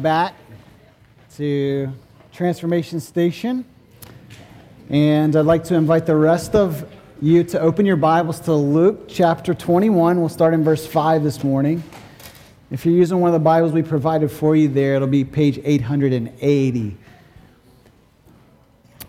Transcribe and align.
back 0.00 0.34
to 1.36 1.92
Transformation 2.32 3.00
Station. 3.00 3.64
And 4.90 5.34
I'd 5.34 5.46
like 5.46 5.64
to 5.64 5.74
invite 5.74 6.06
the 6.06 6.16
rest 6.16 6.54
of 6.54 6.88
you 7.20 7.42
to 7.44 7.60
open 7.60 7.86
your 7.86 7.96
Bibles 7.96 8.40
to 8.40 8.52
Luke 8.52 9.08
chapter 9.08 9.54
21. 9.54 10.20
We'll 10.20 10.28
start 10.28 10.54
in 10.54 10.62
verse 10.62 10.86
5 10.86 11.22
this 11.22 11.42
morning. 11.42 11.82
If 12.70 12.84
you're 12.84 12.94
using 12.94 13.20
one 13.20 13.28
of 13.28 13.32
the 13.32 13.44
Bibles 13.44 13.72
we 13.72 13.82
provided 13.82 14.30
for 14.30 14.54
you 14.54 14.68
there, 14.68 14.96
it'll 14.96 15.08
be 15.08 15.24
page 15.24 15.58
880. 15.64 16.96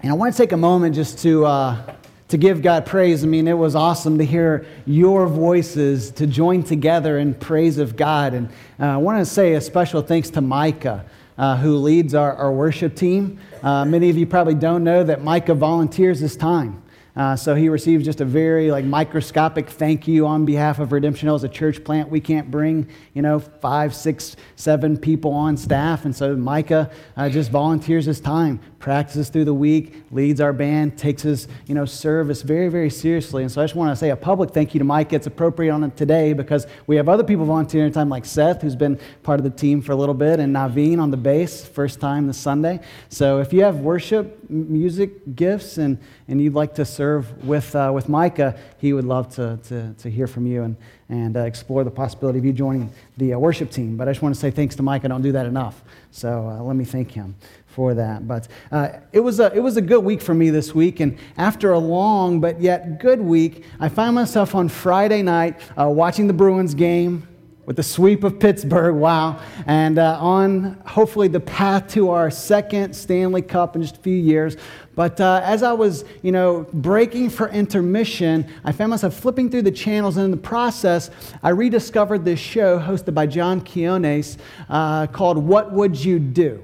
And 0.02 0.12
I 0.12 0.14
want 0.16 0.34
to 0.34 0.38
take 0.38 0.52
a 0.52 0.58
moment 0.58 0.96
just 0.96 1.20
to, 1.20 1.46
uh, 1.46 1.96
to 2.28 2.38
give 2.38 2.62
God 2.62 2.86
praise. 2.86 3.24
I 3.24 3.28
mean, 3.28 3.48
it 3.48 3.58
was 3.58 3.76
awesome 3.76 4.18
to 4.18 4.26
hear 4.26 4.66
your 4.86 5.28
voices 5.28 6.12
to 6.12 6.28
join 6.28 6.64
together 6.64 7.18
in 7.18 7.34
praise 7.34 7.78
of 7.78 7.96
God. 7.96 8.34
And 8.34 8.50
uh, 8.80 8.86
I 8.86 8.98
want 8.98 9.20
to 9.20 9.26
say 9.26 9.54
a 9.54 9.62
special 9.62 10.02
thanks 10.02 10.30
to 10.32 10.42
Micah. 10.42 11.06
Uh, 11.38 11.56
who 11.56 11.78
leads 11.78 12.16
our, 12.16 12.34
our 12.34 12.52
worship 12.52 12.96
team. 12.96 13.38
Uh, 13.62 13.86
many 13.86 14.10
of 14.10 14.18
you 14.18 14.26
probably 14.26 14.56
don't 14.56 14.84
know 14.84 15.04
that 15.04 15.24
Micah 15.24 15.54
volunteers 15.54 16.18
his 16.18 16.36
time. 16.36 16.82
Uh, 17.18 17.36
so 17.36 17.56
he 17.56 17.68
receives 17.68 18.06
just 18.06 18.22
a 18.22 18.26
very 18.26 18.70
like 18.70 18.86
microscopic 18.86 19.68
thank 19.72 20.08
you 20.08 20.28
on 20.28 20.46
behalf 20.46 20.78
of 20.78 20.92
Redemption 20.92 21.28
Hill 21.28 21.34
as 21.34 21.44
a 21.44 21.50
church 21.50 21.84
plant. 21.84 22.10
We 22.10 22.20
can't 22.20 22.52
bring 22.52 22.88
you 23.16 23.24
know 23.24 23.40
five, 23.40 23.96
six, 23.96 24.36
seven 24.56 24.96
people 24.98 25.34
on 25.34 25.58
staff, 25.58 26.06
and 26.06 26.16
so 26.16 26.36
Micah 26.36 26.92
uh, 27.16 27.28
just 27.28 27.50
volunteers 27.50 28.06
his 28.06 28.20
time, 28.20 28.60
practices 28.78 29.30
through 29.30 29.46
the 29.46 29.54
week, 29.54 30.04
leads 30.12 30.40
our 30.40 30.54
band, 30.54 30.96
takes 30.96 31.24
his 31.24 31.48
you 31.66 31.74
know 31.74 31.86
service 31.86 32.44
very, 32.44 32.70
very 32.70 32.92
seriously. 32.92 33.42
And 33.42 33.52
so 33.52 33.62
I 33.62 33.64
just 33.64 33.74
want 33.74 33.92
to 33.92 33.96
say 33.96 34.12
a 34.12 34.16
public 34.16 34.52
thank 34.52 34.76
you 34.76 34.78
to 34.78 34.86
Micah. 34.86 35.16
It's 35.16 35.26
appropriate 35.26 35.72
on 35.72 35.84
it 35.84 35.98
today 35.98 36.34
because 36.34 36.68
we 36.86 36.98
have 36.98 37.10
other 37.10 37.24
people 37.24 37.46
volunteering 37.46 37.92
time 37.92 38.10
like 38.10 38.26
Seth, 38.26 38.62
who's 38.62 38.76
been 38.76 39.00
part 39.24 39.40
of 39.40 39.44
the 39.44 39.50
team 39.50 39.82
for 39.82 39.94
a 39.94 39.96
little 39.96 40.14
bit, 40.14 40.40
and 40.40 40.56
Naveen 40.56 41.00
on 41.00 41.10
the 41.10 41.18
bass, 41.18 41.66
first 41.66 42.00
time 42.00 42.28
this 42.28 42.38
Sunday. 42.38 42.80
So 43.10 43.40
if 43.40 43.54
you 43.54 43.64
have 43.64 43.78
worship, 43.78 44.48
music 44.52 45.36
gifts, 45.36 45.80
and 45.80 45.98
and 46.28 46.42
you'd 46.42 46.54
like 46.54 46.76
to 46.76 46.86
serve 46.86 47.46
with, 47.46 47.76
uh, 47.76 47.92
with 47.94 48.10
Micah, 48.10 48.58
he 48.78 48.94
would 48.94 49.06
love 49.06 49.34
to, 49.36 49.60
to, 49.68 49.94
to 49.94 50.10
hear 50.10 50.28
from 50.28 50.46
you 50.46 50.64
and, 50.64 50.76
and 51.10 51.38
uh, 51.38 51.42
explore 51.42 51.84
the 51.84 51.92
possibility 51.92 52.38
of 52.38 52.46
you 52.46 52.54
joining 52.54 52.92
the 53.18 53.34
uh, 53.34 53.40
worship 53.40 53.72
team. 53.72 53.96
But 53.96 54.10
I 54.10 54.12
just 54.12 54.22
want 54.22 54.36
to 54.36 54.42
say 54.42 54.52
thanks 54.52 54.76
to 54.76 54.84
Micah. 54.84 55.06
I 55.06 55.10
don't 55.10 55.22
do 55.22 55.32
that 55.32 55.46
enough. 55.46 55.82
So 56.12 56.48
uh, 56.48 56.62
let 56.64 56.76
me 56.76 56.84
thank 56.84 57.12
him 57.12 57.36
for 57.68 57.94
that. 57.94 58.28
But 58.28 58.48
uh, 58.72 58.90
it, 59.14 59.20
was 59.22 59.40
a, 59.40 59.54
it 59.56 59.62
was 59.62 59.78
a 59.78 59.82
good 59.82 60.04
week 60.04 60.22
for 60.22 60.34
me 60.34 60.50
this 60.50 60.76
week. 60.76 61.00
And 61.00 61.18
after 61.38 61.72
a 61.72 61.80
long 61.80 62.42
but 62.42 62.60
yet 62.60 63.00
good 63.00 63.22
week, 63.22 63.64
I 63.80 63.88
found 63.88 64.16
myself 64.16 64.56
on 64.56 64.68
Friday 64.68 65.22
night 65.22 65.62
uh, 65.80 65.88
watching 65.88 66.28
the 66.28 66.34
Bruins 66.34 66.74
game 66.74 67.28
with 67.68 67.76
the 67.76 67.84
sweep 67.84 68.24
of 68.24 68.40
Pittsburgh. 68.40 68.96
Wow. 68.96 69.42
And 69.68 70.00
uh, 70.00 70.18
on 70.22 70.82
hopefully 70.86 71.28
the 71.28 71.42
path 71.42 71.90
to 71.90 72.10
our 72.12 72.32
second 72.32 72.96
Stanley 72.96 73.42
Cup 73.42 73.76
in 73.76 73.82
just 73.82 73.98
a 73.98 74.00
few 74.00 74.16
years. 74.16 74.56
But 74.96 75.20
uh, 75.20 75.42
as 75.44 75.64
I 75.64 75.74
was, 75.74 76.06
you 76.24 76.32
know, 76.32 76.66
breaking 76.72 77.30
for 77.30 77.50
intermission, 77.50 78.50
I 78.64 78.72
found 78.72 78.92
myself 78.92 79.16
flipping 79.16 79.52
through 79.52 79.64
the 79.64 79.72
channels, 79.72 80.16
and 80.16 80.24
in 80.24 80.32
the 80.32 80.38
process, 80.38 81.12
I 81.44 81.50
rediscovered 81.50 82.24
this 82.24 82.40
show 82.40 82.80
hosted 82.80 83.14
by 83.14 83.28
John 83.28 83.60
Quiñones 83.60 84.38
uh, 84.70 85.08
called 85.08 85.38
What 85.38 85.74
Would 85.74 86.04
You 86.04 86.20
Do? 86.20 86.64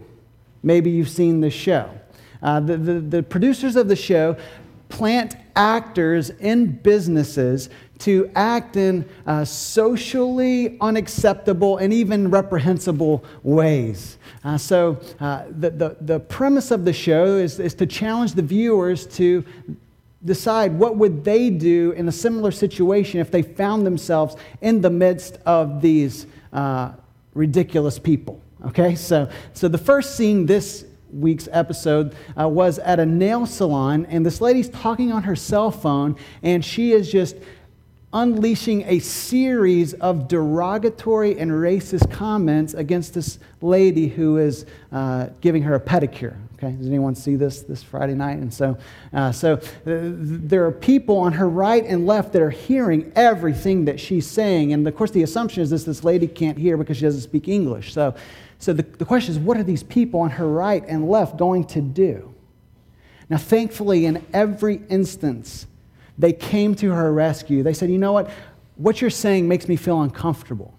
Maybe 0.64 0.90
you've 0.90 1.10
seen 1.10 1.42
this 1.42 1.54
show. 1.54 1.92
Uh, 2.42 2.62
the, 2.62 2.78
the, 2.78 2.94
the 3.02 3.24
producers 3.24 3.76
of 3.76 3.90
the 3.90 3.96
show 3.96 4.38
plant 4.88 5.36
actors 5.56 6.30
in 6.30 6.68
businesses 6.68 7.70
to 8.04 8.30
act 8.36 8.76
in 8.76 9.08
uh, 9.26 9.46
socially 9.46 10.78
unacceptable 10.82 11.78
and 11.78 11.94
even 11.94 12.30
reprehensible 12.30 13.24
ways. 13.44 14.18
Uh, 14.44 14.58
so, 14.58 15.00
uh, 15.22 15.46
the, 15.50 15.70
the, 15.70 15.98
the 16.02 16.20
premise 16.20 16.72
of 16.72 16.84
the 16.84 16.92
show 16.92 17.38
is, 17.38 17.60
is 17.60 17.74
to 17.74 17.86
challenge 17.86 18.34
the 18.34 18.42
viewers 18.42 19.08
to 19.08 19.46
decide 20.26 20.78
what 20.78 20.98
would 20.98 21.24
they 21.24 21.50
do 21.50 21.92
in 21.92 22.08
a 22.10 22.12
similar 22.12 22.52
situation 22.52 23.22
if 23.22 23.32
they 23.32 23.42
found 23.42 23.86
themselves 23.86 24.36
in 24.62 24.82
the 24.82 24.90
midst 24.90 25.38
of 25.46 25.82
these 25.82 26.28
uh, 26.52 26.92
ridiculous 27.34 28.00
people. 28.00 28.42
Okay, 28.66 28.96
so, 28.96 29.30
so 29.54 29.68
the 29.68 29.78
first 29.78 30.16
scene 30.16 30.46
this 30.46 30.86
week's 31.12 31.48
episode 31.52 32.16
uh, 32.40 32.48
was 32.48 32.80
at 32.80 33.00
a 33.00 33.06
nail 33.06 33.46
salon, 33.46 34.06
and 34.08 34.26
this 34.26 34.42
lady's 34.42 34.70
talking 34.70 35.12
on 35.12 35.24
her 35.24 35.36
cell 35.36 35.72
phone, 35.72 36.16
and 36.42 36.64
she 36.64 36.92
is 36.92 37.12
just 37.12 37.36
unleashing 38.14 38.84
a 38.88 39.00
series 39.00 39.94
of 39.96 40.28
derogatory 40.28 41.38
and 41.40 41.52
racist 41.52 42.12
comments 42.12 42.74
against 42.76 43.14
this 43.14 43.40
lady 43.62 44.08
who 44.08 44.38
is 44.38 44.66
uh, 44.92 45.28
giving 45.42 45.64
her 45.64 45.76
a 45.76 45.80
pedicure. 45.80 46.38
Okay, 46.54 46.72
does 46.78 46.88
anyone 46.88 47.16
see 47.16 47.36
this 47.36 47.62
this 47.62 47.84
Friday 47.84 48.14
night? 48.14 48.38
And 48.38 48.54
so, 48.54 48.78
uh, 49.12 49.32
so 49.32 49.56
uh, 49.56 49.60
there 49.86 50.66
are 50.66 50.72
people 50.72 51.18
on 51.18 51.34
her 51.34 51.50
right 51.50 51.84
and 51.84 52.08
left 52.08 52.32
that 52.34 52.42
are 52.42 52.50
hearing 52.50 53.12
everything 53.16 53.86
that 53.86 54.00
she's 54.00 54.28
saying, 54.28 54.72
and 54.72 54.88
of 54.88 54.96
course, 54.96 55.12
the 55.12 55.24
assumption 55.24 55.62
is 55.64 55.70
this: 55.70 55.84
this 55.84 56.04
lady 56.04 56.28
can't 56.28 56.58
hear 56.58 56.78
because 56.78 56.98
she 56.98 57.04
doesn't 57.04 57.22
speak 57.22 57.48
English. 57.48 57.94
So, 57.94 58.16
so 58.60 58.72
the, 58.72 58.84
the 58.84 59.06
question 59.06 59.34
is, 59.34 59.40
what 59.40 59.58
are 59.58 59.64
these 59.64 59.84
people 59.84 60.22
on 60.22 60.30
her 60.30 60.48
right 60.48 60.84
and 60.88 61.10
left 61.10 61.36
going 61.36 61.66
to 61.66 61.82
do? 61.82 62.34
Now, 63.30 63.38
thankfully, 63.38 64.06
in 64.06 64.24
every 64.32 64.82
instance 64.90 65.68
they 66.18 66.34
came 66.34 66.76
to 66.76 66.92
her 66.92 67.12
rescue. 67.12 67.64
They 67.64 67.74
said, 67.74 67.90
You 67.90 67.98
know 67.98 68.12
what? 68.12 68.30
What 68.76 69.02
you're 69.02 69.10
saying 69.10 69.48
makes 69.48 69.68
me 69.68 69.76
feel 69.76 70.02
uncomfortable. 70.02 70.74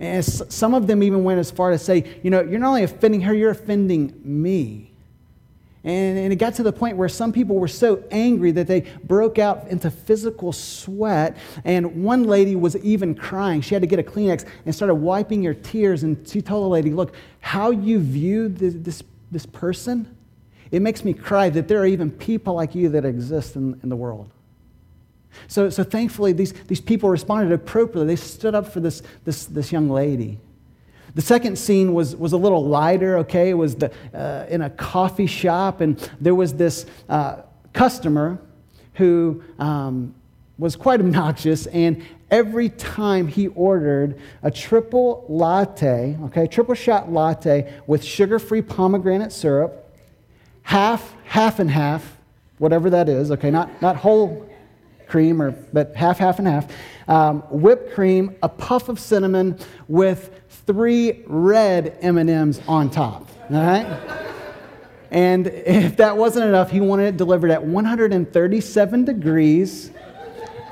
And 0.00 0.24
some 0.24 0.74
of 0.74 0.86
them 0.86 1.02
even 1.02 1.22
went 1.22 1.38
as 1.38 1.50
far 1.50 1.70
to 1.70 1.78
say, 1.78 2.18
You 2.22 2.30
know, 2.30 2.42
you're 2.42 2.58
not 2.58 2.68
only 2.68 2.82
offending 2.84 3.22
her, 3.22 3.34
you're 3.34 3.50
offending 3.50 4.20
me. 4.24 4.92
And, 5.84 6.16
and, 6.16 6.32
it 6.32 6.36
got 6.36 6.54
to 6.54 6.62
the 6.62 6.72
point 6.72 6.96
where 6.96 7.08
some 7.08 7.32
people 7.32 7.58
were 7.58 7.66
so 7.66 8.04
angry 8.12 8.52
that 8.52 8.68
they 8.68 8.82
broke 9.02 9.40
out 9.40 9.66
into 9.66 9.90
physical 9.90 10.52
sweat. 10.52 11.36
And 11.64 12.04
one 12.04 12.22
lady 12.22 12.54
was 12.54 12.76
even 12.76 13.16
crying. 13.16 13.62
She 13.62 13.74
had 13.74 13.82
to 13.82 13.88
get 13.88 13.98
a 13.98 14.02
Kleenex 14.04 14.46
and 14.64 14.72
started 14.72 14.94
wiping 14.94 15.42
her 15.42 15.54
tears. 15.54 16.04
And 16.04 16.26
she 16.28 16.40
told 16.40 16.64
the 16.64 16.68
lady, 16.68 16.90
Look, 16.90 17.14
how 17.40 17.70
you 17.70 17.98
view 17.98 18.48
this, 18.48 18.74
this, 18.76 19.02
this 19.32 19.46
person, 19.46 20.16
it 20.70 20.82
makes 20.82 21.04
me 21.04 21.14
cry 21.14 21.50
that 21.50 21.66
there 21.66 21.80
are 21.80 21.86
even 21.86 22.12
people 22.12 22.54
like 22.54 22.76
you 22.76 22.88
that 22.90 23.04
exist 23.04 23.56
in, 23.56 23.78
in 23.82 23.88
the 23.88 23.96
world. 23.96 24.30
So, 25.48 25.70
so 25.70 25.84
thankfully, 25.84 26.32
these, 26.32 26.52
these 26.52 26.80
people 26.80 27.08
responded 27.08 27.52
appropriately. 27.52 28.14
They 28.14 28.20
stood 28.20 28.54
up 28.54 28.72
for 28.72 28.80
this, 28.80 29.02
this, 29.24 29.46
this 29.46 29.72
young 29.72 29.88
lady. 29.88 30.38
The 31.14 31.22
second 31.22 31.58
scene 31.58 31.92
was, 31.92 32.16
was 32.16 32.32
a 32.32 32.38
little 32.38 32.66
lighter, 32.66 33.18
okay? 33.18 33.50
It 33.50 33.54
was 33.54 33.74
the, 33.76 33.92
uh, 34.14 34.46
in 34.48 34.62
a 34.62 34.70
coffee 34.70 35.26
shop, 35.26 35.80
and 35.80 35.98
there 36.20 36.34
was 36.34 36.54
this 36.54 36.86
uh, 37.08 37.42
customer 37.72 38.38
who 38.94 39.42
um, 39.58 40.14
was 40.58 40.74
quite 40.74 41.00
obnoxious, 41.04 41.66
and 41.66 42.02
every 42.30 42.70
time 42.70 43.28
he 43.28 43.48
ordered 43.48 44.18
a 44.42 44.50
triple 44.50 45.26
latte, 45.28 46.16
okay, 46.24 46.46
triple 46.46 46.74
shot 46.74 47.12
latte 47.12 47.72
with 47.86 48.02
sugar 48.02 48.38
free 48.38 48.62
pomegranate 48.62 49.32
syrup, 49.32 49.90
half, 50.62 51.14
half 51.24 51.58
and 51.58 51.70
half, 51.70 52.16
whatever 52.56 52.88
that 52.88 53.08
is, 53.10 53.30
okay, 53.30 53.50
not, 53.50 53.82
not 53.82 53.96
whole 53.96 54.48
cream, 55.12 55.42
or 55.42 55.50
but 55.72 55.94
half, 55.94 56.18
half, 56.18 56.38
and 56.38 56.48
half. 56.48 56.72
Um, 57.06 57.42
whipped 57.50 57.92
cream, 57.92 58.34
a 58.42 58.48
puff 58.48 58.88
of 58.88 58.98
cinnamon 58.98 59.58
with 59.86 60.40
three 60.66 61.22
red 61.26 61.98
M&Ms 62.00 62.62
on 62.66 62.88
top. 62.88 63.28
All 63.50 63.56
right. 63.56 63.86
and 65.10 65.46
if 65.46 65.98
that 65.98 66.16
wasn't 66.16 66.46
enough, 66.46 66.70
he 66.70 66.80
wanted 66.80 67.08
it 67.08 67.16
delivered 67.18 67.50
at 67.50 67.62
137 67.62 69.04
degrees. 69.04 69.90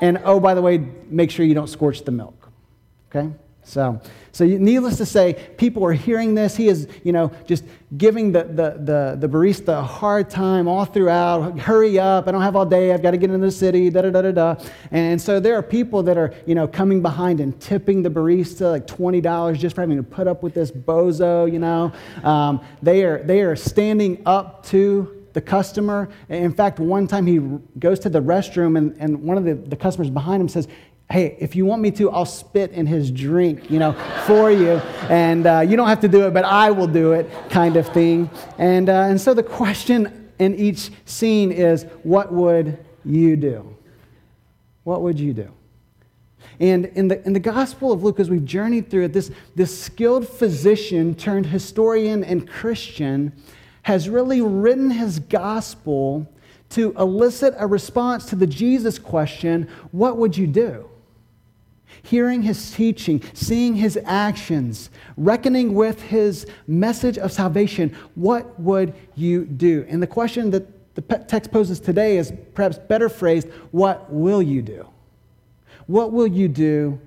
And 0.01 0.19
oh, 0.25 0.39
by 0.39 0.55
the 0.55 0.61
way, 0.63 0.83
make 1.07 1.29
sure 1.29 1.45
you 1.45 1.53
don't 1.53 1.69
scorch 1.69 2.03
the 2.03 2.11
milk. 2.11 2.49
Okay. 3.09 3.29
So, 3.63 4.01
so 4.31 4.45
needless 4.45 4.97
to 4.97 5.05
say, 5.05 5.33
people 5.57 5.85
are 5.85 5.93
hearing 5.93 6.33
this. 6.33 6.55
He 6.55 6.67
is, 6.67 6.87
you 7.03 7.11
know, 7.11 7.31
just 7.45 7.63
giving 7.95 8.31
the, 8.31 8.43
the, 8.43 8.77
the, 8.79 9.17
the 9.19 9.29
barista 9.29 9.79
a 9.79 9.83
hard 9.83 10.29
time 10.29 10.67
all 10.67 10.85
throughout. 10.85 11.59
Hurry 11.59 11.99
up. 11.99 12.27
I 12.27 12.31
don't 12.31 12.41
have 12.41 12.55
all 12.55 12.65
day. 12.65 12.91
I've 12.91 13.03
got 13.03 13.11
to 13.11 13.17
get 13.17 13.29
into 13.29 13.45
the 13.45 13.51
city, 13.51 13.89
da 13.89 14.01
da 14.01 14.09
da 14.09 14.21
da 14.23 14.31
da. 14.31 14.63
And 14.89 15.21
so 15.21 15.39
there 15.39 15.55
are 15.55 15.63
people 15.63 16.01
that 16.03 16.17
are, 16.17 16.33
you 16.45 16.55
know, 16.55 16.67
coming 16.67 17.01
behind 17.01 17.39
and 17.39 17.59
tipping 17.61 18.01
the 18.01 18.09
barista 18.09 18.71
like 18.71 18.87
$20 18.87 19.57
just 19.57 19.75
for 19.75 19.81
having 19.81 19.97
to 19.97 20.03
put 20.03 20.27
up 20.27 20.41
with 20.41 20.53
this 20.53 20.71
bozo, 20.71 21.51
you 21.51 21.59
know. 21.59 21.91
Um, 22.23 22.65
they, 22.81 23.03
are, 23.03 23.21
they 23.23 23.41
are 23.41 23.55
standing 23.55 24.23
up 24.25 24.65
to 24.67 25.21
the 25.33 25.41
customer. 25.41 26.09
In 26.29 26.53
fact, 26.53 26.79
one 26.79 27.07
time 27.07 27.25
he 27.25 27.39
goes 27.79 27.99
to 27.99 28.09
the 28.09 28.21
restroom 28.21 28.77
and, 28.77 28.95
and 28.99 29.21
one 29.23 29.37
of 29.37 29.45
the, 29.45 29.53
the 29.53 29.75
customers 29.75 30.09
behind 30.09 30.41
him 30.41 30.49
says, 30.49 30.67
hey, 31.11 31.35
if 31.39 31.55
you 31.55 31.65
want 31.65 31.81
me 31.81 31.91
to, 31.91 32.09
I'll 32.09 32.25
spit 32.25 32.71
in 32.71 32.85
his 32.85 33.11
drink, 33.11 33.69
you 33.69 33.79
know, 33.79 33.93
for 34.25 34.49
you. 34.49 34.77
And 35.09 35.45
uh, 35.45 35.59
you 35.59 35.75
don't 35.75 35.89
have 35.89 35.99
to 36.01 36.07
do 36.07 36.25
it, 36.25 36.33
but 36.33 36.45
I 36.45 36.71
will 36.71 36.87
do 36.87 37.11
it, 37.11 37.29
kind 37.49 37.75
of 37.75 37.87
thing. 37.89 38.29
And, 38.57 38.89
uh, 38.89 39.07
and 39.09 39.19
so 39.19 39.33
the 39.33 39.43
question 39.43 40.31
in 40.39 40.55
each 40.55 40.89
scene 41.05 41.51
is, 41.51 41.85
what 42.03 42.31
would 42.31 42.77
you 43.03 43.35
do? 43.35 43.75
What 44.83 45.01
would 45.01 45.19
you 45.19 45.33
do? 45.33 45.51
And 46.59 46.85
in 46.85 47.07
the, 47.07 47.23
in 47.25 47.33
the 47.33 47.39
Gospel 47.39 47.91
of 47.91 48.03
Luke, 48.03 48.19
as 48.19 48.29
we've 48.29 48.45
journeyed 48.45 48.89
through 48.89 49.05
it, 49.05 49.13
this, 49.13 49.31
this 49.55 49.81
skilled 49.81 50.27
physician 50.27 51.15
turned 51.15 51.47
historian 51.47 52.23
and 52.23 52.47
Christian 52.47 53.33
has 53.83 54.07
really 54.07 54.41
written 54.41 54.91
his 54.91 55.19
gospel 55.19 56.31
to 56.69 56.93
elicit 56.97 57.53
a 57.57 57.67
response 57.67 58.25
to 58.25 58.35
the 58.35 58.47
Jesus 58.47 58.97
question 58.99 59.67
what 59.91 60.17
would 60.17 60.37
you 60.37 60.47
do? 60.47 60.90
Hearing 62.03 62.41
his 62.41 62.71
teaching, 62.71 63.21
seeing 63.33 63.75
his 63.75 63.97
actions, 64.05 64.89
reckoning 65.17 65.73
with 65.73 66.01
his 66.01 66.47
message 66.67 67.17
of 67.17 67.31
salvation, 67.31 67.95
what 68.15 68.59
would 68.59 68.93
you 69.15 69.45
do? 69.45 69.85
And 69.87 70.01
the 70.01 70.07
question 70.07 70.51
that 70.51 70.67
the 70.95 71.01
text 71.01 71.51
poses 71.51 71.79
today 71.79 72.17
is 72.17 72.33
perhaps 72.53 72.77
better 72.77 73.07
phrased 73.07 73.47
what 73.71 74.11
will 74.11 74.41
you 74.41 74.61
do? 74.61 74.87
What 75.87 76.11
will 76.11 76.27
you 76.27 76.47
do 76.47 76.99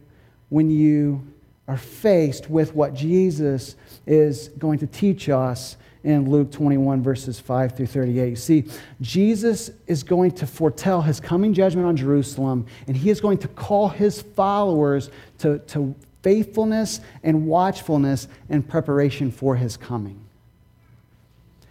when 0.49 0.70
you 0.70 1.26
are 1.69 1.76
faced 1.76 2.49
with 2.49 2.75
what 2.75 2.94
Jesus 2.94 3.76
is 4.06 4.49
going 4.58 4.79
to 4.79 4.87
teach 4.87 5.29
us 5.29 5.76
in 6.04 6.30
Luke 6.30 6.52
21, 6.52 7.02
verses 7.02 7.40
5 7.40 7.76
through 7.76 7.86
38. 7.86 8.28
You 8.28 8.36
see, 8.36 8.64
Jesus 9.00 9.70
is 9.86 10.02
going 10.02 10.32
to 10.32 10.46
foretell 10.46 11.00
his 11.00 11.18
coming 11.18 11.54
judgment 11.54 11.86
on 11.86 11.96
Jerusalem, 11.96 12.66
and 12.86 12.96
he 12.96 13.08
is 13.08 13.20
going 13.20 13.38
to 13.38 13.48
call 13.48 13.88
his 13.88 14.20
followers 14.20 15.10
to, 15.38 15.58
to 15.60 15.94
faithfulness 16.22 17.00
and 17.22 17.46
watchfulness 17.46 18.28
in 18.50 18.62
preparation 18.62 19.32
for 19.32 19.56
his 19.56 19.78
coming. 19.78 20.20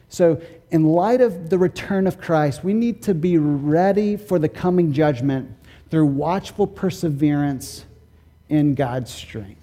So, 0.10 0.42
in 0.72 0.84
light 0.86 1.22
of 1.22 1.52
the 1.52 1.58
return 1.60 2.08
of 2.08 2.20
Christ, 2.20 2.64
we 2.64 2.74
need 2.74 3.04
to 3.04 3.14
be 3.14 3.38
ready 3.38 4.16
for 4.16 4.40
the 4.40 4.50
coming 4.50 4.92
judgment 4.94 5.52
through 5.92 6.08
watchful 6.08 6.66
perseverance 6.66 7.86
in 8.50 8.74
God's 8.74 9.12
strength. 9.12 9.63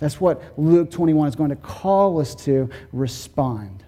That's 0.00 0.20
what 0.20 0.42
Luke 0.58 0.90
21 0.90 1.28
is 1.28 1.36
going 1.36 1.50
to 1.50 1.56
call 1.56 2.20
us 2.20 2.34
to 2.46 2.68
respond. 2.92 3.84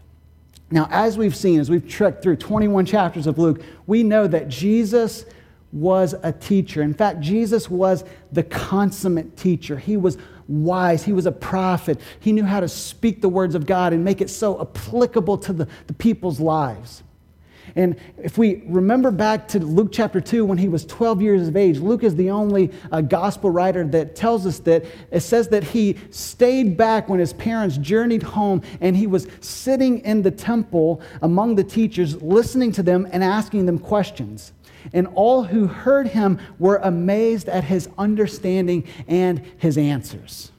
Now, 0.71 0.89
as 0.91 1.19
we've 1.19 1.37
seen, 1.37 1.59
as 1.59 1.71
we've 1.71 1.87
trekked 1.89 2.23
through 2.23 2.37
21 2.37 2.87
chapters 2.87 3.27
of 3.27 3.39
Luke, 3.39 3.63
we 3.87 4.03
know 4.03 4.27
that 4.27 4.49
Jesus 4.49 5.25
was 5.73 6.15
a 6.23 6.33
teacher. 6.33 6.83
In 6.83 6.95
fact, 6.95 7.21
Jesus 7.21 7.69
was 7.69 8.05
the 8.31 8.43
consummate 8.43 9.37
teacher. 9.37 9.79
He 9.79 9.97
was 9.97 10.19
wise, 10.49 11.03
he 11.03 11.13
was 11.13 11.27
a 11.27 11.33
prophet. 11.33 11.99
He 12.21 12.33
knew 12.33 12.45
how 12.45 12.61
to 12.61 12.69
speak 12.69 13.23
the 13.23 13.29
words 13.29 13.55
of 13.55 13.67
God 13.67 13.93
and 13.93 14.05
make 14.05 14.21
it 14.21 14.29
so 14.29 14.61
applicable 14.61 15.39
to 15.39 15.53
the, 15.53 15.69
the 15.87 15.95
people's 15.95 16.41
lives. 16.41 17.03
And 17.77 17.97
if 18.19 18.39
we 18.39 18.63
remember 18.67 19.11
back 19.11 19.49
to 19.49 19.59
Luke 19.59 19.91
chapter 19.93 20.21
2 20.21 20.45
when 20.45 20.59
he 20.59 20.69
was 20.69 20.85
12 20.87 21.23
years 21.23 21.49
of 21.49 21.57
age, 21.57 21.79
Luke 21.79 22.05
is 22.05 22.15
the 22.17 22.31
only 22.31 22.71
uh, 22.91 23.01
gospel 23.01 23.51
writer 23.51 23.87
that 23.89 24.15
tells 24.17 24.47
us 24.47 24.59
that 24.61 24.85
it 25.11 25.21
says 25.21 25.49
that 25.49 25.65
he 25.65 25.97
stayed 26.11 26.77
back 26.77 27.09
when 27.09 27.21
his 27.21 27.33
parents 27.33 27.77
journeyed 27.79 28.23
home 28.23 28.63
and 28.81 28.97
he 28.97 29.07
was 29.07 29.27
sitting 29.41 30.01
in 30.01 30.23
the 30.23 30.31
temple 30.31 31.01
among 31.23 31.55
the 31.55 31.65
teachers, 31.65 32.21
listening 32.23 32.73
to 32.73 32.83
them 32.83 33.09
and 33.13 33.25
asking 33.25 33.67
them 33.67 33.79
questions. 33.79 34.53
And 34.93 35.07
all 35.15 35.45
who 35.45 35.67
heard 35.67 36.09
him 36.09 36.39
were 36.59 36.77
amazed 36.83 37.49
at 37.49 37.65
his 37.65 37.89
understanding 37.99 38.85
and 39.07 39.43
his 39.59 39.79
answers. 39.79 40.51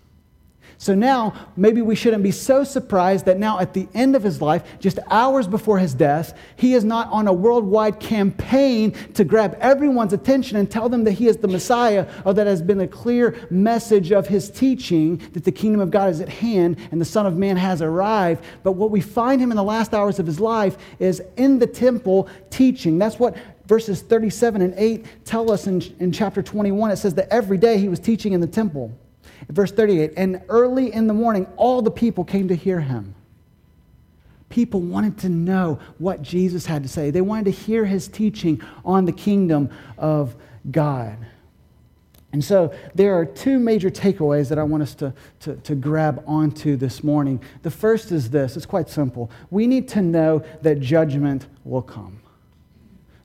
So 0.84 0.94
now, 0.94 1.34
maybe 1.56 1.82
we 1.82 1.96
shouldn't 1.96 2.24
be 2.24 2.32
so 2.32 2.66
surprised 2.66 3.24
that 3.28 3.40
now, 3.40 3.58
at 3.58 3.74
the 3.74 3.88
end 3.94 4.18
of 4.18 4.24
his 4.24 4.42
life, 4.42 4.66
just 4.82 5.00
hours 5.10 5.48
before 5.48 5.80
his 5.80 5.94
death, 5.94 6.38
he 6.58 6.74
is 6.74 6.84
not 6.84 7.10
on 7.10 7.30
a 7.30 7.32
worldwide 7.32 8.02
campaign 8.02 8.92
to 9.14 9.24
grab 9.24 9.56
everyone's 9.62 10.12
attention 10.12 10.58
and 10.58 10.70
tell 10.70 10.90
them 10.90 11.06
that 11.06 11.14
he 11.14 11.30
is 11.30 11.38
the 11.38 11.48
Messiah, 11.48 12.06
or 12.26 12.34
that 12.34 12.48
has 12.48 12.62
been 12.62 12.82
a 12.82 12.88
clear 12.88 13.48
message 13.50 14.12
of 14.12 14.28
his 14.28 14.50
teaching 14.50 15.22
that 15.32 15.46
the 15.46 15.54
kingdom 15.54 15.80
of 15.80 15.90
God 15.90 16.10
is 16.10 16.20
at 16.20 16.28
hand 16.28 16.76
and 16.92 17.00
the 17.00 17.06
Son 17.06 17.26
of 17.26 17.38
Man 17.38 17.56
has 17.56 17.82
arrived. 17.82 18.44
But 18.62 18.74
what 18.74 18.92
we 18.92 19.00
find 19.00 19.40
him 19.40 19.52
in 19.52 19.56
the 19.56 19.64
last 19.64 19.94
hours 19.94 20.20
of 20.20 20.26
his 20.26 20.42
life 20.42 20.76
is 21.00 21.22
in 21.38 21.60
the 21.60 21.68
temple 21.68 22.28
teaching. 22.50 22.98
That's 22.98 23.18
what 23.18 23.38
verses 23.68 24.02
37 24.02 24.62
and 24.62 24.74
8 24.76 25.06
tell 25.24 25.50
us 25.50 25.66
in, 25.66 25.82
in 26.02 26.12
chapter 26.12 26.44
21. 26.44 26.92
It 26.92 26.98
says 26.98 27.14
that 27.14 27.30
every 27.32 27.58
day 27.58 27.78
he 27.78 27.88
was 27.88 28.02
teaching 28.02 28.34
in 28.34 28.42
the 28.42 28.48
temple. 28.48 28.92
Verse 29.50 29.72
38 29.72 30.14
And 30.18 30.42
early 30.50 30.94
in 30.94 31.08
the 31.08 31.14
morning, 31.14 31.48
all 31.58 31.82
the 31.82 31.92
people 31.92 32.24
came 32.24 32.48
to 32.48 32.56
hear 32.56 32.80
him. 32.80 33.16
People 34.50 34.82
wanted 34.82 35.18
to 35.20 35.30
know 35.30 35.80
what 35.98 36.22
Jesus 36.22 36.66
had 36.66 36.84
to 36.84 36.90
say, 36.90 37.10
they 37.10 37.22
wanted 37.22 37.46
to 37.46 37.52
hear 37.52 37.86
his 37.86 38.08
teaching 38.08 38.62
on 38.86 39.06
the 39.06 39.12
kingdom 39.12 39.70
of 39.98 40.36
God. 40.70 41.18
And 42.34 42.44
so 42.44 42.74
there 42.96 43.16
are 43.16 43.26
two 43.26 43.60
major 43.60 43.92
takeaways 43.92 44.50
that 44.50 44.58
I 44.58 44.64
want 44.64 44.82
us 44.82 44.96
to, 44.96 45.14
to, 45.42 45.56
to, 45.58 45.76
grab 45.76 46.24
onto 46.26 46.76
this 46.76 47.04
morning. 47.04 47.40
The 47.62 47.70
first 47.70 48.12
is 48.12 48.32
this 48.32 48.58
it's 48.58 48.66
quite 48.66 48.90
simple. 48.90 49.30
We 49.52 49.68
need 49.68 49.88
to 49.90 50.02
know 50.02 50.44
that 50.64 50.80
judgment 50.80 51.46
will 51.64 51.84
come. 51.84 52.23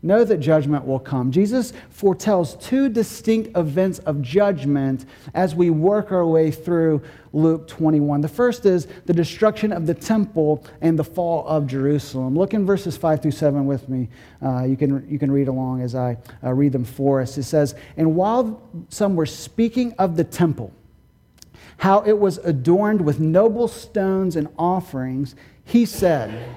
Know 0.01 0.23
that 0.23 0.39
judgment 0.39 0.87
will 0.87 1.01
come. 1.01 1.33
Jesus 1.33 1.73
foretells 1.91 2.55
two 2.65 2.89
distinct 2.89 3.57
events 3.57 3.99
of 4.01 4.23
judgment 4.23 5.07
as 5.35 5.57
we 5.57 5.71
work 5.71 6.13
our 6.13 6.25
way 6.25 6.53
through 6.53 7.03
Luke 7.33 7.67
21. 7.67 8.21
The 8.21 8.29
first 8.29 8.65
is 8.65 8.87
the 9.07 9.13
destruction 9.13 9.73
of 9.73 9.87
the 9.87 9.95
temple 9.95 10.65
and 10.81 10.97
the 10.97 11.03
fall 11.03 11.45
of 11.49 11.67
Jerusalem. 11.67 12.39
Look 12.39 12.55
in 12.55 12.65
verses 12.65 12.97
5 12.97 13.23
through 13.23 13.33
7 13.33 13.67
with 13.67 13.89
me. 13.89 14.09
Uh, 14.41 14.63
you, 14.63 14.77
can, 14.77 15.05
you 15.11 15.19
can 15.19 15.33
read 15.33 15.49
along 15.49 15.83
as 15.83 15.97
I 15.97 16.17
uh, 16.45 16.53
read 16.53 16.71
them 16.71 16.85
for 16.85 17.21
us. 17.21 17.37
It 17.37 17.43
says, 17.43 17.75
And 17.97 18.15
while 18.15 18.63
some 18.91 19.17
were 19.17 19.27
speaking 19.27 19.95
of 19.95 20.17
the 20.17 20.25
temple, 20.25 20.73
how 21.79 22.03
it 22.03 22.17
was 22.19 22.39
adorned 22.39 23.01
with 23.01 23.19
noble 23.19 23.67
stones 23.67 24.37
and 24.37 24.47
offerings, 24.57 25.35
he 25.65 25.85
said, 25.85 26.57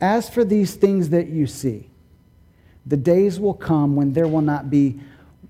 As 0.00 0.30
for 0.30 0.44
these 0.44 0.76
things 0.76 1.08
that 1.08 1.28
you 1.28 1.48
see, 1.48 1.89
the 2.86 2.96
days 2.96 3.38
will 3.38 3.54
come 3.54 3.96
when 3.96 4.12
there 4.12 4.28
will 4.28 4.40
not 4.40 4.70
be 4.70 5.00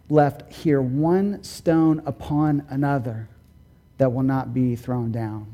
left 0.08 0.52
here 0.52 0.82
one 0.82 1.42
stone 1.42 2.02
upon 2.04 2.64
another 2.68 3.28
that 3.98 4.12
will 4.12 4.22
not 4.22 4.52
be 4.52 4.74
thrown 4.76 5.12
down. 5.12 5.46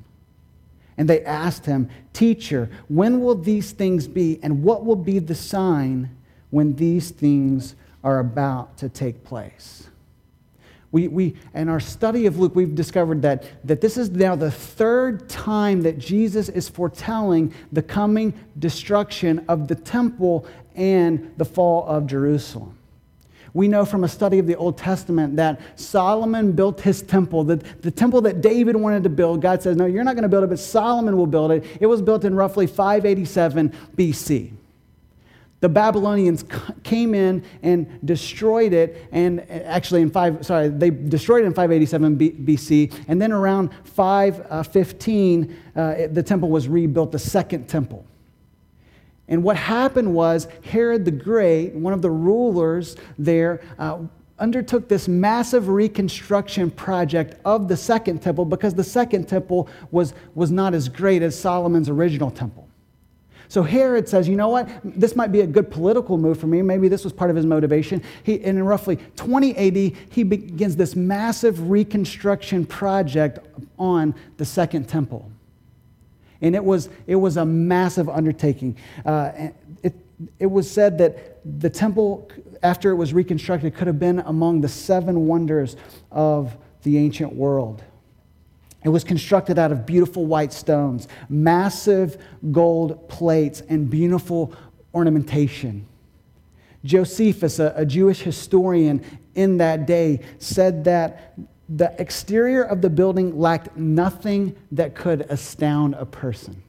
And 0.96 1.08
they 1.08 1.22
asked 1.24 1.66
him, 1.66 1.90
Teacher, 2.12 2.70
when 2.88 3.20
will 3.20 3.34
these 3.34 3.72
things 3.72 4.08
be, 4.08 4.40
and 4.42 4.62
what 4.62 4.84
will 4.84 4.96
be 4.96 5.18
the 5.18 5.34
sign 5.34 6.16
when 6.50 6.74
these 6.76 7.10
things 7.10 7.74
are 8.02 8.18
about 8.18 8.78
to 8.78 8.88
take 8.88 9.24
place? 9.24 9.88
We, 10.96 11.08
we, 11.08 11.34
in 11.52 11.68
our 11.68 11.78
study 11.78 12.24
of 12.24 12.38
Luke, 12.38 12.56
we've 12.56 12.74
discovered 12.74 13.20
that, 13.20 13.44
that 13.66 13.82
this 13.82 13.98
is 13.98 14.08
now 14.08 14.34
the 14.34 14.50
third 14.50 15.28
time 15.28 15.82
that 15.82 15.98
Jesus 15.98 16.48
is 16.48 16.70
foretelling 16.70 17.52
the 17.70 17.82
coming 17.82 18.32
destruction 18.58 19.44
of 19.46 19.68
the 19.68 19.74
temple 19.74 20.46
and 20.74 21.34
the 21.36 21.44
fall 21.44 21.84
of 21.84 22.06
Jerusalem. 22.06 22.78
We 23.52 23.68
know 23.68 23.84
from 23.84 24.04
a 24.04 24.08
study 24.08 24.38
of 24.38 24.46
the 24.46 24.56
Old 24.56 24.78
Testament 24.78 25.36
that 25.36 25.60
Solomon 25.78 26.52
built 26.52 26.80
his 26.80 27.02
temple, 27.02 27.44
the, 27.44 27.56
the 27.82 27.90
temple 27.90 28.22
that 28.22 28.40
David 28.40 28.74
wanted 28.74 29.02
to 29.02 29.10
build. 29.10 29.42
God 29.42 29.62
says, 29.62 29.76
No, 29.76 29.84
you're 29.84 30.02
not 30.02 30.14
going 30.14 30.22
to 30.22 30.30
build 30.30 30.44
it, 30.44 30.46
but 30.46 30.58
Solomon 30.58 31.18
will 31.18 31.26
build 31.26 31.50
it. 31.50 31.66
It 31.78 31.86
was 31.88 32.00
built 32.00 32.24
in 32.24 32.34
roughly 32.34 32.66
587 32.66 33.70
BC 33.98 34.52
the 35.66 35.70
Babylonians 35.70 36.44
came 36.84 37.12
in 37.12 37.44
and 37.60 37.98
destroyed 38.04 38.72
it, 38.72 39.08
and 39.10 39.40
actually 39.50 40.00
in 40.00 40.12
five, 40.12 40.46
sorry, 40.46 40.68
they 40.68 40.90
destroyed 40.90 41.42
it 41.42 41.46
in 41.46 41.54
587 41.54 42.16
BC, 42.16 42.94
and 43.08 43.20
then 43.20 43.32
around 43.32 43.70
515, 43.82 45.56
uh, 45.74 45.80
uh 45.80 46.06
the 46.12 46.22
temple 46.22 46.50
was 46.50 46.68
rebuilt, 46.68 47.10
the 47.10 47.18
second 47.18 47.66
temple. 47.66 48.06
And 49.26 49.42
what 49.42 49.56
happened 49.56 50.14
was 50.14 50.46
Herod 50.62 51.04
the 51.04 51.10
Great, 51.10 51.74
one 51.74 51.92
of 51.92 52.00
the 52.00 52.12
rulers 52.12 52.94
there, 53.18 53.60
uh, 53.76 53.98
undertook 54.38 54.88
this 54.88 55.08
massive 55.08 55.66
reconstruction 55.66 56.70
project 56.70 57.40
of 57.44 57.66
the 57.66 57.76
second 57.76 58.22
temple 58.22 58.44
because 58.44 58.72
the 58.72 58.84
second 58.84 59.28
temple 59.28 59.68
was, 59.90 60.14
was 60.36 60.52
not 60.52 60.74
as 60.74 60.88
great 60.88 61.22
as 61.22 61.36
Solomon's 61.36 61.88
original 61.88 62.30
temple. 62.30 62.65
So 63.48 63.62
Herod 63.62 64.08
says, 64.08 64.28
you 64.28 64.36
know 64.36 64.48
what? 64.48 64.68
This 64.84 65.16
might 65.16 65.32
be 65.32 65.40
a 65.40 65.46
good 65.46 65.70
political 65.70 66.18
move 66.18 66.38
for 66.38 66.46
me. 66.46 66.62
Maybe 66.62 66.88
this 66.88 67.04
was 67.04 67.12
part 67.12 67.30
of 67.30 67.36
his 67.36 67.46
motivation. 67.46 68.02
He, 68.22 68.34
in 68.34 68.62
roughly 68.62 68.98
20 69.16 69.56
AD, 69.56 69.96
he 70.10 70.22
begins 70.22 70.76
this 70.76 70.96
massive 70.96 71.70
reconstruction 71.70 72.66
project 72.66 73.38
on 73.78 74.14
the 74.36 74.44
Second 74.44 74.88
Temple. 74.88 75.30
And 76.40 76.54
it 76.54 76.64
was, 76.64 76.88
it 77.06 77.16
was 77.16 77.36
a 77.36 77.44
massive 77.44 78.08
undertaking. 78.08 78.76
Uh, 79.04 79.50
it, 79.82 79.94
it 80.38 80.46
was 80.46 80.70
said 80.70 80.98
that 80.98 81.38
the 81.60 81.70
temple, 81.70 82.30
after 82.62 82.90
it 82.90 82.96
was 82.96 83.12
reconstructed, 83.12 83.74
could 83.74 83.86
have 83.86 83.98
been 83.98 84.20
among 84.20 84.60
the 84.60 84.68
seven 84.68 85.26
wonders 85.26 85.76
of 86.10 86.56
the 86.82 86.98
ancient 86.98 87.34
world. 87.34 87.82
It 88.86 88.90
was 88.90 89.02
constructed 89.02 89.58
out 89.58 89.72
of 89.72 89.84
beautiful 89.84 90.26
white 90.26 90.52
stones, 90.52 91.08
massive 91.28 92.22
gold 92.52 93.08
plates, 93.08 93.60
and 93.68 93.90
beautiful 93.90 94.54
ornamentation. 94.94 95.88
Josephus, 96.84 97.58
a, 97.58 97.72
a 97.74 97.84
Jewish 97.84 98.20
historian 98.20 99.04
in 99.34 99.56
that 99.56 99.86
day, 99.88 100.20
said 100.38 100.84
that 100.84 101.36
the 101.68 102.00
exterior 102.00 102.62
of 102.62 102.80
the 102.80 102.88
building 102.88 103.36
lacked 103.36 103.76
nothing 103.76 104.54
that 104.70 104.94
could 104.94 105.22
astound 105.30 105.94
a 105.94 106.06
person. 106.06 106.62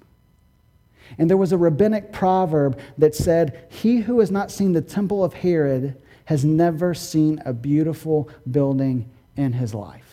And 1.19 1.29
there 1.29 1.37
was 1.37 1.51
a 1.51 1.57
rabbinic 1.57 2.11
proverb 2.11 2.79
that 2.97 3.13
said, 3.13 3.67
He 3.69 3.97
who 3.97 4.21
has 4.21 4.31
not 4.31 4.49
seen 4.49 4.73
the 4.73 4.81
temple 4.81 5.23
of 5.23 5.35
Herod 5.35 5.95
has 6.25 6.43
never 6.43 6.95
seen 6.95 7.43
a 7.45 7.53
beautiful 7.53 8.27
building 8.49 9.07
in 9.35 9.53
his 9.53 9.75
life. 9.75 10.06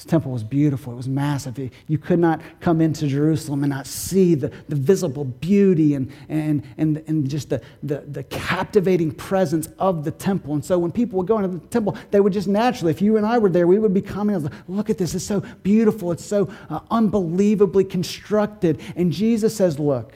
This 0.00 0.06
temple 0.06 0.32
was 0.32 0.42
beautiful. 0.42 0.94
It 0.94 0.96
was 0.96 1.10
massive. 1.10 1.58
You 1.86 1.98
could 1.98 2.20
not 2.20 2.40
come 2.60 2.80
into 2.80 3.06
Jerusalem 3.06 3.64
and 3.64 3.70
not 3.70 3.86
see 3.86 4.34
the, 4.34 4.50
the 4.66 4.74
visible 4.74 5.24
beauty 5.26 5.92
and, 5.92 6.10
and, 6.30 6.64
and, 6.78 7.04
and 7.06 7.28
just 7.28 7.50
the, 7.50 7.60
the, 7.82 7.98
the 8.08 8.22
captivating 8.22 9.12
presence 9.12 9.68
of 9.78 10.04
the 10.04 10.10
temple. 10.10 10.54
And 10.54 10.64
so 10.64 10.78
when 10.78 10.90
people 10.90 11.18
would 11.18 11.26
go 11.26 11.36
into 11.36 11.48
the 11.48 11.66
temple, 11.66 11.98
they 12.12 12.20
would 12.20 12.32
just 12.32 12.48
naturally, 12.48 12.92
if 12.92 13.02
you 13.02 13.18
and 13.18 13.26
I 13.26 13.36
were 13.36 13.50
there, 13.50 13.66
we 13.66 13.78
would 13.78 13.92
be 13.92 14.00
commenting, 14.00 14.50
look 14.68 14.88
at 14.88 14.96
this, 14.96 15.14
it's 15.14 15.22
so 15.22 15.40
beautiful, 15.62 16.12
it's 16.12 16.24
so 16.24 16.50
uh, 16.70 16.80
unbelievably 16.90 17.84
constructed. 17.84 18.80
And 18.96 19.12
Jesus 19.12 19.54
says, 19.54 19.78
look, 19.78 20.14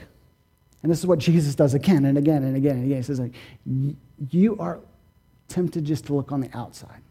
and 0.83 0.91
this 0.91 0.99
is 0.99 1.07
what 1.07 1.19
Jesus 1.19 1.55
does 1.55 1.75
again 1.75 2.07
and 2.07 2.17
again 2.17 2.43
and 2.43 2.57
again 2.57 2.76
and 2.76 2.87
again. 2.87 2.97
He 2.97 3.03
says, 3.03 3.21
you 4.31 4.57
are 4.59 4.81
tempted 5.49 5.85
just 5.85 6.07
to 6.07 6.14
look 6.14 6.33
on 6.33 6.41
the 6.41 6.49
outside 6.57 7.03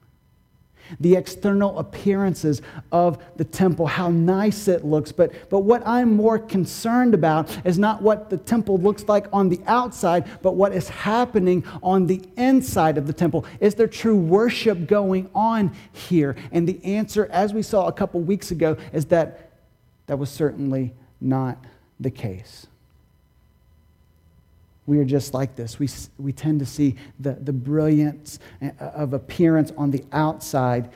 the 0.99 1.15
external 1.15 1.79
appearances 1.79 2.61
of 2.91 3.21
the 3.37 3.43
temple, 3.43 3.87
how 3.87 4.09
nice 4.09 4.67
it 4.67 4.83
looks. 4.83 5.11
But, 5.11 5.49
but 5.49 5.59
what 5.59 5.85
I'm 5.85 6.15
more 6.15 6.39
concerned 6.39 7.13
about 7.13 7.55
is 7.65 7.79
not 7.79 8.01
what 8.01 8.29
the 8.29 8.37
temple 8.37 8.77
looks 8.77 9.03
like 9.07 9.27
on 9.31 9.49
the 9.49 9.61
outside, 9.65 10.29
but 10.41 10.55
what 10.55 10.73
is 10.73 10.89
happening 10.89 11.63
on 11.81 12.07
the 12.07 12.21
inside 12.37 12.97
of 12.97 13.07
the 13.07 13.13
temple. 13.13 13.45
Is 13.59 13.75
there 13.75 13.87
true 13.87 14.17
worship 14.17 14.87
going 14.87 15.29
on 15.33 15.75
here? 15.91 16.35
And 16.51 16.67
the 16.67 16.83
answer, 16.83 17.27
as 17.31 17.53
we 17.53 17.61
saw 17.61 17.87
a 17.87 17.93
couple 17.93 18.21
weeks 18.21 18.51
ago, 18.51 18.77
is 18.91 19.05
that 19.05 19.51
that 20.07 20.17
was 20.19 20.29
certainly 20.29 20.93
not 21.21 21.63
the 21.99 22.11
case 22.11 22.67
we 24.85 24.99
are 24.99 25.05
just 25.05 25.33
like 25.33 25.55
this. 25.55 25.79
We, 25.79 25.89
we 26.17 26.33
tend 26.33 26.59
to 26.59 26.65
see 26.65 26.95
the, 27.19 27.33
the 27.33 27.53
brilliance 27.53 28.39
uh, 28.61 28.71
of 28.79 29.13
appearance 29.13 29.71
on 29.77 29.91
the 29.91 30.03
outside 30.11 30.91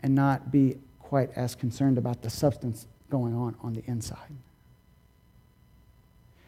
and 0.00 0.14
not 0.14 0.50
be 0.50 0.78
quite 0.98 1.30
as 1.36 1.54
concerned 1.54 1.98
about 1.98 2.22
the 2.22 2.30
substance 2.30 2.86
going 3.10 3.34
on 3.34 3.54
on 3.60 3.74
the 3.74 3.82
inside. 3.86 4.18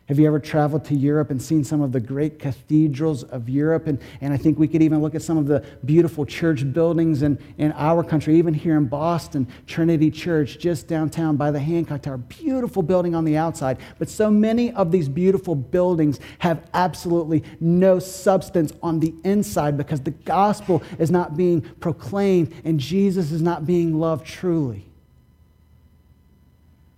Have 0.07 0.19
you 0.19 0.27
ever 0.27 0.39
traveled 0.39 0.85
to 0.87 0.95
Europe 0.95 1.31
and 1.31 1.41
seen 1.41 1.65
some 1.65 1.81
of 1.81 1.91
the 1.91 2.01
great 2.01 2.39
cathedrals 2.39 3.23
of 3.23 3.49
Europe? 3.49 3.87
And, 3.87 3.99
and 4.21 4.35
I 4.35 4.37
think 4.37 4.59
we 4.59 4.69
could 4.69 4.83
even 4.83 5.01
look 5.01 5.15
at 5.15 5.23
some 5.23 5.39
of 5.39 5.47
the 5.47 5.65
beautiful 5.87 6.27
church 6.27 6.71
buildings 6.75 7.23
in, 7.23 7.39
in 7.57 7.73
our 7.73 8.05
country, 8.05 8.37
even 8.37 8.53
here 8.53 8.77
in 8.77 8.85
Boston, 8.85 9.49
Trinity 9.67 10.11
Church, 10.11 10.59
just 10.59 10.89
downtown 10.89 11.37
by 11.37 11.51
the 11.51 11.59
Hancock 11.59 12.03
Tower. 12.03 12.19
Beautiful 12.19 12.83
building 12.83 13.15
on 13.15 13.25
the 13.25 13.39
outside. 13.39 13.79
But 13.99 14.11
so 14.11 14.31
many 14.31 14.73
of 14.73 14.93
these 14.93 15.09
beautiful 15.09 15.55
buildings 15.55 16.21
have 16.41 16.69
absolutely 16.75 17.43
no 17.59 17.99
substance 17.99 18.75
on 18.83 19.01
the 19.01 19.15
inside 19.25 19.79
because 19.79 20.03
the 20.03 20.11
gospel 20.11 20.83
is 20.99 21.11
not 21.11 21.35
being 21.35 21.63
proclaimed 21.81 22.53
and 22.65 22.79
Jesus 22.79 23.33
is 23.33 23.41
not 23.41 23.65
being 23.65 23.99
loved 23.99 24.27
truly. 24.27 24.87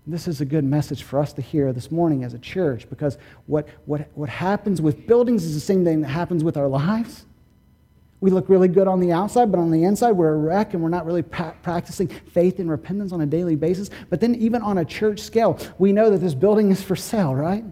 This 0.09 0.29
is 0.29 0.41
a 0.41 0.45
good 0.45 0.65
message 0.65 1.03
for 1.03 1.19
us 1.19 1.33
to 1.33 1.43
hear 1.43 1.73
this 1.73 1.91
morning 1.91 2.23
as 2.23 2.33
a 2.33 2.39
church 2.39 2.89
because 2.89 3.19
what, 3.47 3.69
what, 3.87 4.09
what 4.15 4.29
happens 4.29 4.81
with 4.81 5.05
buildings 5.07 5.45
is 5.45 5.55
the 5.55 5.61
same 5.61 5.85
thing 5.85 6.01
that 6.03 6.09
happens 6.09 6.45
with 6.45 6.57
our 6.57 6.69
lives. 6.69 7.27
We 8.21 8.31
look 8.31 8.49
really 8.49 8.69
good 8.69 8.87
on 8.87 9.01
the 9.01 9.11
outside, 9.11 9.51
but 9.51 9.59
on 9.59 9.73
the 9.73 9.83
inside, 9.83 10.13
we're 10.13 10.33
a 10.33 10.37
wreck 10.37 10.75
and 10.75 10.83
we're 10.83 10.91
not 10.91 11.07
really 11.07 11.23
pra- 11.23 11.57
practicing 11.63 12.07
faith 12.07 12.61
and 12.61 12.71
repentance 12.71 13.13
on 13.13 13.21
a 13.21 13.27
daily 13.27 13.57
basis. 13.57 13.91
But 14.09 14.21
then, 14.21 14.37
even 14.37 14.63
on 14.63 14.79
a 14.79 14.85
church 14.85 15.21
scale, 15.21 15.59
we 15.79 15.93
know 15.93 16.09
that 16.09 16.19
this 16.19 16.35
building 16.35 16.71
is 16.71 16.83
for 16.83 16.97
sale, 16.97 17.35
right? 17.35 17.65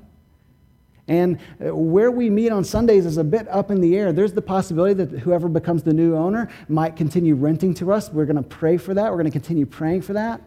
And 1.08 1.38
uh, 1.64 1.74
where 1.74 2.10
we 2.10 2.28
meet 2.30 2.50
on 2.50 2.62
Sundays 2.64 3.06
is 3.06 3.16
a 3.16 3.24
bit 3.24 3.48
up 3.48 3.70
in 3.70 3.80
the 3.80 3.96
air. 3.96 4.12
There's 4.12 4.32
the 4.32 4.42
possibility 4.42 4.94
that 4.94 5.20
whoever 5.20 5.48
becomes 5.48 5.82
the 5.82 5.94
new 5.94 6.14
owner 6.14 6.50
might 6.68 6.96
continue 6.96 7.36
renting 7.36 7.74
to 7.74 7.92
us. 7.92 8.10
We're 8.10 8.26
going 8.26 8.36
to 8.36 8.42
pray 8.42 8.76
for 8.76 8.92
that. 8.92 9.10
We're 9.10 9.18
going 9.18 9.26
to 9.26 9.30
continue 9.30 9.66
praying 9.66 10.02
for 10.02 10.14
that. 10.14 10.42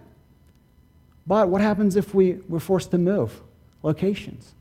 But 1.28 1.50
what 1.50 1.62
happens 1.62 1.96
if 1.96 2.14
we, 2.16 2.40
we're 2.48 2.60
forced 2.60 2.92
to 2.92 2.98
move 2.98 3.42
locations? 3.84 4.54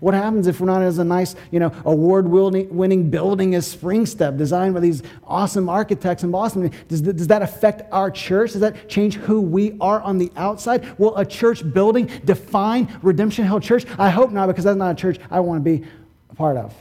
What 0.00 0.14
happens 0.14 0.48
if 0.48 0.58
we're 0.58 0.66
not 0.66 0.82
as 0.82 0.98
a 0.98 1.04
nice, 1.04 1.36
you 1.52 1.60
know, 1.60 1.72
award-winning 1.84 3.10
building 3.10 3.54
as 3.54 3.76
Springstep, 3.76 4.36
designed 4.36 4.74
by 4.74 4.80
these 4.80 5.02
awesome 5.24 5.68
architects 5.68 6.24
in 6.24 6.32
Boston? 6.32 6.72
Does, 6.88 7.02
does 7.02 7.28
that 7.28 7.42
affect 7.42 7.82
our 7.92 8.10
church? 8.10 8.52
Does 8.52 8.60
that 8.62 8.88
change 8.88 9.14
who 9.14 9.40
we 9.40 9.76
are 9.80 10.00
on 10.00 10.18
the 10.18 10.32
outside? 10.36 10.98
Will 10.98 11.16
a 11.16 11.24
church 11.24 11.70
building 11.72 12.10
define 12.24 12.98
Redemption 13.02 13.44
Hill 13.44 13.60
Church? 13.60 13.84
I 13.98 14.10
hope 14.10 14.32
not, 14.32 14.46
because 14.46 14.64
that's 14.64 14.76
not 14.76 14.92
a 14.92 15.00
church 15.00 15.20
I 15.30 15.40
want 15.40 15.64
to 15.64 15.78
be 15.78 15.86
a 16.30 16.34
part 16.34 16.56
of. 16.56 16.74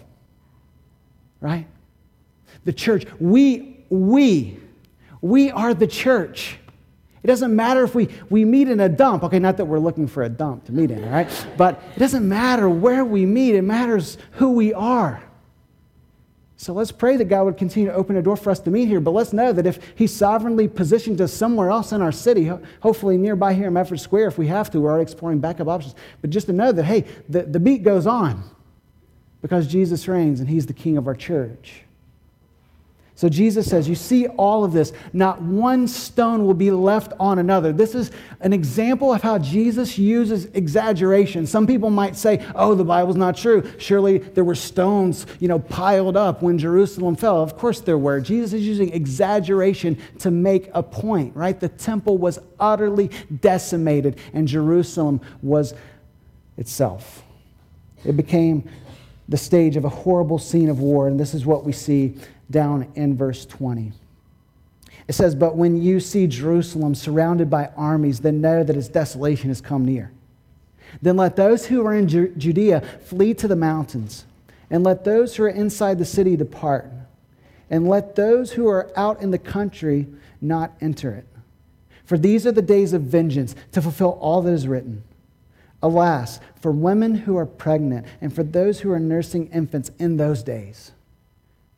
Right? 1.40 1.68
The 2.64 2.74
church, 2.74 3.06
we, 3.20 3.86
we, 3.90 4.58
we 5.22 5.52
are 5.52 5.74
the 5.76 5.88
church. 5.88 6.58
It 7.24 7.28
doesn't 7.28 7.56
matter 7.56 7.84
if 7.84 7.96
we, 7.96 8.10
we 8.30 8.44
meet 8.44 8.68
in 8.68 8.82
a 8.82 8.90
dump. 8.90 9.24
Okay, 9.24 9.40
not 9.40 9.56
that 9.58 9.66
we're 9.66 9.80
looking 9.80 10.08
for 10.08 10.24
a 10.24 10.30
dump 10.30 10.66
to 10.66 10.74
meet 10.74 10.92
in, 10.92 11.04
all 11.06 11.10
right? 11.10 11.48
But 11.56 11.82
it 11.96 12.00
doesn't 12.00 12.28
matter 12.28 12.70
where 12.70 13.06
we 13.06 13.26
meet, 13.26 13.56
it 13.56 13.62
matters 13.62 14.18
who 14.34 14.52
we 14.52 14.74
are. 14.74 15.24
So 16.58 16.74
let's 16.74 16.92
pray 16.92 17.18
that 17.18 17.26
God 17.26 17.44
would 17.44 17.58
continue 17.58 17.90
to 17.90 17.96
open 17.96 18.16
a 18.16 18.22
door 18.22 18.38
for 18.38 18.50
us 18.50 18.60
to 18.62 18.72
meet 18.72 18.88
here. 18.88 19.00
But 19.00 19.12
let's 19.12 19.34
know 19.34 19.52
that 19.54 19.66
if 19.66 19.80
He 19.96 20.08
sovereignly 20.08 20.68
positions 20.68 21.20
us 21.20 21.34
somewhere 21.34 21.70
else 21.70 21.92
in 21.92 22.02
our 22.02 22.12
city, 22.12 22.52
hopefully 22.82 23.18
nearby 23.18 23.54
here 23.54 23.68
in 23.68 23.74
Medford 23.74 24.00
Square, 24.00 24.28
if 24.28 24.38
we 24.38 24.48
have 24.48 24.70
to, 24.72 24.80
we're 24.80 24.92
already 24.92 25.04
exploring 25.04 25.40
backup 25.40 25.68
options. 25.68 25.96
But 26.22 26.30
just 26.30 26.48
to 26.48 26.54
know 26.54 26.72
that, 26.72 26.84
hey, 26.84 27.06
the, 27.28 27.44
the 27.44 27.60
beat 27.60 27.84
goes 27.84 28.06
on 28.06 28.44
because 29.42 29.68
Jesus 29.68 30.08
reigns 30.08 30.40
and 30.40 30.50
He's 30.50 30.66
the 30.66 30.74
King 30.74 30.98
of 30.98 31.08
our 31.08 31.16
church. 31.16 31.83
So 33.16 33.30
Jesus 33.30 33.70
says, 33.70 33.88
You 33.88 33.96
see 33.96 34.28
all 34.28 34.64
of 34.64 34.74
this. 34.74 34.92
Not 35.14 35.42
one 35.42 35.88
stone 35.88 36.46
will 36.46 36.56
be 36.56 36.72
left 36.72 37.14
on 37.20 37.38
another. 37.38 37.72
This 37.72 37.94
is 37.94 38.12
an 38.40 38.54
example 38.54 39.14
of 39.14 39.22
how 39.22 39.38
Jesus 39.38 40.00
uses 40.00 40.46
exaggeration. 40.46 41.46
Some 41.46 41.68
people 41.68 41.92
might 41.92 42.16
say, 42.16 42.44
Oh, 42.56 42.74
the 42.74 42.84
Bible's 42.84 43.16
not 43.16 43.38
true. 43.38 43.70
Surely 43.78 44.18
there 44.18 44.44
were 44.44 44.56
stones, 44.56 45.28
you 45.40 45.48
know, 45.48 45.60
piled 45.60 46.18
up 46.18 46.42
when 46.42 46.58
Jerusalem 46.58 47.16
fell. 47.16 47.42
Of 47.42 47.56
course 47.56 47.82
there 47.82 48.00
were. 48.00 48.20
Jesus 48.20 48.54
is 48.54 48.66
using 48.66 48.92
exaggeration 48.92 50.00
to 50.20 50.32
make 50.32 50.72
a 50.74 50.82
point, 50.82 51.36
right? 51.36 51.60
The 51.60 51.70
temple 51.70 52.18
was 52.18 52.40
utterly 52.60 53.12
decimated, 53.42 54.18
and 54.34 54.48
Jerusalem 54.48 55.22
was 55.44 55.76
itself. 56.58 57.24
It 58.04 58.18
became 58.18 58.68
the 59.30 59.38
stage 59.38 59.78
of 59.78 59.86
a 59.86 59.90
horrible 59.90 60.40
scene 60.40 60.70
of 60.70 60.80
war, 60.80 61.08
and 61.08 61.20
this 61.20 61.34
is 61.34 61.46
what 61.46 61.64
we 61.64 61.72
see 61.72 62.16
down 62.50 62.92
in 62.96 63.16
verse 63.18 63.46
20. 63.46 63.94
It 65.08 65.14
says, 65.14 65.36
But 65.36 65.56
when 65.56 65.82
you 65.82 66.00
see 66.00 66.28
Jerusalem 66.28 66.96
surrounded 66.96 67.50
by 67.50 67.70
armies, 67.76 68.20
then 68.20 68.42
know 68.42 68.64
that 68.64 68.78
its 68.78 68.88
desolation 68.88 69.50
has 69.50 69.62
come 69.62 69.86
near. 69.86 70.12
Then 71.02 71.18
let 71.18 71.36
those 71.36 71.66
who 71.66 71.86
are 71.86 71.94
in 71.94 72.08
Judea 72.08 72.82
flee 73.06 73.34
to 73.36 73.48
the 73.48 73.56
mountains, 73.56 74.26
and 74.70 74.84
let 74.84 75.04
those 75.04 75.36
who 75.36 75.44
are 75.44 75.50
inside 75.50 75.98
the 75.98 76.06
city 76.06 76.36
depart, 76.36 76.92
and 77.70 77.88
let 77.88 78.16
those 78.16 78.52
who 78.52 78.68
are 78.68 78.92
out 78.96 79.22
in 79.22 79.32
the 79.32 79.40
country 79.40 80.08
not 80.40 80.72
enter 80.80 81.12
it. 81.12 81.28
For 82.06 82.18
these 82.18 82.46
are 82.46 82.52
the 82.52 82.62
days 82.62 82.94
of 82.94 83.02
vengeance 83.02 83.56
to 83.72 83.82
fulfill 83.82 84.18
all 84.22 84.42
that 84.42 84.52
is 84.52 84.68
written. 84.68 85.04
Alas, 85.82 86.40
for 86.62 86.72
women 86.72 87.16
who 87.16 87.38
are 87.38 87.46
pregnant 87.46 88.06
and 88.22 88.34
for 88.34 88.44
those 88.44 88.82
who 88.82 88.92
are 88.92 89.00
nursing 89.00 89.48
infants 89.48 89.92
in 90.00 90.18
those 90.18 90.44
days 90.44 90.92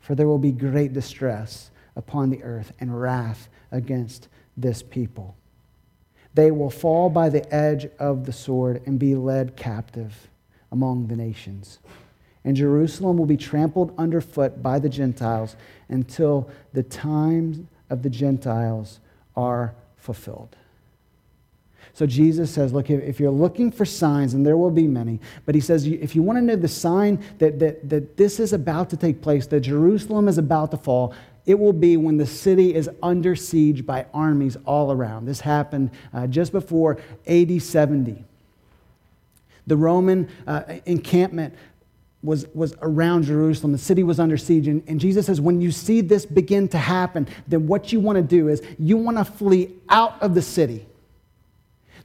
for 0.06 0.14
there 0.14 0.28
will 0.28 0.38
be 0.38 0.52
great 0.52 0.94
distress 0.94 1.72
upon 1.96 2.30
the 2.30 2.44
earth 2.44 2.72
and 2.80 3.02
wrath 3.02 3.50
against 3.72 4.28
this 4.56 4.84
people. 4.84 5.36
They 6.36 6.52
will 6.52 6.70
fall 6.70 7.10
by 7.10 7.30
the 7.30 7.52
edge 7.52 7.88
of 7.98 8.28
the 8.28 8.32
sword 8.32 8.84
and 8.86 9.00
be 9.00 9.16
led 9.16 9.56
captive 9.56 10.28
among 10.72 11.08
the 11.08 11.16
nations. 11.16 11.80
And 12.44 12.56
Jerusalem 12.56 13.18
will 13.18 13.26
be 13.26 13.36
trampled 13.36 13.96
underfoot 13.98 14.62
by 14.62 14.78
the 14.78 14.90
Gentiles 14.90 15.56
until 15.90 16.52
the 16.72 16.84
times 16.84 17.66
of 17.90 18.04
the 18.04 18.10
Gentiles 18.12 19.00
are 19.36 19.74
fulfilled. 19.98 20.56
So 21.96 22.06
Jesus 22.06 22.52
says, 22.52 22.74
look, 22.74 22.90
if 22.90 23.22
you're 23.22 23.32
looking 23.32 23.72
for 23.72 23.86
signs, 23.86 24.34
and 24.34 24.46
there 24.46 24.58
will 24.58 24.70
be 24.70 24.86
many, 24.86 25.22
but 25.46 25.56
he 25.56 25.62
says, 25.62 25.88
if 25.88 26.14
you 26.14 26.22
want 26.22 26.38
to 26.38 26.42
know 26.42 26.58
the 26.58 26.68
sign 26.68 27.24
that, 27.38 27.58
that, 27.60 27.88
that 27.90 28.18
this 28.18 28.38
is 28.38 28.52
about 28.52 28.90
to 28.90 28.98
take 28.98 29.22
place, 29.22 29.48
that 29.48 29.62
Jerusalem 29.62 30.28
is 30.28 30.38
about 30.38 30.72
to 30.72 30.78
fall, 30.78 31.14
it 31.46 31.58
will 31.58 31.72
be 31.72 31.96
when 31.96 32.18
the 32.18 32.26
city 32.26 32.76
is 32.76 32.90
under 33.02 33.34
siege 33.34 33.86
by 33.86 34.08
armies 34.14 34.58
all 34.66 34.92
around. 34.92 35.26
This 35.26 35.40
happened 35.40 35.90
uh, 36.14 36.28
just 36.28 36.52
before 36.52 37.00
AD 37.28 37.62
70. 37.62 38.26
The 39.66 39.78
Roman 39.78 40.28
uh, 40.46 40.64
encampment 40.86 41.56
was, 42.22 42.46
was 42.54 42.76
around 42.82 43.24
Jerusalem. 43.24 43.72
The 43.72 43.78
city 43.78 44.04
was 44.04 44.20
under 44.20 44.36
siege. 44.36 44.68
And, 44.68 44.84
and 44.88 45.00
Jesus 45.00 45.28
says, 45.28 45.40
when 45.40 45.62
you 45.62 45.72
see 45.72 46.02
this 46.02 46.26
begin 46.26 46.68
to 46.70 46.78
happen, 46.78 47.26
then 47.48 47.68
what 47.68 47.94
you 47.94 48.02
want 48.02 48.18
to 48.18 48.22
do 48.22 48.50
is 48.50 48.62
you 48.78 48.98
want 48.98 49.16
to 49.18 49.24
flee 49.24 49.74
out 49.88 50.22
of 50.22 50.36
the 50.36 50.42
city. 50.42 50.86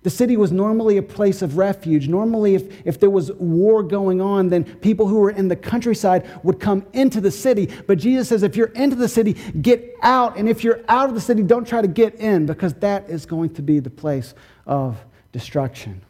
The 0.02 0.11
city 0.11 0.38
was 0.38 0.50
normally 0.50 0.97
a 0.97 1.02
place 1.02 1.42
of 1.42 1.59
refuge. 1.59 2.09
Normally, 2.09 2.54
if, 2.54 2.87
if 2.87 2.99
there 2.99 3.11
was 3.11 3.30
war 3.33 3.83
going 3.83 4.21
on, 4.23 4.49
then 4.49 4.64
people 4.64 5.07
who 5.07 5.19
were 5.19 5.30
in 5.30 5.49
the 5.49 5.57
countryside 5.57 6.26
would 6.42 6.59
come 6.59 6.87
into 6.95 7.21
the 7.21 7.30
city. 7.30 7.69
But 7.87 7.99
Jesus 7.99 8.28
says, 8.28 8.42
if 8.42 8.57
you're 8.57 8.69
into 8.69 8.97
the 8.97 9.09
city, 9.09 9.35
get 9.61 9.95
out. 10.02 10.38
And 10.38 10.49
if 10.49 10.64
you're 10.64 10.80
out 10.88 11.11
of 11.11 11.14
the 11.14 11.21
city, 11.21 11.42
don't 11.42 11.69
try 11.69 11.83
to 11.83 11.88
get 11.88 12.14
in, 12.14 12.47
because 12.47 12.73
that 12.75 13.11
is 13.11 13.26
going 13.26 13.52
to 13.54 13.62
be 13.62 13.78
the 13.78 13.90
place 13.90 14.33
of 14.64 14.97
destruction. 15.33 16.00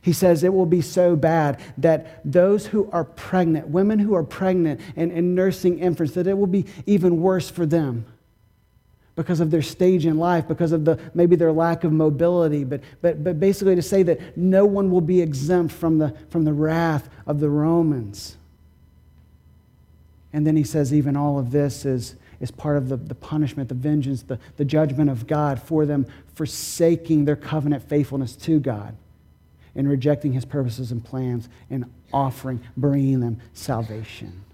He 0.00 0.12
says 0.12 0.44
it 0.44 0.54
will 0.54 0.64
be 0.64 0.80
so 0.80 1.16
bad 1.16 1.60
that 1.78 2.20
those 2.24 2.66
who 2.66 2.88
are 2.92 3.04
pregnant, 3.04 3.66
women 3.66 3.98
who 3.98 4.14
are 4.14 4.22
pregnant 4.22 4.80
and, 4.94 5.10
and 5.10 5.34
nursing 5.34 5.80
infants, 5.80 6.14
that 6.14 6.28
it 6.28 6.38
will 6.38 6.46
be 6.46 6.66
even 6.86 7.20
worse 7.20 7.50
for 7.50 7.66
them 7.66 8.06
because 9.16 9.40
of 9.40 9.50
their 9.50 9.62
stage 9.62 10.06
in 10.06 10.18
life, 10.18 10.48
because 10.48 10.72
of 10.72 10.84
the, 10.84 10.98
maybe 11.14 11.36
their 11.36 11.52
lack 11.52 11.84
of 11.84 11.92
mobility, 11.92 12.64
but, 12.64 12.80
but, 13.02 13.22
but 13.22 13.38
basically 13.40 13.74
to 13.74 13.82
say 13.82 14.02
that 14.02 14.36
no 14.36 14.64
one 14.64 14.90
will 14.90 15.00
be 15.00 15.20
exempt 15.20 15.74
from 15.74 15.98
the, 15.98 16.14
from 16.30 16.44
the 16.44 16.52
wrath 16.52 17.08
of 17.26 17.40
the 17.40 17.50
Romans. 17.50 18.36
And 20.32 20.46
then 20.46 20.56
he 20.56 20.64
says, 20.64 20.94
even 20.94 21.16
all 21.16 21.38
of 21.38 21.50
this 21.50 21.84
is, 21.84 22.14
is 22.40 22.50
part 22.50 22.76
of 22.76 22.88
the, 22.88 22.96
the 22.96 23.14
punishment, 23.14 23.68
the 23.68 23.74
vengeance, 23.74 24.22
the, 24.22 24.38
the 24.56 24.64
judgment 24.64 25.10
of 25.10 25.26
God 25.26 25.60
for 25.60 25.84
them 25.84 26.06
forsaking 26.34 27.24
their 27.24 27.36
covenant 27.36 27.88
faithfulness 27.88 28.36
to 28.36 28.60
God 28.60 28.96
and 29.74 29.88
rejecting 29.88 30.32
his 30.32 30.44
purposes 30.44 30.92
and 30.92 31.04
plans 31.04 31.48
and 31.68 31.84
offering, 32.12 32.60
bringing 32.76 33.20
them 33.20 33.40
salvation. 33.52 34.44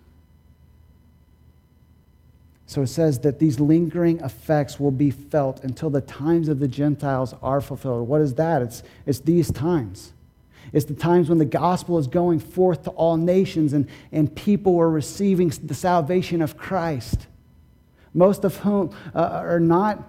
So 2.66 2.82
it 2.82 2.88
says 2.88 3.20
that 3.20 3.38
these 3.38 3.60
lingering 3.60 4.20
effects 4.20 4.80
will 4.80 4.90
be 4.90 5.10
felt 5.10 5.62
until 5.62 5.88
the 5.88 6.00
times 6.00 6.48
of 6.48 6.58
the 6.58 6.66
Gentiles 6.66 7.32
are 7.40 7.60
fulfilled. 7.60 8.08
What 8.08 8.20
is 8.20 8.34
that? 8.34 8.60
It's, 8.60 8.82
it's 9.06 9.20
these 9.20 9.52
times. 9.52 10.12
It's 10.72 10.84
the 10.84 10.94
times 10.94 11.28
when 11.28 11.38
the 11.38 11.44
gospel 11.44 11.96
is 11.96 12.08
going 12.08 12.40
forth 12.40 12.82
to 12.84 12.90
all 12.90 13.16
nations 13.16 13.72
and, 13.72 13.88
and 14.10 14.34
people 14.34 14.78
are 14.80 14.90
receiving 14.90 15.48
the 15.62 15.74
salvation 15.74 16.42
of 16.42 16.56
Christ, 16.56 17.28
most 18.12 18.44
of 18.44 18.56
whom 18.56 18.94
uh, 19.14 19.20
are 19.20 19.60
not 19.60 20.02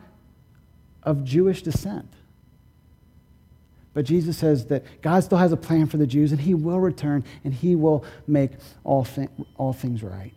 of 1.03 1.23
Jewish 1.23 1.61
descent. 1.61 2.11
But 3.93 4.05
Jesus 4.05 4.37
says 4.37 4.65
that 4.67 5.01
God 5.01 5.23
still 5.23 5.37
has 5.37 5.51
a 5.51 5.57
plan 5.57 5.85
for 5.85 5.97
the 5.97 6.07
Jews 6.07 6.31
and 6.31 6.41
he 6.41 6.53
will 6.55 6.79
return 6.79 7.23
and 7.43 7.53
he 7.53 7.75
will 7.75 8.03
make 8.27 8.51
all, 8.83 9.03
thi- 9.03 9.29
all 9.57 9.73
things 9.73 10.01
right. 10.01 10.33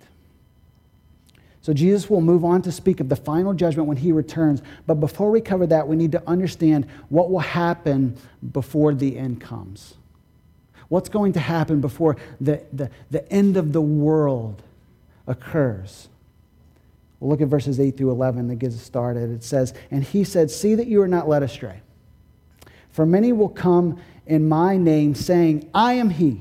So 1.70 1.74
Jesus 1.74 2.10
will 2.10 2.20
move 2.20 2.44
on 2.44 2.62
to 2.62 2.72
speak 2.72 2.98
of 2.98 3.08
the 3.08 3.14
final 3.14 3.54
judgment 3.54 3.86
when 3.86 3.96
he 3.96 4.10
returns. 4.10 4.60
But 4.88 4.96
before 4.96 5.30
we 5.30 5.40
cover 5.40 5.68
that, 5.68 5.86
we 5.86 5.94
need 5.94 6.10
to 6.10 6.22
understand 6.28 6.84
what 7.10 7.30
will 7.30 7.38
happen 7.38 8.16
before 8.50 8.92
the 8.92 9.16
end 9.16 9.40
comes. 9.40 9.94
What's 10.88 11.08
going 11.08 11.32
to 11.34 11.38
happen 11.38 11.80
before 11.80 12.16
the, 12.40 12.60
the, 12.72 12.90
the 13.12 13.32
end 13.32 13.56
of 13.56 13.72
the 13.72 13.80
world 13.80 14.64
occurs? 15.28 16.08
We'll 17.20 17.30
look 17.30 17.40
at 17.40 17.46
verses 17.46 17.78
8 17.78 17.96
through 17.96 18.10
11 18.10 18.48
that 18.48 18.56
gets 18.56 18.74
us 18.74 18.82
started. 18.82 19.30
It 19.30 19.44
says, 19.44 19.72
And 19.92 20.02
he 20.02 20.24
said, 20.24 20.50
See 20.50 20.74
that 20.74 20.88
you 20.88 21.00
are 21.02 21.06
not 21.06 21.28
led 21.28 21.44
astray. 21.44 21.82
For 22.90 23.06
many 23.06 23.32
will 23.32 23.48
come 23.48 24.00
in 24.26 24.48
my 24.48 24.76
name, 24.76 25.14
saying, 25.14 25.70
I 25.72 25.92
am 25.92 26.10
he, 26.10 26.40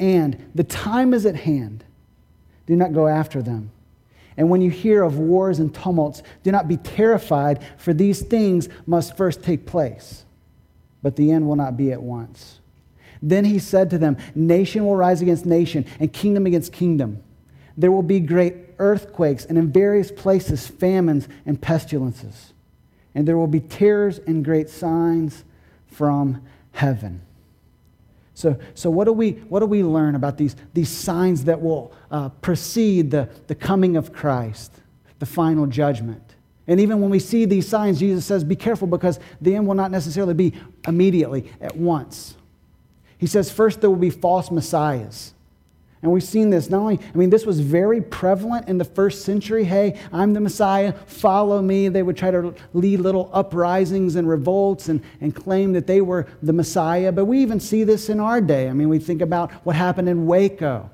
and 0.00 0.50
the 0.56 0.64
time 0.64 1.14
is 1.14 1.24
at 1.24 1.36
hand. 1.36 1.84
Do 2.66 2.74
not 2.74 2.92
go 2.92 3.06
after 3.06 3.42
them. 3.42 3.70
And 4.36 4.48
when 4.48 4.60
you 4.60 4.70
hear 4.70 5.02
of 5.02 5.18
wars 5.18 5.58
and 5.58 5.74
tumults, 5.74 6.22
do 6.42 6.52
not 6.52 6.68
be 6.68 6.76
terrified, 6.76 7.64
for 7.76 7.92
these 7.92 8.22
things 8.22 8.68
must 8.86 9.16
first 9.16 9.42
take 9.42 9.66
place. 9.66 10.24
But 11.02 11.16
the 11.16 11.30
end 11.32 11.46
will 11.46 11.56
not 11.56 11.76
be 11.76 11.92
at 11.92 12.02
once. 12.02 12.60
Then 13.22 13.44
he 13.44 13.58
said 13.58 13.90
to 13.90 13.98
them, 13.98 14.16
Nation 14.34 14.86
will 14.86 14.96
rise 14.96 15.20
against 15.20 15.46
nation, 15.46 15.84
and 15.98 16.12
kingdom 16.12 16.46
against 16.46 16.72
kingdom. 16.72 17.22
There 17.76 17.92
will 17.92 18.02
be 18.02 18.20
great 18.20 18.54
earthquakes, 18.78 19.44
and 19.44 19.58
in 19.58 19.72
various 19.72 20.10
places, 20.10 20.66
famines 20.66 21.28
and 21.44 21.60
pestilences. 21.60 22.52
And 23.14 23.26
there 23.26 23.36
will 23.36 23.46
be 23.46 23.60
terrors 23.60 24.18
and 24.18 24.44
great 24.44 24.70
signs 24.70 25.44
from 25.86 26.42
heaven. 26.72 27.22
So, 28.40 28.58
so 28.74 28.90
what, 28.90 29.04
do 29.04 29.12
we, 29.12 29.32
what 29.48 29.60
do 29.60 29.66
we 29.66 29.82
learn 29.82 30.14
about 30.14 30.38
these, 30.38 30.56
these 30.72 30.88
signs 30.88 31.44
that 31.44 31.60
will 31.60 31.92
uh, 32.10 32.30
precede 32.30 33.10
the, 33.10 33.28
the 33.46 33.54
coming 33.54 33.96
of 33.96 34.12
Christ, 34.12 34.72
the 35.18 35.26
final 35.26 35.66
judgment? 35.66 36.34
And 36.66 36.80
even 36.80 37.00
when 37.00 37.10
we 37.10 37.18
see 37.18 37.44
these 37.44 37.68
signs, 37.68 37.98
Jesus 37.98 38.24
says, 38.24 38.44
be 38.44 38.56
careful 38.56 38.86
because 38.86 39.18
the 39.40 39.56
end 39.56 39.66
will 39.66 39.74
not 39.74 39.90
necessarily 39.90 40.34
be 40.34 40.54
immediately, 40.86 41.50
at 41.60 41.76
once. 41.76 42.36
He 43.18 43.26
says, 43.26 43.50
first, 43.50 43.80
there 43.80 43.90
will 43.90 43.96
be 43.96 44.10
false 44.10 44.50
messiahs. 44.50 45.34
And 46.02 46.10
we've 46.10 46.22
seen 46.22 46.48
this 46.48 46.70
not 46.70 46.78
only, 46.78 46.98
I 46.98 47.16
mean, 47.16 47.28
this 47.28 47.44
was 47.44 47.60
very 47.60 48.00
prevalent 48.00 48.68
in 48.68 48.78
the 48.78 48.86
first 48.86 49.22
century. 49.22 49.64
Hey, 49.64 50.00
I'm 50.12 50.32
the 50.32 50.40
Messiah, 50.40 50.94
follow 51.06 51.60
me. 51.60 51.88
They 51.88 52.02
would 52.02 52.16
try 52.16 52.30
to 52.30 52.54
lead 52.72 53.00
little 53.00 53.28
uprisings 53.34 54.16
and 54.16 54.26
revolts 54.26 54.88
and, 54.88 55.02
and 55.20 55.34
claim 55.34 55.74
that 55.74 55.86
they 55.86 56.00
were 56.00 56.26
the 56.42 56.54
Messiah. 56.54 57.12
But 57.12 57.26
we 57.26 57.40
even 57.40 57.60
see 57.60 57.84
this 57.84 58.08
in 58.08 58.18
our 58.18 58.40
day. 58.40 58.70
I 58.70 58.72
mean, 58.72 58.88
we 58.88 58.98
think 58.98 59.20
about 59.20 59.52
what 59.66 59.76
happened 59.76 60.08
in 60.08 60.26
Waco 60.26 60.90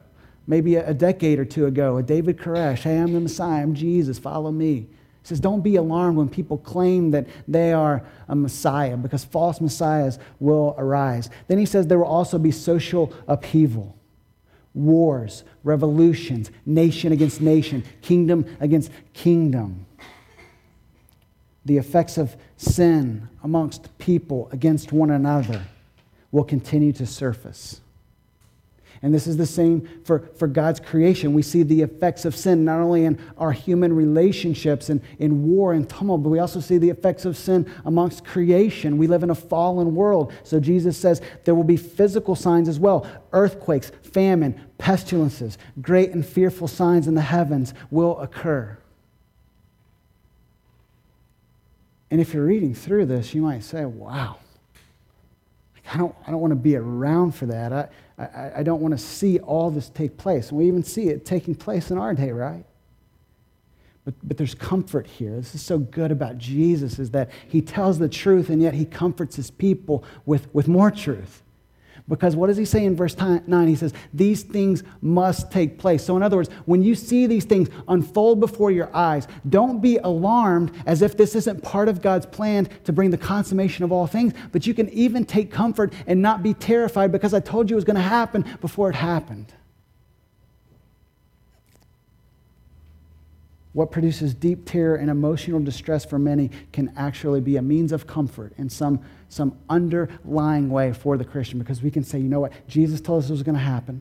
maybe 0.47 0.77
a, 0.77 0.91
a 0.91 0.95
decade 0.95 1.39
or 1.39 1.45
two 1.45 1.67
ago. 1.67 1.97
A 1.99 2.03
David 2.03 2.39
Koresh, 2.39 2.79
hey, 2.79 2.99
I'm 2.99 3.13
the 3.13 3.21
Messiah, 3.21 3.63
I'm 3.63 3.75
Jesus, 3.75 4.19
follow 4.19 4.51
me. 4.53 4.75
He 5.23 5.29
says, 5.29 5.41
don't 5.41 5.63
be 5.63 5.77
alarmed 5.77 6.17
when 6.17 6.29
people 6.29 6.59
claim 6.59 7.11
that 7.11 7.27
they 7.49 7.73
are 7.73 8.07
a 8.29 8.37
Messiah 8.37 8.97
because 8.97 9.25
false 9.25 9.61
messiahs 9.61 10.21
will 10.39 10.77
arise. 10.79 11.31
Then 11.49 11.59
he 11.59 11.67
says 11.67 11.87
there 11.87 11.99
will 11.99 12.07
also 12.07 12.39
be 12.39 12.53
social 12.53 13.13
upheaval 13.27 13.97
wars, 14.77 15.43
revolutions, 15.65 16.51
nation 16.65 17.11
against 17.11 17.41
nation, 17.41 17.83
kingdom 18.03 18.45
against 18.61 18.93
kingdom. 19.13 19.87
The 21.65 21.79
effects 21.79 22.19
of 22.19 22.37
sin 22.57 23.29
amongst 23.43 23.97
people 23.99 24.49
against 24.53 24.93
one 24.93 25.11
another 25.11 25.63
will 26.31 26.45
continue 26.45 26.93
to 26.93 27.07
surface. 27.07 27.81
And 29.03 29.15
this 29.15 29.27
is 29.27 29.37
the 29.37 29.47
same 29.47 29.89
for, 30.05 30.29
for 30.37 30.49
God's 30.49 30.81
creation. 30.81 31.35
We 31.35 31.43
see 31.43 31.63
the 31.63 31.83
effects 31.83 32.25
of 32.25 32.35
sin 32.35 32.65
not 32.65 32.81
only 32.81 33.05
in 33.05 33.19
our 33.39 33.53
human 33.53 33.93
relationships 33.93 34.89
and 34.89 35.01
in 35.19 35.47
war 35.47 35.73
and 35.73 35.89
tumult, 35.89 36.23
but 36.23 36.31
we 36.31 36.39
also 36.39 36.61
see 36.61 36.79
the 36.79 36.91
effects 36.91 37.25
of 37.25 37.37
sin 37.37 37.71
amongst 37.85 38.25
creation. 38.25 38.99
We 38.99 39.07
live 39.07 39.23
in 39.23 39.31
a 39.31 39.35
fallen 39.35 39.95
world. 39.95 40.33
So 40.43 40.61
Jesus 40.61 40.97
says 40.97 41.21
there 41.45 41.55
will 41.55 41.65
be 41.65 41.77
physical 41.77 42.35
signs 42.35 42.69
as 42.69 42.79
well 42.79 43.07
earthquakes, 43.33 43.93
famine, 44.03 44.59
pestilences, 44.79 45.59
great 45.81 46.11
and 46.11 46.25
fearful 46.25 46.69
signs 46.69 47.07
in 47.07 47.15
the 47.15 47.21
heavens 47.21 47.75
will 47.91 48.19
occur. 48.21 48.79
And 52.11 52.21
if 52.21 52.33
you're 52.33 52.45
reading 52.45 52.75
through 52.75 53.07
this, 53.07 53.35
you 53.35 53.43
might 53.43 53.65
say, 53.65 53.85
wow, 53.85 54.39
I 55.93 55.97
don't, 55.97 56.15
I 56.27 56.31
don't 56.31 56.41
want 56.41 56.53
to 56.53 56.57
be 56.57 56.77
around 56.77 57.33
for 57.33 57.47
that. 57.47 57.73
I, 57.73 57.89
I, 58.19 58.53
I 58.57 58.63
don't 58.63 58.81
want 58.81 58.93
to 58.93 58.99
see 58.99 59.39
all 59.39 59.71
this 59.71 59.89
take 59.89 60.17
place. 60.17 60.49
And 60.49 60.59
we 60.59 60.67
even 60.67 60.83
see 60.83 61.09
it 61.09 61.25
taking 61.25 61.55
place 61.55 61.91
in 61.91 61.99
our 61.99 62.15
day, 62.15 62.33
right? 62.33 62.65
But, 64.05 64.15
but 64.23 64.37
there's 64.37 64.55
comfort 64.55 65.07
here. 65.07 65.37
This 65.37 65.55
is 65.55 65.63
so 65.63 65.79
good 65.79 66.13
about 66.13 66.39
Jesus 66.39 66.99
is 66.99 67.11
that 67.11 67.31
he 67.49 67.61
tells 67.61 67.99
the 67.99 68.09
truth 68.09 68.51
and 68.51 68.63
yet 68.63 68.75
he 68.75 68.85
comforts 68.85 69.37
his 69.37 69.51
people 69.51 70.05
with, 70.25 70.53
with 70.55 70.69
more 70.69 70.91
truth. 70.91 71.43
Because 72.09 72.37
what 72.37 72.47
does 72.47 72.57
he 72.57 72.65
say 72.65 72.85
in 72.85 72.95
verse 72.95 73.17
9? 73.17 73.67
He 73.67 73.75
says, 73.75 73.93
These 74.15 74.45
things 74.45 74.85
must 75.01 75.51
take 75.51 75.77
place. 75.77 76.05
So, 76.05 76.17
in 76.17 76.23
other 76.23 76.37
words, 76.37 76.49
when 76.65 76.83
you 76.83 76.95
see 76.95 77.27
these 77.27 77.45
things 77.45 77.69
unfold 77.89 78.39
before 78.39 78.71
your 78.71 78.95
eyes, 78.95 79.27
don't 79.49 79.81
be 79.81 79.97
alarmed 79.99 80.71
as 80.87 81.03
if 81.03 81.17
this 81.17 81.35
isn't 81.35 81.65
part 81.65 81.89
of 81.89 82.03
God's 82.03 82.27
plan 82.27 82.69
to 82.85 82.93
bring 82.93 83.11
the 83.11 83.19
consummation 83.19 83.85
of 83.85 83.91
all 83.91 84.07
things, 84.07 84.35
but 84.53 84.67
you 84.67 84.75
can 84.75 84.89
even 84.91 85.25
take 85.25 85.51
comfort 85.51 85.93
and 86.07 86.23
not 86.23 86.45
be 86.45 86.55
terrified 86.55 87.11
because 87.11 87.35
I 87.35 87.41
told 87.41 87.69
you 87.69 87.75
it 87.75 87.79
was 87.79 87.85
going 87.85 87.97
to 87.97 88.03
happen 88.03 88.45
before 88.61 88.89
it 88.89 88.95
happened. 88.95 89.53
What 93.77 93.91
produces 93.91 94.33
deep 94.33 94.65
terror 94.65 94.97
and 94.97 95.11
emotional 95.11 95.61
distress 95.61 96.03
for 96.03 96.19
many 96.19 96.51
can 96.73 96.95
actually 96.97 97.43
be 97.43 97.59
a 97.59 97.63
means 97.63 97.93
of 97.93 98.07
comfort 98.07 98.55
in 98.57 98.71
some, 98.71 99.01
some 99.29 99.55
underlying 99.69 100.71
way 100.71 100.95
for 100.95 101.19
the 101.19 101.27
Christian 101.27 101.59
because 101.59 101.83
we 101.83 101.91
can 101.91 102.03
say, 102.03 102.17
you 102.19 102.25
know 102.27 102.41
what? 102.41 102.55
Jesus 102.69 103.03
told 103.03 103.23
us 103.23 103.29
it 103.29 103.33
was 103.33 103.43
going 103.43 103.55
to 103.55 103.61
happen, 103.61 104.01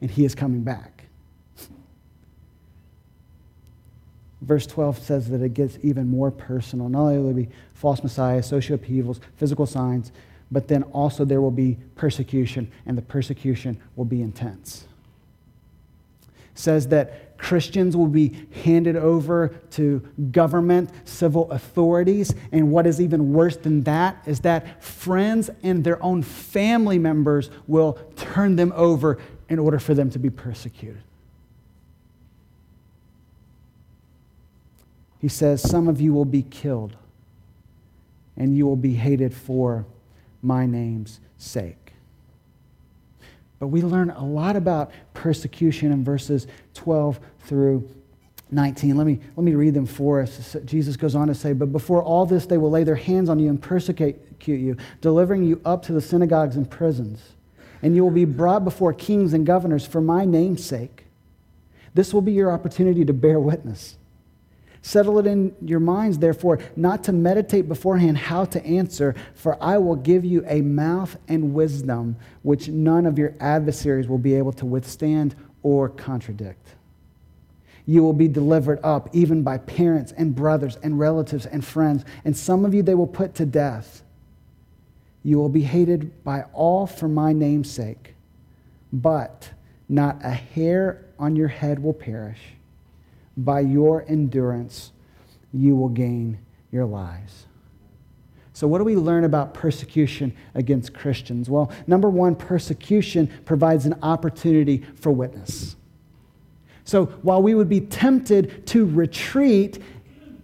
and 0.00 0.10
he 0.10 0.24
is 0.24 0.34
coming 0.34 0.62
back. 0.62 1.04
Verse 4.40 4.66
12 4.66 4.98
says 5.00 5.28
that 5.28 5.42
it 5.42 5.52
gets 5.52 5.76
even 5.82 6.08
more 6.08 6.30
personal. 6.30 6.88
Not 6.88 7.00
only 7.00 7.18
will 7.18 7.24
there 7.26 7.34
be 7.34 7.48
false 7.74 8.02
messiahs, 8.02 8.46
social 8.46 8.76
upheavals, 8.76 9.20
physical 9.36 9.66
signs, 9.66 10.12
but 10.50 10.66
then 10.66 10.82
also 10.84 11.26
there 11.26 11.42
will 11.42 11.50
be 11.50 11.76
persecution, 11.94 12.72
and 12.86 12.96
the 12.96 13.02
persecution 13.02 13.78
will 13.96 14.06
be 14.06 14.22
intense. 14.22 14.86
Says 16.58 16.88
that 16.88 17.38
Christians 17.38 17.96
will 17.96 18.08
be 18.08 18.48
handed 18.64 18.96
over 18.96 19.54
to 19.70 20.00
government, 20.32 20.90
civil 21.04 21.48
authorities, 21.52 22.34
and 22.50 22.72
what 22.72 22.84
is 22.84 23.00
even 23.00 23.32
worse 23.32 23.56
than 23.56 23.84
that 23.84 24.20
is 24.26 24.40
that 24.40 24.82
friends 24.82 25.50
and 25.62 25.84
their 25.84 26.02
own 26.02 26.24
family 26.24 26.98
members 26.98 27.48
will 27.68 27.92
turn 28.16 28.56
them 28.56 28.72
over 28.74 29.18
in 29.48 29.60
order 29.60 29.78
for 29.78 29.94
them 29.94 30.10
to 30.10 30.18
be 30.18 30.30
persecuted. 30.30 31.00
He 35.20 35.28
says, 35.28 35.62
Some 35.62 35.86
of 35.86 36.00
you 36.00 36.12
will 36.12 36.24
be 36.24 36.42
killed, 36.42 36.96
and 38.36 38.56
you 38.56 38.66
will 38.66 38.74
be 38.74 38.94
hated 38.94 39.32
for 39.32 39.86
my 40.42 40.66
name's 40.66 41.20
sake. 41.36 41.87
But 43.58 43.68
we 43.68 43.82
learn 43.82 44.10
a 44.10 44.24
lot 44.24 44.56
about 44.56 44.92
persecution 45.14 45.92
in 45.92 46.04
verses 46.04 46.46
12 46.74 47.18
through 47.40 47.88
19. 48.50 48.96
Let 48.96 49.06
me, 49.06 49.20
let 49.36 49.44
me 49.44 49.54
read 49.54 49.74
them 49.74 49.86
for 49.86 50.22
us. 50.22 50.56
Jesus 50.64 50.96
goes 50.96 51.14
on 51.14 51.28
to 51.28 51.34
say, 51.34 51.52
But 51.52 51.72
before 51.72 52.02
all 52.02 52.24
this, 52.24 52.46
they 52.46 52.56
will 52.56 52.70
lay 52.70 52.84
their 52.84 52.94
hands 52.94 53.28
on 53.28 53.38
you 53.38 53.50
and 53.50 53.60
persecute 53.60 54.16
you, 54.46 54.76
delivering 55.00 55.44
you 55.44 55.60
up 55.64 55.82
to 55.84 55.92
the 55.92 56.00
synagogues 56.00 56.56
and 56.56 56.70
prisons. 56.70 57.32
And 57.82 57.94
you 57.94 58.02
will 58.02 58.10
be 58.10 58.24
brought 58.24 58.64
before 58.64 58.92
kings 58.92 59.34
and 59.34 59.44
governors 59.44 59.86
for 59.86 60.00
my 60.00 60.24
name's 60.24 60.64
sake. 60.64 61.04
This 61.94 62.14
will 62.14 62.22
be 62.22 62.32
your 62.32 62.50
opportunity 62.50 63.04
to 63.04 63.12
bear 63.12 63.38
witness. 63.38 63.97
Settle 64.82 65.18
it 65.18 65.26
in 65.26 65.54
your 65.60 65.80
minds, 65.80 66.18
therefore, 66.18 66.58
not 66.76 67.04
to 67.04 67.12
meditate 67.12 67.68
beforehand 67.68 68.16
how 68.16 68.44
to 68.46 68.64
answer, 68.64 69.14
for 69.34 69.62
I 69.62 69.78
will 69.78 69.96
give 69.96 70.24
you 70.24 70.44
a 70.46 70.60
mouth 70.60 71.16
and 71.26 71.52
wisdom 71.52 72.16
which 72.42 72.68
none 72.68 73.04
of 73.04 73.18
your 73.18 73.34
adversaries 73.40 74.08
will 74.08 74.18
be 74.18 74.34
able 74.34 74.52
to 74.52 74.66
withstand 74.66 75.34
or 75.62 75.88
contradict. 75.88 76.74
You 77.86 78.02
will 78.02 78.12
be 78.12 78.28
delivered 78.28 78.80
up 78.84 79.08
even 79.12 79.42
by 79.42 79.58
parents 79.58 80.12
and 80.12 80.34
brothers 80.34 80.76
and 80.82 80.98
relatives 80.98 81.46
and 81.46 81.64
friends, 81.64 82.04
and 82.24 82.36
some 82.36 82.64
of 82.64 82.72
you 82.72 82.82
they 82.82 82.94
will 82.94 83.06
put 83.06 83.34
to 83.36 83.46
death. 83.46 84.02
You 85.24 85.38
will 85.38 85.48
be 85.48 85.62
hated 85.62 86.22
by 86.22 86.42
all 86.52 86.86
for 86.86 87.08
my 87.08 87.32
name's 87.32 87.70
sake, 87.70 88.14
but 88.92 89.50
not 89.88 90.18
a 90.22 90.30
hair 90.30 91.04
on 91.18 91.34
your 91.34 91.48
head 91.48 91.82
will 91.82 91.94
perish 91.94 92.40
by 93.38 93.60
your 93.60 94.04
endurance, 94.08 94.92
you 95.52 95.76
will 95.76 95.88
gain 95.88 96.38
your 96.70 96.84
lives. 96.84 97.46
So, 98.52 98.66
what 98.66 98.78
do 98.78 98.84
we 98.84 98.96
learn 98.96 99.22
about 99.22 99.54
persecution 99.54 100.36
against 100.54 100.92
Christians? 100.92 101.48
Well, 101.48 101.70
number 101.86 102.10
one, 102.10 102.34
persecution 102.34 103.30
provides 103.44 103.86
an 103.86 103.94
opportunity 104.02 104.84
for 104.96 105.12
witness. 105.12 105.76
So, 106.82 107.06
while 107.22 107.40
we 107.40 107.54
would 107.54 107.68
be 107.68 107.80
tempted 107.80 108.66
to 108.66 108.84
retreat 108.84 109.78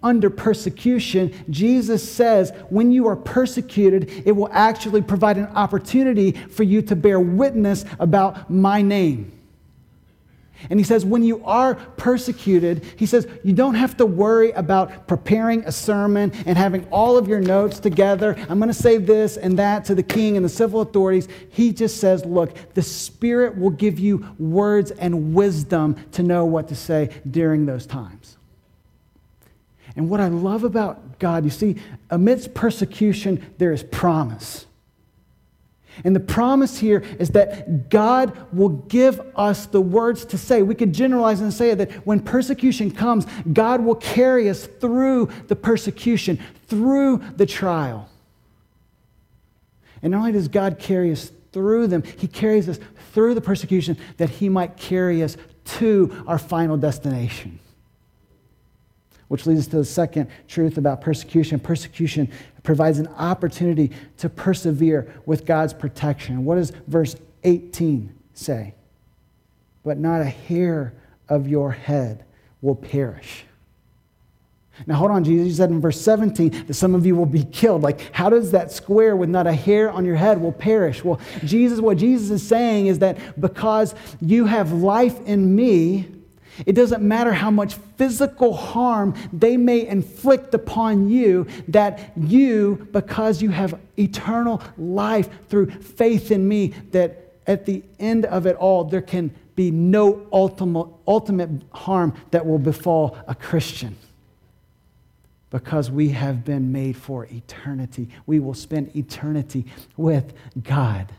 under 0.04 0.30
persecution, 0.30 1.34
Jesus 1.50 2.08
says 2.08 2.52
when 2.68 2.92
you 2.92 3.08
are 3.08 3.16
persecuted, 3.16 4.22
it 4.24 4.32
will 4.32 4.50
actually 4.52 5.02
provide 5.02 5.36
an 5.36 5.46
opportunity 5.46 6.32
for 6.32 6.62
you 6.62 6.82
to 6.82 6.94
bear 6.94 7.18
witness 7.18 7.84
about 7.98 8.48
my 8.48 8.80
name. 8.80 9.32
And 10.70 10.80
he 10.80 10.84
says, 10.84 11.04
when 11.04 11.24
you 11.24 11.44
are 11.44 11.74
persecuted, 11.74 12.84
he 12.96 13.06
says, 13.06 13.28
you 13.42 13.52
don't 13.52 13.74
have 13.74 13.96
to 13.98 14.06
worry 14.06 14.50
about 14.52 15.06
preparing 15.06 15.62
a 15.64 15.72
sermon 15.72 16.32
and 16.46 16.56
having 16.56 16.86
all 16.90 17.18
of 17.18 17.28
your 17.28 17.40
notes 17.40 17.78
together. 17.80 18.34
I'm 18.48 18.58
going 18.58 18.68
to 18.68 18.74
say 18.74 18.96
this 18.96 19.36
and 19.36 19.58
that 19.58 19.84
to 19.86 19.94
the 19.94 20.02
king 20.02 20.36
and 20.36 20.44
the 20.44 20.50
civil 20.50 20.80
authorities. 20.80 21.28
He 21.50 21.72
just 21.72 21.98
says, 21.98 22.24
look, 22.24 22.56
the 22.74 22.82
Spirit 22.82 23.58
will 23.58 23.70
give 23.70 23.98
you 23.98 24.26
words 24.38 24.90
and 24.90 25.34
wisdom 25.34 25.96
to 26.12 26.22
know 26.22 26.44
what 26.44 26.68
to 26.68 26.74
say 26.74 27.10
during 27.30 27.66
those 27.66 27.86
times. 27.86 28.38
And 29.96 30.08
what 30.08 30.20
I 30.20 30.28
love 30.28 30.64
about 30.64 31.18
God, 31.18 31.44
you 31.44 31.50
see, 31.50 31.76
amidst 32.10 32.54
persecution, 32.54 33.54
there 33.58 33.72
is 33.72 33.82
promise. 33.82 34.66
And 36.02 36.16
the 36.16 36.20
promise 36.20 36.78
here 36.78 37.04
is 37.20 37.30
that 37.30 37.88
God 37.88 38.36
will 38.52 38.70
give 38.70 39.20
us 39.36 39.66
the 39.66 39.80
words 39.80 40.24
to 40.26 40.38
say. 40.38 40.62
We 40.62 40.74
could 40.74 40.92
generalize 40.92 41.40
and 41.40 41.52
say 41.52 41.74
that 41.74 41.92
when 42.06 42.20
persecution 42.20 42.90
comes, 42.90 43.26
God 43.52 43.80
will 43.82 43.94
carry 43.94 44.48
us 44.50 44.66
through 44.66 45.28
the 45.46 45.54
persecution, 45.54 46.40
through 46.66 47.22
the 47.36 47.46
trial. 47.46 48.08
And 50.02 50.10
not 50.10 50.18
only 50.18 50.32
does 50.32 50.48
God 50.48 50.78
carry 50.78 51.12
us 51.12 51.30
through 51.52 51.86
them, 51.86 52.02
He 52.02 52.26
carries 52.26 52.68
us 52.68 52.80
through 53.12 53.34
the 53.34 53.40
persecution 53.40 53.96
that 54.16 54.28
He 54.28 54.48
might 54.48 54.76
carry 54.76 55.22
us 55.22 55.36
to 55.64 56.24
our 56.26 56.38
final 56.38 56.76
destination. 56.76 57.60
Which 59.28 59.46
leads 59.46 59.60
us 59.60 59.66
to 59.68 59.76
the 59.76 59.84
second 59.84 60.28
truth 60.48 60.76
about 60.76 61.00
persecution. 61.00 61.58
Persecution 61.58 62.30
provides 62.64 62.98
an 62.98 63.06
opportunity 63.06 63.92
to 64.16 64.28
persevere 64.28 65.14
with 65.26 65.46
God's 65.46 65.72
protection. 65.72 66.44
What 66.44 66.56
does 66.56 66.72
verse 66.88 67.14
18 67.44 68.12
say? 68.32 68.74
But 69.84 69.98
not 69.98 70.20
a 70.20 70.24
hair 70.24 70.94
of 71.28 71.46
your 71.46 71.70
head 71.70 72.24
will 72.60 72.74
perish. 72.74 73.44
Now, 74.86 74.96
hold 74.96 75.12
on, 75.12 75.22
Jesus. 75.22 75.46
You 75.46 75.54
said 75.54 75.70
in 75.70 75.80
verse 75.80 76.00
17 76.00 76.66
that 76.66 76.74
some 76.74 76.96
of 76.96 77.06
you 77.06 77.14
will 77.14 77.26
be 77.26 77.44
killed. 77.44 77.82
Like, 77.82 78.12
how 78.12 78.28
does 78.28 78.50
that 78.50 78.72
square 78.72 79.14
with 79.14 79.28
not 79.28 79.46
a 79.46 79.52
hair 79.52 79.90
on 79.90 80.04
your 80.04 80.16
head 80.16 80.40
will 80.40 80.52
perish? 80.52 81.04
Well, 81.04 81.20
Jesus, 81.44 81.80
what 81.80 81.96
Jesus 81.96 82.30
is 82.30 82.46
saying 82.46 82.88
is 82.88 82.98
that 82.98 83.40
because 83.40 83.94
you 84.20 84.46
have 84.46 84.72
life 84.72 85.20
in 85.26 85.54
me, 85.54 86.08
it 86.66 86.72
doesn't 86.74 87.02
matter 87.02 87.32
how 87.32 87.50
much 87.50 87.74
physical 87.96 88.54
harm 88.54 89.14
they 89.32 89.56
may 89.56 89.86
inflict 89.86 90.54
upon 90.54 91.08
you, 91.08 91.46
that 91.68 92.12
you, 92.16 92.88
because 92.92 93.42
you 93.42 93.50
have 93.50 93.78
eternal 93.98 94.62
life 94.76 95.28
through 95.48 95.70
faith 95.70 96.30
in 96.30 96.46
me, 96.46 96.68
that 96.92 97.32
at 97.46 97.66
the 97.66 97.82
end 97.98 98.24
of 98.26 98.46
it 98.46 98.56
all, 98.56 98.84
there 98.84 99.02
can 99.02 99.34
be 99.54 99.70
no 99.70 100.26
ultimate, 100.32 100.88
ultimate 101.06 101.50
harm 101.72 102.14
that 102.30 102.44
will 102.44 102.58
befall 102.58 103.16
a 103.28 103.34
Christian. 103.34 103.96
Because 105.50 105.90
we 105.90 106.08
have 106.08 106.44
been 106.44 106.72
made 106.72 106.96
for 106.96 107.26
eternity. 107.26 108.08
We 108.26 108.40
will 108.40 108.54
spend 108.54 108.96
eternity 108.96 109.66
with 109.96 110.32
God. 110.62 111.12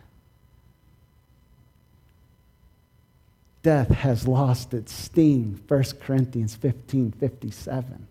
Death 3.65 3.89
has 3.89 4.27
lost 4.27 4.75
its 4.75 4.93
sting. 4.93 5.59
1 5.67 5.83
Corinthians 5.99 6.53
15 6.53 7.13
57. 7.13 8.07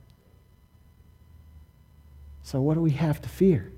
So, 2.43 2.61
what 2.61 2.75
do 2.75 2.81
we 2.81 2.90
have 2.90 3.23
to 3.23 3.29
fear 3.29 3.71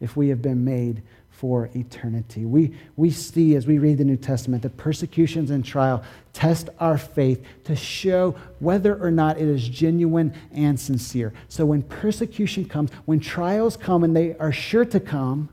if 0.00 0.16
we 0.16 0.30
have 0.30 0.42
been 0.42 0.64
made 0.64 1.02
for 1.30 1.70
eternity? 1.76 2.44
We, 2.44 2.74
we 2.96 3.10
see 3.10 3.54
as 3.54 3.68
we 3.68 3.78
read 3.78 3.98
the 3.98 4.04
New 4.04 4.16
Testament 4.16 4.64
that 4.64 4.76
persecutions 4.76 5.52
and 5.52 5.64
trial 5.64 6.02
test 6.32 6.70
our 6.80 6.98
faith 6.98 7.40
to 7.66 7.76
show 7.76 8.34
whether 8.58 9.00
or 9.00 9.12
not 9.12 9.38
it 9.38 9.46
is 9.46 9.68
genuine 9.68 10.34
and 10.50 10.78
sincere. 10.78 11.32
So, 11.48 11.64
when 11.66 11.82
persecution 11.82 12.64
comes, 12.64 12.90
when 13.04 13.20
trials 13.20 13.76
come, 13.76 14.02
and 14.02 14.16
they 14.16 14.36
are 14.38 14.50
sure 14.50 14.84
to 14.86 14.98
come, 14.98 15.50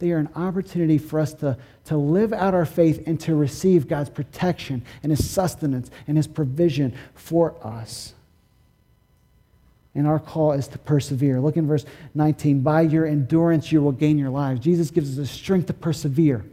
they 0.00 0.10
are 0.12 0.18
an 0.18 0.30
opportunity 0.34 0.98
for 0.98 1.20
us 1.20 1.34
to, 1.34 1.56
to 1.84 1.96
live 1.96 2.32
out 2.32 2.54
our 2.54 2.66
faith 2.66 3.04
and 3.06 3.20
to 3.20 3.34
receive 3.34 3.86
God's 3.86 4.10
protection 4.10 4.82
and 5.02 5.12
His 5.12 5.30
sustenance 5.30 5.90
and 6.08 6.16
His 6.16 6.26
provision 6.26 6.94
for 7.14 7.54
us. 7.64 8.14
And 9.94 10.06
our 10.06 10.18
call 10.18 10.52
is 10.52 10.68
to 10.68 10.78
persevere. 10.78 11.40
Look 11.40 11.56
in 11.56 11.66
verse 11.66 11.84
19. 12.14 12.60
By 12.60 12.82
your 12.82 13.06
endurance, 13.06 13.70
you 13.70 13.82
will 13.82 13.92
gain 13.92 14.18
your 14.18 14.30
lives. 14.30 14.60
Jesus 14.60 14.90
gives 14.90 15.10
us 15.10 15.16
the 15.16 15.26
strength 15.26 15.66
to 15.66 15.74
persevere. 15.74 16.44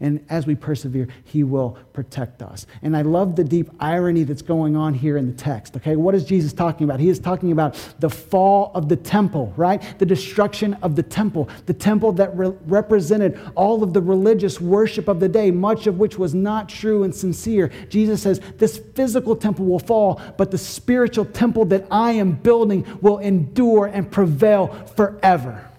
And 0.00 0.24
as 0.28 0.46
we 0.46 0.54
persevere, 0.54 1.08
He 1.24 1.44
will 1.44 1.78
protect 1.92 2.42
us. 2.42 2.66
And 2.82 2.96
I 2.96 3.02
love 3.02 3.36
the 3.36 3.44
deep 3.44 3.70
irony 3.80 4.24
that's 4.24 4.42
going 4.42 4.76
on 4.76 4.94
here 4.94 5.16
in 5.16 5.26
the 5.26 5.32
text. 5.32 5.76
Okay, 5.76 5.96
what 5.96 6.14
is 6.14 6.24
Jesus 6.24 6.52
talking 6.52 6.84
about? 6.84 7.00
He 7.00 7.08
is 7.08 7.18
talking 7.18 7.52
about 7.52 7.74
the 8.00 8.10
fall 8.10 8.72
of 8.74 8.88
the 8.88 8.96
temple, 8.96 9.52
right? 9.56 9.98
The 9.98 10.06
destruction 10.06 10.74
of 10.74 10.96
the 10.96 11.02
temple, 11.02 11.48
the 11.66 11.74
temple 11.74 12.12
that 12.12 12.36
re- 12.36 12.52
represented 12.66 13.40
all 13.54 13.82
of 13.82 13.92
the 13.92 14.02
religious 14.02 14.60
worship 14.60 15.08
of 15.08 15.20
the 15.20 15.28
day, 15.28 15.50
much 15.50 15.86
of 15.86 15.98
which 15.98 16.18
was 16.18 16.34
not 16.34 16.68
true 16.68 17.04
and 17.04 17.14
sincere. 17.14 17.70
Jesus 17.88 18.22
says, 18.22 18.40
This 18.58 18.78
physical 18.94 19.36
temple 19.36 19.66
will 19.66 19.78
fall, 19.78 20.20
but 20.36 20.50
the 20.50 20.58
spiritual 20.58 21.24
temple 21.24 21.64
that 21.66 21.86
I 21.90 22.12
am 22.12 22.32
building 22.32 22.86
will 23.00 23.18
endure 23.18 23.86
and 23.86 24.10
prevail 24.10 24.68
forever. 24.96 25.70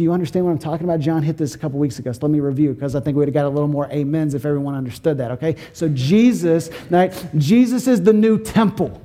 Do 0.00 0.04
you 0.04 0.14
understand 0.14 0.46
what 0.46 0.52
I'm 0.52 0.58
talking 0.58 0.84
about? 0.84 1.00
John 1.00 1.22
hit 1.22 1.36
this 1.36 1.54
a 1.54 1.58
couple 1.58 1.78
weeks 1.78 1.98
ago, 1.98 2.10
so 2.10 2.20
let 2.22 2.30
me 2.30 2.40
review 2.40 2.72
because 2.72 2.96
I 2.96 3.00
think 3.00 3.18
we'd 3.18 3.28
have 3.28 3.34
got 3.34 3.44
a 3.44 3.50
little 3.50 3.68
more 3.68 3.86
amens 3.92 4.32
if 4.32 4.46
everyone 4.46 4.74
understood 4.74 5.18
that, 5.18 5.30
okay? 5.32 5.56
So 5.74 5.90
Jesus, 5.90 6.70
right? 6.88 7.12
Jesus 7.36 7.86
is 7.86 8.02
the 8.02 8.14
new 8.14 8.38
temple, 8.42 8.98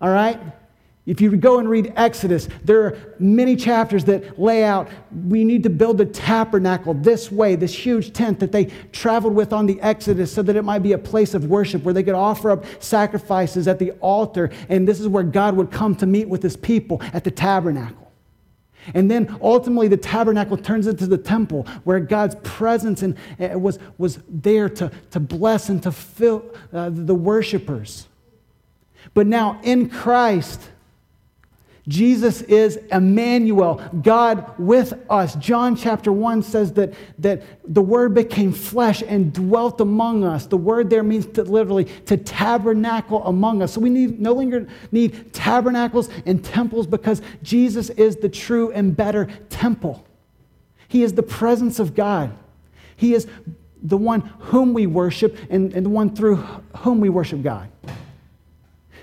all 0.00 0.08
right? 0.08 0.40
If 1.04 1.20
you 1.20 1.36
go 1.36 1.58
and 1.58 1.68
read 1.68 1.92
Exodus, 1.96 2.48
there 2.64 2.82
are 2.84 3.14
many 3.18 3.56
chapters 3.56 4.06
that 4.06 4.40
lay 4.40 4.64
out 4.64 4.88
we 5.28 5.44
need 5.44 5.62
to 5.64 5.68
build 5.68 6.00
a 6.00 6.06
tabernacle 6.06 6.94
this 6.94 7.30
way, 7.30 7.54
this 7.54 7.74
huge 7.74 8.14
tent 8.14 8.40
that 8.40 8.52
they 8.52 8.72
traveled 8.92 9.34
with 9.34 9.52
on 9.52 9.66
the 9.66 9.78
Exodus 9.82 10.32
so 10.32 10.40
that 10.40 10.56
it 10.56 10.62
might 10.62 10.82
be 10.82 10.92
a 10.92 10.98
place 10.98 11.34
of 11.34 11.44
worship 11.44 11.82
where 11.82 11.92
they 11.92 12.02
could 12.02 12.14
offer 12.14 12.50
up 12.50 12.64
sacrifices 12.82 13.68
at 13.68 13.78
the 13.78 13.90
altar. 14.00 14.50
And 14.70 14.88
this 14.88 14.98
is 14.98 15.08
where 15.08 15.24
God 15.24 15.56
would 15.56 15.70
come 15.70 15.94
to 15.96 16.06
meet 16.06 16.26
with 16.26 16.42
his 16.42 16.56
people 16.56 17.02
at 17.12 17.22
the 17.22 17.30
tabernacle. 17.30 18.05
And 18.94 19.10
then 19.10 19.36
ultimately, 19.40 19.88
the 19.88 19.96
tabernacle 19.96 20.56
turns 20.56 20.86
into 20.86 21.06
the 21.06 21.18
temple 21.18 21.66
where 21.84 22.00
God's 22.00 22.36
presence 22.42 23.02
and, 23.02 23.16
uh, 23.40 23.58
was, 23.58 23.78
was 23.98 24.20
there 24.28 24.68
to, 24.70 24.90
to 25.10 25.20
bless 25.20 25.68
and 25.68 25.82
to 25.82 25.92
fill 25.92 26.44
uh, 26.72 26.90
the 26.92 27.14
worshipers. 27.14 28.08
But 29.14 29.26
now 29.26 29.60
in 29.62 29.88
Christ, 29.88 30.70
Jesus 31.88 32.42
is 32.42 32.78
Emmanuel, 32.90 33.80
God 34.02 34.58
with 34.58 34.92
us. 35.08 35.36
John 35.36 35.76
chapter 35.76 36.10
1 36.10 36.42
says 36.42 36.72
that, 36.72 36.94
that 37.18 37.42
the 37.64 37.82
Word 37.82 38.12
became 38.12 38.52
flesh 38.52 39.02
and 39.06 39.32
dwelt 39.32 39.80
among 39.80 40.24
us. 40.24 40.46
The 40.46 40.56
word 40.56 40.90
there 40.90 41.04
means 41.04 41.26
to 41.26 41.44
literally 41.44 41.84
to 42.06 42.16
tabernacle 42.16 43.24
among 43.24 43.62
us. 43.62 43.74
So 43.74 43.80
we 43.80 43.90
need, 43.90 44.20
no 44.20 44.32
longer 44.32 44.66
need 44.90 45.32
tabernacles 45.32 46.08
and 46.24 46.44
temples 46.44 46.88
because 46.88 47.22
Jesus 47.42 47.90
is 47.90 48.16
the 48.16 48.28
true 48.28 48.72
and 48.72 48.96
better 48.96 49.28
temple. 49.48 50.04
He 50.88 51.04
is 51.04 51.12
the 51.12 51.22
presence 51.22 51.78
of 51.78 51.94
God. 51.94 52.36
He 52.96 53.14
is 53.14 53.28
the 53.80 53.96
one 53.96 54.20
whom 54.20 54.74
we 54.74 54.86
worship 54.86 55.36
and, 55.50 55.72
and 55.72 55.86
the 55.86 55.90
one 55.90 56.16
through 56.16 56.36
whom 56.78 56.98
we 56.98 57.10
worship 57.10 57.42
God 57.42 57.70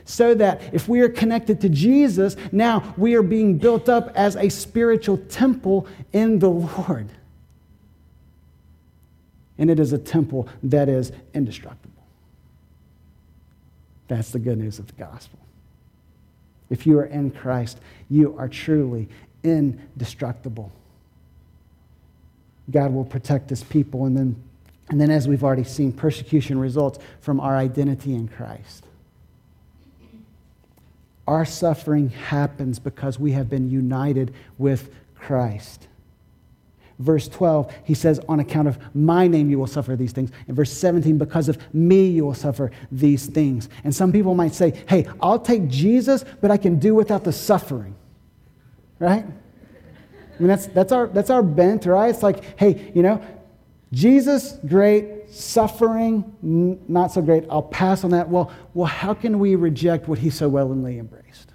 so 0.06 0.34
that 0.36 0.62
if 0.74 0.88
we 0.88 1.02
are 1.02 1.10
connected 1.10 1.62
to 1.62 1.70
Jesus, 1.70 2.36
now 2.52 2.94
we 2.98 3.16
are 3.16 3.24
being 3.24 3.58
built 3.58 3.90
up 3.90 4.12
as 4.16 4.36
a 4.36 4.50
spiritual 4.50 5.18
temple 5.18 5.88
in 6.12 6.40
the 6.40 6.50
Lord. 6.50 7.10
And 9.58 9.70
it 9.70 9.80
is 9.80 9.94
a 9.94 9.98
temple 9.98 10.50
that 10.64 10.90
is 10.90 11.12
indestructible. 11.34 11.94
That's 14.08 14.32
the 14.32 14.40
good 14.40 14.58
news 14.58 14.80
of 14.80 14.88
the 14.88 14.94
gospel. 14.94 15.40
If 16.70 16.86
you 16.86 16.98
are 17.00 17.06
in 17.06 17.32
Christ, 17.32 17.80
you 18.10 18.36
are 18.38 18.48
truly 18.48 19.08
indestructible. 19.44 20.72
God 22.72 22.94
will 22.94 23.06
protect 23.06 23.50
his 23.50 23.64
people. 23.64 24.06
And 24.06 24.18
then, 24.18 24.44
and 24.90 25.00
then, 25.00 25.12
as 25.12 25.28
we've 25.28 25.44
already 25.44 25.64
seen, 25.64 25.92
persecution 25.92 26.60
results 26.60 27.00
from 27.22 27.40
our 27.40 27.56
identity 27.58 28.14
in 28.16 28.28
Christ. 28.28 28.86
Our 31.28 31.46
suffering 31.46 32.10
happens 32.10 32.80
because 32.80 33.20
we 33.20 33.32
have 33.32 33.50
been 33.50 33.70
united 33.70 34.34
with 34.58 34.94
Christ. 35.16 35.88
Verse 37.00 37.28
12, 37.28 37.74
he 37.86 37.94
says, 37.94 38.20
On 38.30 38.40
account 38.40 38.68
of 38.68 38.78
my 38.96 39.28
name 39.28 39.50
you 39.50 39.58
will 39.58 39.68
suffer 39.68 39.96
these 39.96 40.12
things. 40.12 40.32
In 40.48 40.56
verse 40.56 40.72
17, 40.72 41.18
because 41.18 41.50
of 41.50 41.58
me 41.74 42.08
you 42.08 42.26
will 42.26 42.34
suffer 42.34 42.72
these 42.92 43.26
things. 43.26 43.68
And 43.84 43.96
some 43.96 44.12
people 44.12 44.36
might 44.36 44.54
say, 44.54 44.84
Hey, 44.88 45.08
I'll 45.22 45.40
take 45.40 45.68
Jesus, 45.68 46.24
but 46.42 46.52
I 46.52 46.58
can 46.58 46.78
do 46.78 46.94
without 46.94 47.24
the 47.24 47.34
suffering. 47.34 47.96
Right? 49.00 49.26
I 49.26 50.40
mean, 50.40 50.48
that's, 50.48 50.68
that's, 50.68 50.92
our, 50.92 51.08
that's 51.08 51.30
our 51.30 51.44
bent, 51.44 51.86
right? 51.86 52.10
It's 52.10 52.24
like, 52.24 52.58
hey, 52.60 52.92
you 52.96 53.04
know, 53.04 53.22
Jesus, 53.92 54.58
great. 54.66 55.23
Suffering, 55.34 56.32
not 56.88 57.12
so 57.12 57.20
great. 57.20 57.46
I'll 57.50 57.64
pass 57.64 58.04
on 58.04 58.12
that. 58.12 58.30
Well, 58.30 58.52
well, 58.76 58.86
how 58.86 59.16
can 59.16 59.40
we 59.40 59.56
reject 59.56 60.08
what 60.08 60.20
he 60.20 60.30
so 60.30 60.48
willingly 60.48 61.00
embraced? 61.00 61.54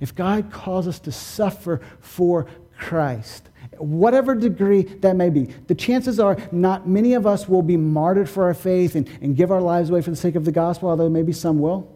If 0.00 0.14
God 0.14 0.50
calls 0.50 0.88
us 0.88 0.98
to 1.00 1.12
suffer 1.12 1.82
for 2.00 2.46
Christ, 2.78 3.50
whatever 3.76 4.34
degree 4.34 4.84
that 4.84 5.16
may 5.16 5.28
be, 5.28 5.44
the 5.66 5.74
chances 5.74 6.18
are 6.18 6.38
not 6.50 6.88
many 6.88 7.12
of 7.12 7.26
us 7.26 7.46
will 7.46 7.62
be 7.62 7.76
martyred 7.76 8.30
for 8.30 8.44
our 8.44 8.54
faith 8.54 8.94
and, 8.94 9.06
and 9.20 9.36
give 9.36 9.52
our 9.52 9.60
lives 9.60 9.90
away 9.90 10.00
for 10.00 10.10
the 10.10 10.16
sake 10.16 10.36
of 10.36 10.46
the 10.46 10.52
gospel, 10.52 10.88
although 10.88 11.10
maybe 11.10 11.32
some 11.34 11.58
will. 11.58 11.94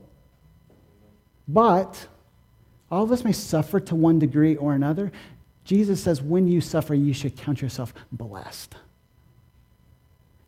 But 1.48 2.06
all 2.90 3.02
of 3.02 3.12
us 3.12 3.24
may 3.24 3.32
suffer 3.32 3.80
to 3.80 3.94
one 3.94 4.18
degree 4.18 4.56
or 4.56 4.74
another. 4.74 5.10
Jesus 5.64 6.02
says, 6.02 6.20
when 6.20 6.48
you 6.48 6.60
suffer, 6.60 6.94
you 6.94 7.14
should 7.14 7.34
count 7.34 7.62
yourself 7.62 7.94
blessed. 8.12 8.76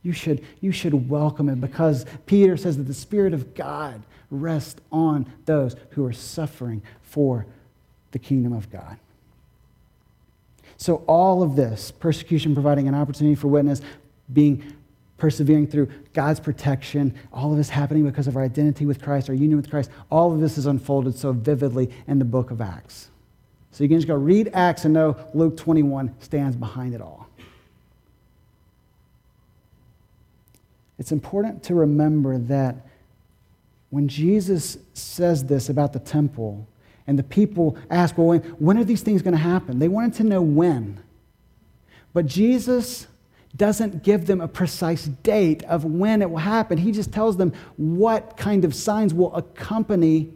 You 0.03 0.13
should, 0.13 0.45
you 0.61 0.73
should 0.73 1.09
welcome 1.09 1.49
it 1.49 1.61
because 1.61 2.07
Peter 2.27 2.57
says 2.57 2.77
that 2.79 2.85
the 2.85 2.95
Spirit 2.95 3.35
of 3.35 3.55
God 3.55 4.03
rests 4.31 4.81
on 4.91 5.31
those 5.45 5.77
who 5.91 6.05
are 6.07 6.13
suffering 6.13 6.83
for 7.03 7.47
the 8.13 8.19
kingdom 8.19 8.53
of 8.53 8.71
God. 8.71 8.99
So, 10.77 10.97
all 11.07 11.43
of 11.43 11.57
this 11.57 11.91
persecution 11.91 12.55
providing 12.55 12.89
an 12.89 12.95
opportunity 12.95 13.35
for 13.35 13.49
witness, 13.49 13.83
being 14.33 14.75
persevering 15.19 15.67
through 15.67 15.91
God's 16.15 16.41
protection, 16.41 17.15
all 17.33 17.51
of 17.53 17.59
this 17.59 17.69
happening 17.69 18.07
because 18.07 18.27
of 18.27 18.37
our 18.37 18.43
identity 18.43 18.87
with 18.87 19.03
Christ, 19.03 19.29
our 19.29 19.35
union 19.35 19.59
with 19.59 19.69
Christ, 19.69 19.91
all 20.11 20.33
of 20.33 20.41
this 20.41 20.57
is 20.57 20.65
unfolded 20.65 21.17
so 21.17 21.33
vividly 21.33 21.91
in 22.07 22.19
the 22.19 22.25
book 22.25 22.51
of 22.51 22.63
Acts. 22.63 23.11
So 23.71 23.85
you 23.85 23.89
can 23.89 23.99
just 23.99 24.09
go 24.09 24.15
read 24.15 24.51
Acts 24.55 24.87
and 24.87 24.95
know 24.95 25.17
Luke 25.35 25.57
21 25.57 26.15
stands 26.21 26.57
behind 26.57 26.95
it 26.95 27.03
all. 27.03 27.29
It's 31.01 31.13
important 31.13 31.63
to 31.65 31.75
remember 31.75 32.37
that 32.39 32.77
when 33.89 34.07
Jesus 34.07 34.77
says 34.93 35.45
this 35.45 35.71
about 35.71 35.95
the 35.95 35.99
temple, 35.99 36.69
and 37.07 37.19
the 37.19 37.25
people 37.25 37.77
ask, 37.91 38.17
well, 38.17 38.29
when, 38.29 38.41
when 38.61 38.79
are 38.79 38.85
these 38.85 39.03
things 39.03 39.23
going 39.23 39.33
to 39.33 39.39
happen? 39.39 39.79
They 39.79 39.89
wanted 39.89 40.15
to 40.15 40.25
know 40.25 40.43
when. 40.43 41.03
But 42.13 42.27
Jesus 42.27 43.09
doesn't 43.57 44.05
give 44.05 44.27
them 44.27 44.43
a 44.43 44.47
precise 44.47 45.07
date 45.07 45.65
of 45.65 45.85
when 45.85 46.23
it 46.23 46.31
will 46.31 46.39
happen. 46.39 46.79
He 46.79 46.93
just 46.93 47.13
tells 47.13 47.37
them 47.37 47.53
what 47.77 48.37
kind 48.37 48.65
of 48.65 48.75
signs 48.75 49.15
will 49.15 49.35
accompany 49.35 50.31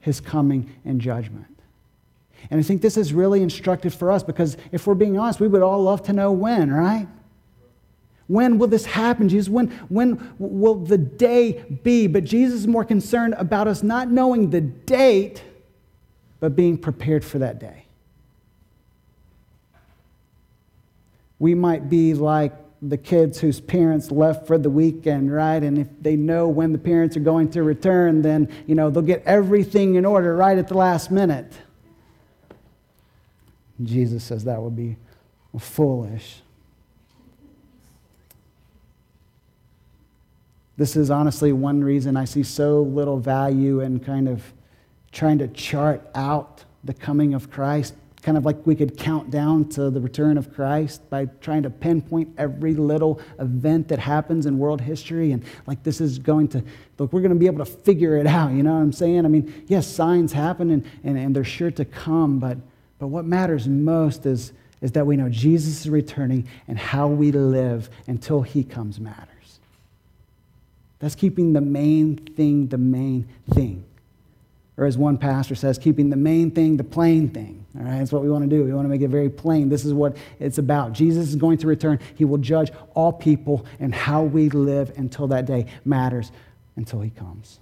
his 0.00 0.20
coming 0.20 0.72
and 0.84 1.00
judgment. 1.00 1.58
And 2.50 2.60
I 2.60 2.62
think 2.62 2.80
this 2.80 2.96
is 2.96 3.12
really 3.12 3.42
instructive 3.42 3.94
for 3.94 4.12
us 4.12 4.22
because 4.22 4.56
if 4.70 4.86
we're 4.86 4.94
being 4.94 5.18
honest, 5.18 5.40
we 5.40 5.48
would 5.48 5.62
all 5.62 5.82
love 5.82 6.04
to 6.04 6.12
know 6.12 6.30
when, 6.30 6.72
right? 6.72 7.08
When 8.28 8.58
will 8.58 8.66
this 8.66 8.84
happen, 8.84 9.28
Jesus? 9.28 9.48
When, 9.48 9.68
when 9.88 10.34
will 10.38 10.74
the 10.74 10.98
day 10.98 11.64
be? 11.84 12.06
But 12.06 12.24
Jesus 12.24 12.60
is 12.60 12.66
more 12.66 12.84
concerned 12.84 13.34
about 13.38 13.68
us 13.68 13.82
not 13.82 14.10
knowing 14.10 14.50
the 14.50 14.60
date, 14.60 15.42
but 16.40 16.56
being 16.56 16.76
prepared 16.76 17.24
for 17.24 17.38
that 17.38 17.60
day. 17.60 17.84
We 21.38 21.54
might 21.54 21.88
be 21.88 22.14
like 22.14 22.52
the 22.82 22.96
kids 22.96 23.40
whose 23.40 23.60
parents 23.60 24.10
left 24.10 24.46
for 24.46 24.58
the 24.58 24.70
weekend, 24.70 25.32
right? 25.32 25.62
And 25.62 25.78
if 25.78 25.88
they 26.00 26.16
know 26.16 26.48
when 26.48 26.72
the 26.72 26.78
parents 26.78 27.16
are 27.16 27.20
going 27.20 27.50
to 27.50 27.62
return, 27.62 28.22
then, 28.22 28.48
you 28.66 28.74
know, 28.74 28.90
they'll 28.90 29.02
get 29.02 29.22
everything 29.24 29.94
in 29.94 30.04
order 30.04 30.36
right 30.36 30.58
at 30.58 30.68
the 30.68 30.76
last 30.76 31.10
minute. 31.10 31.52
Jesus 33.82 34.24
says 34.24 34.44
that 34.44 34.60
would 34.60 34.76
be 34.76 34.96
foolish. 35.58 36.42
This 40.76 40.96
is 40.96 41.10
honestly 41.10 41.52
one 41.52 41.82
reason 41.82 42.16
I 42.16 42.24
see 42.24 42.42
so 42.42 42.82
little 42.82 43.18
value 43.18 43.80
in 43.80 44.00
kind 44.00 44.28
of 44.28 44.42
trying 45.12 45.38
to 45.38 45.48
chart 45.48 46.06
out 46.14 46.64
the 46.84 46.92
coming 46.92 47.34
of 47.34 47.50
Christ, 47.50 47.94
kind 48.22 48.36
of 48.36 48.44
like 48.44 48.66
we 48.66 48.74
could 48.74 48.98
count 48.98 49.30
down 49.30 49.68
to 49.70 49.88
the 49.88 50.00
return 50.00 50.36
of 50.36 50.52
Christ 50.52 51.08
by 51.08 51.26
trying 51.40 51.62
to 51.62 51.70
pinpoint 51.70 52.34
every 52.36 52.74
little 52.74 53.20
event 53.38 53.88
that 53.88 53.98
happens 53.98 54.46
in 54.46 54.58
world 54.58 54.80
history. 54.80 55.32
And 55.32 55.44
like 55.66 55.82
this 55.82 56.00
is 56.00 56.18
going 56.18 56.48
to, 56.48 56.62
look, 56.98 57.12
we're 57.12 57.22
going 57.22 57.32
to 57.32 57.38
be 57.38 57.46
able 57.46 57.64
to 57.64 57.70
figure 57.70 58.16
it 58.16 58.26
out. 58.26 58.52
You 58.52 58.62
know 58.62 58.74
what 58.74 58.82
I'm 58.82 58.92
saying? 58.92 59.24
I 59.24 59.28
mean, 59.28 59.64
yes, 59.68 59.86
signs 59.86 60.32
happen 60.32 60.70
and, 60.70 60.84
and, 61.04 61.16
and 61.16 61.34
they're 61.34 61.44
sure 61.44 61.70
to 61.70 61.84
come, 61.84 62.38
but 62.38 62.58
but 62.98 63.08
what 63.08 63.24
matters 63.24 63.68
most 63.68 64.26
is, 64.26 64.52
is 64.80 64.92
that 64.92 65.06
we 65.06 65.16
know 65.16 65.28
Jesus 65.28 65.80
is 65.80 65.88
returning 65.88 66.48
and 66.68 66.78
how 66.78 67.08
we 67.08 67.32
live 67.32 67.90
until 68.06 68.42
he 68.42 68.64
comes 68.64 69.00
matters. 69.00 69.35
That's 70.98 71.14
keeping 71.14 71.52
the 71.52 71.60
main 71.60 72.16
thing 72.16 72.68
the 72.68 72.78
main 72.78 73.28
thing. 73.50 73.84
Or 74.78 74.84
as 74.84 74.98
one 74.98 75.16
pastor 75.16 75.54
says, 75.54 75.78
keeping 75.78 76.10
the 76.10 76.16
main 76.16 76.50
thing 76.50 76.76
the 76.76 76.84
plain 76.84 77.28
thing. 77.28 77.64
All 77.78 77.84
right, 77.84 77.98
that's 77.98 78.12
what 78.12 78.22
we 78.22 78.30
want 78.30 78.48
to 78.48 78.50
do. 78.50 78.64
We 78.64 78.72
want 78.72 78.84
to 78.84 78.88
make 78.88 79.00
it 79.00 79.08
very 79.08 79.30
plain. 79.30 79.68
This 79.68 79.84
is 79.84 79.92
what 79.92 80.16
it's 80.38 80.58
about. 80.58 80.92
Jesus 80.92 81.28
is 81.28 81.36
going 81.36 81.58
to 81.58 81.66
return. 81.66 81.98
He 82.14 82.24
will 82.24 82.38
judge 82.38 82.70
all 82.94 83.12
people, 83.12 83.66
and 83.80 83.94
how 83.94 84.22
we 84.22 84.48
live 84.50 84.92
until 84.96 85.26
that 85.28 85.46
day 85.46 85.66
matters 85.84 86.30
until 86.76 87.00
he 87.00 87.10
comes. 87.10 87.58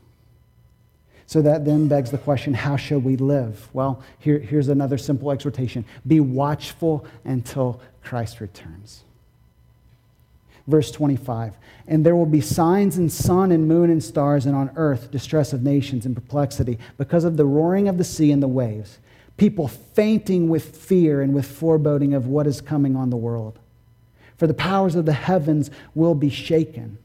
So 1.26 1.42
that 1.42 1.64
then 1.64 1.88
begs 1.88 2.10
the 2.10 2.18
question 2.18 2.54
how 2.54 2.76
should 2.76 3.02
we 3.02 3.16
live? 3.16 3.68
Well, 3.72 4.02
here, 4.18 4.38
here's 4.38 4.68
another 4.68 4.98
simple 4.98 5.30
exhortation 5.30 5.84
be 6.06 6.20
watchful 6.20 7.06
until 7.24 7.80
Christ 8.02 8.40
returns. 8.40 9.04
Verse 10.66 10.90
25 10.90 11.56
And 11.86 12.04
there 12.04 12.16
will 12.16 12.26
be 12.26 12.40
signs 12.40 12.96
in 12.98 13.10
sun 13.10 13.52
and 13.52 13.68
moon 13.68 13.90
and 13.90 14.02
stars, 14.02 14.46
and 14.46 14.56
on 14.56 14.70
earth 14.76 15.10
distress 15.10 15.52
of 15.52 15.62
nations 15.62 16.06
and 16.06 16.14
perplexity, 16.14 16.78
because 16.96 17.24
of 17.24 17.36
the 17.36 17.44
roaring 17.44 17.88
of 17.88 17.98
the 17.98 18.04
sea 18.04 18.32
and 18.32 18.42
the 18.42 18.48
waves, 18.48 18.98
people 19.36 19.68
fainting 19.68 20.48
with 20.48 20.76
fear 20.76 21.20
and 21.20 21.34
with 21.34 21.46
foreboding 21.46 22.14
of 22.14 22.26
what 22.26 22.46
is 22.46 22.60
coming 22.60 22.96
on 22.96 23.10
the 23.10 23.16
world. 23.16 23.58
For 24.36 24.46
the 24.46 24.54
powers 24.54 24.94
of 24.94 25.06
the 25.06 25.12
heavens 25.12 25.70
will 25.94 26.14
be 26.14 26.30
shaken. 26.30 26.98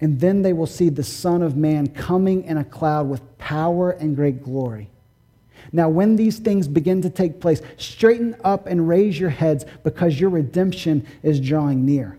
And 0.00 0.20
then 0.20 0.42
they 0.42 0.52
will 0.52 0.66
see 0.66 0.88
the 0.88 1.04
Son 1.04 1.42
of 1.42 1.56
Man 1.56 1.86
coming 1.86 2.42
in 2.44 2.56
a 2.56 2.64
cloud 2.64 3.08
with 3.08 3.38
power 3.38 3.92
and 3.92 4.16
great 4.16 4.42
glory. 4.42 4.90
Now, 5.70 5.88
when 5.88 6.16
these 6.16 6.40
things 6.40 6.66
begin 6.66 7.02
to 7.02 7.10
take 7.10 7.40
place, 7.40 7.62
straighten 7.76 8.34
up 8.42 8.66
and 8.66 8.88
raise 8.88 9.18
your 9.18 9.30
heads 9.30 9.64
because 9.84 10.18
your 10.18 10.30
redemption 10.30 11.06
is 11.22 11.38
drawing 11.40 11.86
near. 11.86 12.18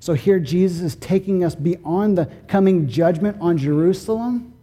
So 0.00 0.14
here 0.14 0.40
Jesus 0.40 0.80
is 0.80 0.96
taking 0.96 1.44
us 1.44 1.54
beyond 1.54 2.16
the 2.16 2.26
coming 2.48 2.88
judgment 2.88 3.36
on 3.40 3.58
Jerusalem 3.58 4.54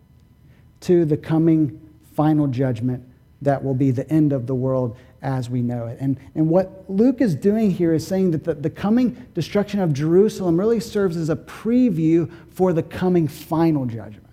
to 0.82 1.06
the 1.06 1.16
coming 1.16 1.80
final 2.16 2.48
judgment 2.48 3.04
that 3.44 3.64
will 3.64 3.76
be 3.76 3.92
the 3.92 4.10
end 4.10 4.34
of 4.34 4.48
the 4.48 4.56
world 4.56 4.98
as 5.22 5.50
we 5.50 5.62
know 5.62 5.86
it. 5.86 5.98
And, 6.00 6.20
and 6.34 6.50
what 6.50 6.86
Luke 6.88 7.22
is 7.22 7.36
doing 7.36 7.70
here 7.70 7.94
is 7.94 8.06
saying 8.06 8.32
that 8.32 8.44
the, 8.44 8.56
the 8.56 8.70
coming 8.70 9.28
destruction 9.36 9.80
of 9.80 9.94
Jerusalem 9.94 10.60
really 10.60 10.80
serves 10.80 11.16
as 11.16 11.30
a 11.30 11.36
preview 11.36 12.32
for 12.50 12.74
the 12.74 12.84
coming 12.84 13.28
final 13.28 13.86
judgment. 13.86 14.26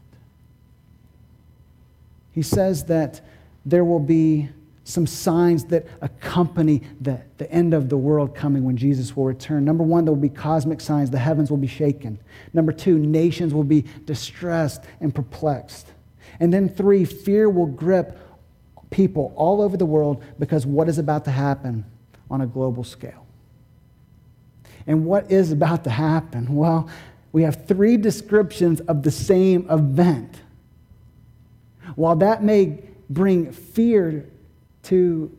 He 2.33 2.43
says 2.43 2.85
that 2.85 3.21
there 3.67 3.85
will 3.85 4.01
be 4.01 4.49
some 4.85 5.07
signs 5.07 5.65
that 5.65 5.87
accompany 6.03 6.83
the, 7.01 7.21
the 7.39 7.51
end 7.51 7.73
of 7.73 7.89
the 7.89 7.97
world 7.97 8.35
coming 8.35 8.65
when 8.65 8.77
Jesus 8.77 9.17
will 9.17 9.25
return. 9.25 9.65
Number 9.65 9.83
one, 9.83 10.05
there 10.05 10.13
will 10.13 10.21
be 10.21 10.29
cosmic 10.29 10.81
signs. 10.81 11.11
The 11.11 11.19
heavens 11.19 11.51
will 11.51 11.57
be 11.57 11.67
shaken. 11.67 12.19
Number 12.53 12.71
two, 12.71 12.99
nations 12.99 13.55
will 13.55 13.65
be 13.65 13.87
distressed 14.05 14.85
and 15.01 15.15
perplexed. 15.15 15.89
And 16.39 16.53
then 16.53 16.69
three, 16.69 17.07
fear 17.07 17.49
will 17.49 17.67
grip 17.67 18.19
people 18.91 19.33
all 19.37 19.63
over 19.63 19.77
the 19.77 19.87
world 19.87 20.23
because 20.39 20.67
what 20.67 20.89
is 20.89 20.99
about 20.99 21.25
to 21.25 21.31
happen 21.31 21.85
on 22.31 22.43
a 22.43 22.47
global 22.47 22.85
scale. 22.85 23.27
And 24.87 25.07
what 25.07 25.31
is 25.31 25.51
about 25.51 25.85
to 25.85 25.91
happen? 25.91 26.55
Well, 26.55 26.91
we 27.33 27.43
have 27.43 27.67
three 27.67 27.97
descriptions 27.97 28.81
of 28.83 29.03
the 29.03 29.11
same 29.11 29.67
event. 29.71 30.43
While 31.97 32.17
that 32.17 32.45
may 32.45 32.83
bring 33.09 33.51
fear 33.51 34.29
to 34.85 35.37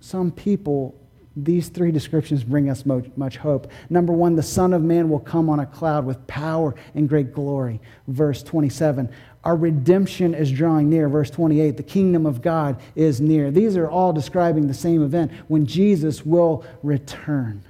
some 0.00 0.30
people, 0.30 0.94
these 1.36 1.68
three 1.68 1.90
descriptions 1.90 2.44
bring 2.44 2.70
us 2.70 2.86
much 2.86 3.36
hope. 3.36 3.70
Number 3.90 4.12
one, 4.12 4.36
the 4.36 4.42
Son 4.42 4.72
of 4.72 4.82
Man 4.82 5.10
will 5.10 5.20
come 5.20 5.50
on 5.50 5.60
a 5.60 5.66
cloud 5.66 6.06
with 6.06 6.26
power 6.26 6.74
and 6.94 7.08
great 7.08 7.34
glory. 7.34 7.80
Verse 8.08 8.42
27. 8.42 9.10
Our 9.44 9.54
redemption 9.54 10.34
is 10.34 10.50
drawing 10.50 10.88
near. 10.88 11.08
Verse 11.08 11.30
28. 11.30 11.76
The 11.76 11.82
kingdom 11.82 12.24
of 12.24 12.40
God 12.40 12.80
is 12.94 13.20
near. 13.20 13.50
These 13.50 13.76
are 13.76 13.88
all 13.88 14.12
describing 14.12 14.66
the 14.66 14.74
same 14.74 15.04
event 15.04 15.30
when 15.48 15.66
Jesus 15.66 16.24
will 16.24 16.64
return. 16.82 17.62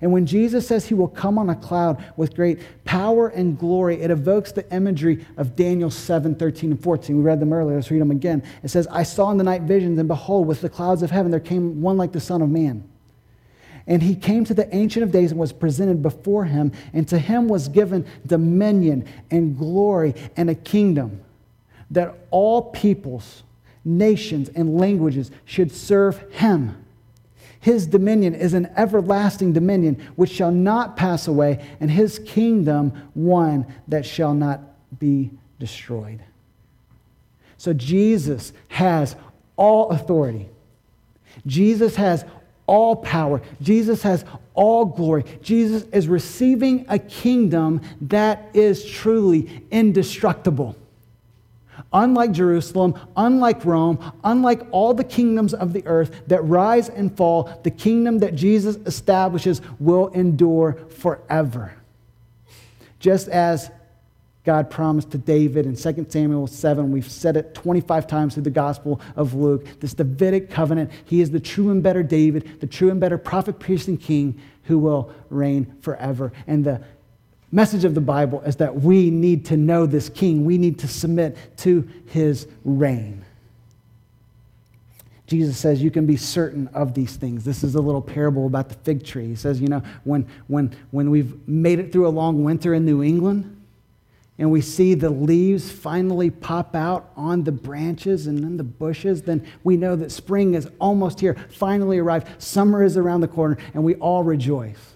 And 0.00 0.12
when 0.12 0.26
Jesus 0.26 0.66
says 0.66 0.86
he 0.86 0.94
will 0.94 1.08
come 1.08 1.38
on 1.38 1.50
a 1.50 1.56
cloud 1.56 2.04
with 2.16 2.34
great 2.34 2.60
power 2.84 3.28
and 3.28 3.58
glory, 3.58 4.00
it 4.00 4.10
evokes 4.10 4.52
the 4.52 4.70
imagery 4.74 5.24
of 5.36 5.56
Daniel 5.56 5.90
7 5.90 6.34
13 6.34 6.72
and 6.72 6.82
14. 6.82 7.16
We 7.16 7.22
read 7.22 7.40
them 7.40 7.52
earlier. 7.52 7.76
Let's 7.76 7.90
read 7.90 8.00
them 8.00 8.10
again. 8.10 8.42
It 8.62 8.68
says, 8.68 8.86
I 8.88 9.02
saw 9.02 9.30
in 9.30 9.38
the 9.38 9.44
night 9.44 9.62
visions, 9.62 9.98
and 9.98 10.08
behold, 10.08 10.46
with 10.46 10.60
the 10.60 10.68
clouds 10.68 11.02
of 11.02 11.10
heaven 11.10 11.30
there 11.30 11.40
came 11.40 11.80
one 11.80 11.96
like 11.96 12.12
the 12.12 12.20
Son 12.20 12.42
of 12.42 12.50
Man. 12.50 12.88
And 13.86 14.02
he 14.02 14.16
came 14.16 14.44
to 14.44 14.54
the 14.54 14.74
Ancient 14.74 15.04
of 15.04 15.12
Days 15.12 15.30
and 15.30 15.38
was 15.38 15.52
presented 15.52 16.02
before 16.02 16.44
him, 16.44 16.72
and 16.92 17.06
to 17.08 17.18
him 17.18 17.46
was 17.48 17.68
given 17.68 18.04
dominion 18.26 19.06
and 19.30 19.56
glory 19.56 20.14
and 20.36 20.50
a 20.50 20.54
kingdom 20.54 21.20
that 21.90 22.14
all 22.30 22.70
peoples, 22.70 23.44
nations, 23.84 24.48
and 24.48 24.76
languages 24.76 25.30
should 25.44 25.70
serve 25.70 26.18
him. 26.32 26.84
His 27.66 27.88
dominion 27.88 28.36
is 28.36 28.54
an 28.54 28.70
everlasting 28.76 29.52
dominion 29.52 30.00
which 30.14 30.30
shall 30.30 30.52
not 30.52 30.96
pass 30.96 31.26
away, 31.26 31.66
and 31.80 31.90
his 31.90 32.20
kingdom 32.20 32.92
one 33.12 33.66
that 33.88 34.06
shall 34.06 34.34
not 34.34 34.60
be 35.00 35.32
destroyed. 35.58 36.20
So 37.56 37.72
Jesus 37.72 38.52
has 38.68 39.16
all 39.56 39.88
authority. 39.88 40.48
Jesus 41.44 41.96
has 41.96 42.24
all 42.68 42.94
power. 42.94 43.42
Jesus 43.60 44.00
has 44.04 44.24
all 44.54 44.84
glory. 44.84 45.24
Jesus 45.42 45.82
is 45.92 46.06
receiving 46.06 46.86
a 46.88 47.00
kingdom 47.00 47.80
that 48.02 48.48
is 48.54 48.88
truly 48.88 49.64
indestructible. 49.72 50.76
Unlike 51.92 52.32
Jerusalem, 52.32 52.98
unlike 53.16 53.64
Rome, 53.64 54.12
unlike 54.24 54.62
all 54.70 54.92
the 54.92 55.04
kingdoms 55.04 55.54
of 55.54 55.72
the 55.72 55.86
earth 55.86 56.22
that 56.26 56.44
rise 56.44 56.88
and 56.88 57.16
fall, 57.16 57.60
the 57.62 57.70
kingdom 57.70 58.18
that 58.18 58.34
Jesus 58.34 58.76
establishes 58.86 59.60
will 59.78 60.08
endure 60.08 60.78
forever. 60.90 61.72
Just 62.98 63.28
as 63.28 63.70
God 64.46 64.70
promised 64.70 65.10
to 65.10 65.18
David 65.18 65.66
in 65.66 65.74
2 65.74 66.06
Samuel 66.08 66.46
7. 66.46 66.92
We've 66.92 67.10
said 67.10 67.36
it 67.36 67.52
25 67.52 68.06
times 68.06 68.34
through 68.34 68.44
the 68.44 68.50
Gospel 68.50 69.00
of 69.16 69.34
Luke. 69.34 69.66
This 69.80 69.92
Davidic 69.92 70.50
covenant, 70.50 70.92
he 71.04 71.20
is 71.20 71.32
the 71.32 71.40
true 71.40 71.70
and 71.70 71.82
better 71.82 72.04
David, 72.04 72.60
the 72.60 72.66
true 72.68 72.90
and 72.90 73.00
better 73.00 73.18
prophet, 73.18 73.58
priest, 73.58 73.88
and 73.88 74.00
king 74.00 74.40
who 74.62 74.78
will 74.78 75.12
reign 75.30 75.74
forever. 75.80 76.32
And 76.46 76.64
the 76.64 76.80
message 77.52 77.84
of 77.84 77.94
the 77.94 78.00
Bible 78.00 78.42
is 78.42 78.56
that 78.56 78.74
we 78.74 79.10
need 79.10 79.46
to 79.46 79.56
know 79.56 79.86
this 79.86 80.08
king. 80.08 80.44
We 80.44 80.58
need 80.58 80.80
to 80.80 80.88
submit 80.88 81.36
to 81.58 81.88
his 82.06 82.46
reign. 82.64 83.24
Jesus 85.26 85.58
says 85.58 85.82
you 85.82 85.90
can 85.90 86.06
be 86.06 86.16
certain 86.16 86.68
of 86.68 86.94
these 86.94 87.16
things. 87.16 87.44
This 87.44 87.64
is 87.64 87.74
a 87.74 87.80
little 87.80 88.02
parable 88.02 88.46
about 88.46 88.68
the 88.68 88.76
fig 88.76 89.04
tree. 89.04 89.26
He 89.26 89.34
says, 89.34 89.60
you 89.60 89.68
know, 89.68 89.82
when, 90.04 90.26
when, 90.46 90.74
when 90.92 91.10
we've 91.10 91.48
made 91.48 91.80
it 91.80 91.92
through 91.92 92.06
a 92.06 92.10
long 92.10 92.44
winter 92.44 92.74
in 92.74 92.84
New 92.84 93.02
England 93.02 93.52
and 94.38 94.50
we 94.50 94.60
see 94.60 94.94
the 94.94 95.10
leaves 95.10 95.70
finally 95.70 96.30
pop 96.30 96.76
out 96.76 97.10
on 97.16 97.42
the 97.42 97.52
branches 97.52 98.26
and 98.28 98.38
in 98.40 98.56
the 98.56 98.64
bushes, 98.64 99.22
then 99.22 99.44
we 99.64 99.76
know 99.76 99.96
that 99.96 100.12
spring 100.12 100.54
is 100.54 100.68
almost 100.78 101.18
here, 101.18 101.34
finally 101.48 101.98
arrived. 101.98 102.40
Summer 102.40 102.84
is 102.84 102.96
around 102.96 103.22
the 103.22 103.28
corner, 103.28 103.56
and 103.74 103.82
we 103.82 103.94
all 103.96 104.22
rejoice. 104.22 104.95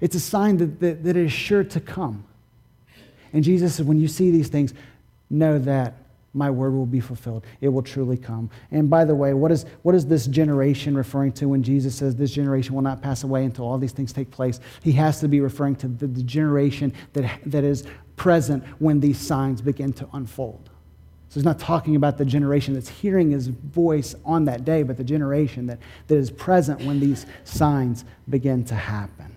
It's 0.00 0.14
a 0.14 0.20
sign 0.20 0.56
that, 0.58 0.80
that, 0.80 1.04
that 1.04 1.16
it 1.16 1.26
is 1.26 1.32
sure 1.32 1.64
to 1.64 1.80
come. 1.80 2.24
And 3.32 3.44
Jesus 3.44 3.76
says, 3.76 3.86
when 3.86 4.00
you 4.00 4.08
see 4.08 4.30
these 4.30 4.48
things, 4.48 4.74
know 5.28 5.58
that 5.60 5.94
my 6.32 6.50
word 6.50 6.72
will 6.74 6.86
be 6.86 7.00
fulfilled. 7.00 7.44
It 7.60 7.68
will 7.68 7.82
truly 7.82 8.16
come. 8.16 8.50
And 8.70 8.88
by 8.88 9.04
the 9.04 9.14
way, 9.14 9.34
what 9.34 9.50
is, 9.50 9.66
what 9.82 9.94
is 9.94 10.06
this 10.06 10.26
generation 10.26 10.96
referring 10.96 11.32
to 11.32 11.48
when 11.48 11.62
Jesus 11.62 11.94
says 11.96 12.14
this 12.14 12.30
generation 12.30 12.74
will 12.74 12.82
not 12.82 13.02
pass 13.02 13.24
away 13.24 13.44
until 13.44 13.66
all 13.66 13.78
these 13.78 13.92
things 13.92 14.12
take 14.12 14.30
place? 14.30 14.60
He 14.82 14.92
has 14.92 15.20
to 15.20 15.28
be 15.28 15.40
referring 15.40 15.76
to 15.76 15.88
the, 15.88 16.06
the 16.06 16.22
generation 16.22 16.92
that, 17.14 17.40
that 17.46 17.64
is 17.64 17.84
present 18.16 18.64
when 18.78 19.00
these 19.00 19.18
signs 19.18 19.60
begin 19.60 19.92
to 19.94 20.08
unfold. 20.12 20.70
So 21.30 21.34
he's 21.34 21.44
not 21.44 21.58
talking 21.58 21.96
about 21.96 22.18
the 22.18 22.24
generation 22.24 22.74
that's 22.74 22.88
hearing 22.88 23.30
his 23.30 23.48
voice 23.48 24.14
on 24.24 24.44
that 24.46 24.64
day, 24.64 24.82
but 24.82 24.96
the 24.96 25.04
generation 25.04 25.66
that, 25.66 25.78
that 26.08 26.16
is 26.16 26.30
present 26.30 26.80
when 26.82 26.98
these 26.98 27.24
signs 27.44 28.04
begin 28.28 28.64
to 28.64 28.74
happen. 28.74 29.29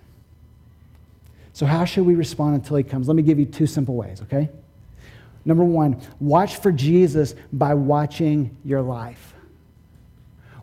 So, 1.54 1.66
how 1.66 1.84
should 1.84 2.04
we 2.04 2.16
respond 2.16 2.56
until 2.56 2.76
he 2.76 2.82
comes? 2.82 3.06
Let 3.06 3.14
me 3.14 3.22
give 3.22 3.38
you 3.38 3.46
two 3.46 3.68
simple 3.68 3.94
ways, 3.94 4.20
okay? 4.22 4.50
Number 5.44 5.62
one, 5.62 6.02
watch 6.18 6.56
for 6.56 6.72
Jesus 6.72 7.36
by 7.52 7.74
watching 7.74 8.56
your 8.64 8.82
life. 8.82 9.34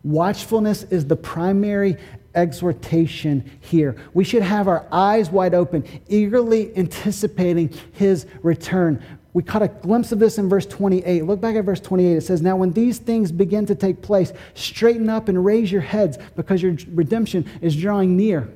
Watchfulness 0.04 0.84
is 0.84 1.06
the 1.06 1.16
primary 1.16 1.96
exhortation 2.36 3.50
here. 3.62 3.96
We 4.14 4.26
should 4.26 4.44
have 4.44 4.68
our 4.68 4.86
eyes 4.92 5.30
wide 5.30 5.54
open, 5.54 5.86
eagerly 6.10 6.76
anticipating 6.76 7.74
his 7.94 8.26
return. 8.44 9.02
We 9.32 9.44
caught 9.44 9.62
a 9.62 9.70
glimpse 9.70 10.12
of 10.12 10.20
this 10.20 10.38
in 10.38 10.50
verse 10.50 10.66
28. 10.66 11.24
Look 11.24 11.40
back 11.40 11.56
at 11.56 11.64
verse 11.64 11.80
28. 11.80 12.18
It 12.18 12.22
says, 12.22 12.42
Now 12.42 12.58
when 12.58 12.74
these 12.74 12.98
things 12.98 13.32
begin 13.32 13.66
to 13.68 13.76
take 13.76 14.02
place, 14.02 14.34
straighten 14.56 15.08
up 15.08 15.30
and 15.30 15.46
raise 15.46 15.72
your 15.72 15.80
heads 15.80 16.18
because 16.36 16.62
your 16.62 16.76
redemption 16.90 17.50
is 17.62 17.78
drawing 17.78 18.18
near. 18.18 18.52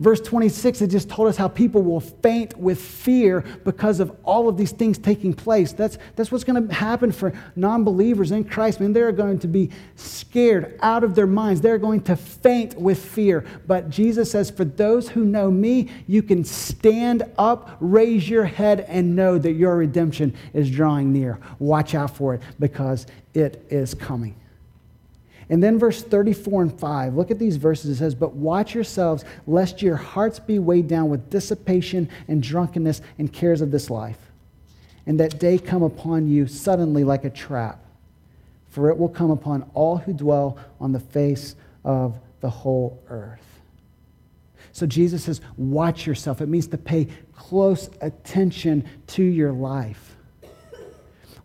Verse 0.00 0.22
26, 0.22 0.80
it 0.80 0.86
just 0.86 1.10
told 1.10 1.28
us 1.28 1.36
how 1.36 1.46
people 1.46 1.82
will 1.82 2.00
faint 2.00 2.56
with 2.56 2.80
fear 2.80 3.42
because 3.64 4.00
of 4.00 4.16
all 4.24 4.48
of 4.48 4.56
these 4.56 4.72
things 4.72 4.96
taking 4.96 5.34
place. 5.34 5.74
That's, 5.74 5.98
that's 6.16 6.32
what's 6.32 6.42
going 6.42 6.66
to 6.68 6.74
happen 6.74 7.12
for 7.12 7.34
non 7.54 7.84
believers 7.84 8.30
in 8.30 8.44
Christ. 8.44 8.80
I 8.80 8.84
mean, 8.84 8.94
they're 8.94 9.12
going 9.12 9.38
to 9.40 9.46
be 9.46 9.68
scared 9.96 10.78
out 10.80 11.04
of 11.04 11.14
their 11.14 11.26
minds. 11.26 11.60
They're 11.60 11.76
going 11.76 12.00
to 12.04 12.16
faint 12.16 12.80
with 12.80 12.98
fear. 12.98 13.44
But 13.66 13.90
Jesus 13.90 14.30
says, 14.30 14.50
For 14.50 14.64
those 14.64 15.10
who 15.10 15.22
know 15.22 15.50
me, 15.50 15.90
you 16.06 16.22
can 16.22 16.44
stand 16.44 17.22
up, 17.36 17.76
raise 17.78 18.26
your 18.26 18.44
head, 18.44 18.86
and 18.88 19.14
know 19.14 19.36
that 19.36 19.52
your 19.52 19.76
redemption 19.76 20.34
is 20.54 20.70
drawing 20.70 21.12
near. 21.12 21.38
Watch 21.58 21.94
out 21.94 22.16
for 22.16 22.32
it 22.32 22.40
because 22.58 23.06
it 23.34 23.66
is 23.68 23.92
coming. 23.92 24.34
And 25.50 25.60
then 25.60 25.80
verse 25.80 26.00
34 26.00 26.62
and 26.62 26.80
5, 26.80 27.16
look 27.16 27.32
at 27.32 27.40
these 27.40 27.56
verses. 27.56 27.90
It 27.90 27.96
says, 27.96 28.14
But 28.14 28.34
watch 28.34 28.72
yourselves, 28.72 29.24
lest 29.48 29.82
your 29.82 29.96
hearts 29.96 30.38
be 30.38 30.60
weighed 30.60 30.86
down 30.86 31.10
with 31.10 31.28
dissipation 31.28 32.08
and 32.28 32.40
drunkenness 32.40 33.02
and 33.18 33.32
cares 33.32 33.60
of 33.60 33.72
this 33.72 33.90
life, 33.90 34.18
and 35.06 35.18
that 35.18 35.40
day 35.40 35.58
come 35.58 35.82
upon 35.82 36.28
you 36.28 36.46
suddenly 36.46 37.02
like 37.02 37.24
a 37.24 37.30
trap. 37.30 37.84
For 38.68 38.90
it 38.90 38.96
will 38.96 39.08
come 39.08 39.32
upon 39.32 39.68
all 39.74 39.96
who 39.96 40.12
dwell 40.12 40.56
on 40.80 40.92
the 40.92 41.00
face 41.00 41.56
of 41.84 42.16
the 42.40 42.50
whole 42.50 43.02
earth. 43.08 43.40
So 44.70 44.86
Jesus 44.86 45.24
says, 45.24 45.40
Watch 45.56 46.06
yourself. 46.06 46.40
It 46.40 46.48
means 46.48 46.68
to 46.68 46.78
pay 46.78 47.08
close 47.34 47.90
attention 48.00 48.88
to 49.08 49.24
your 49.24 49.50
life 49.50 50.14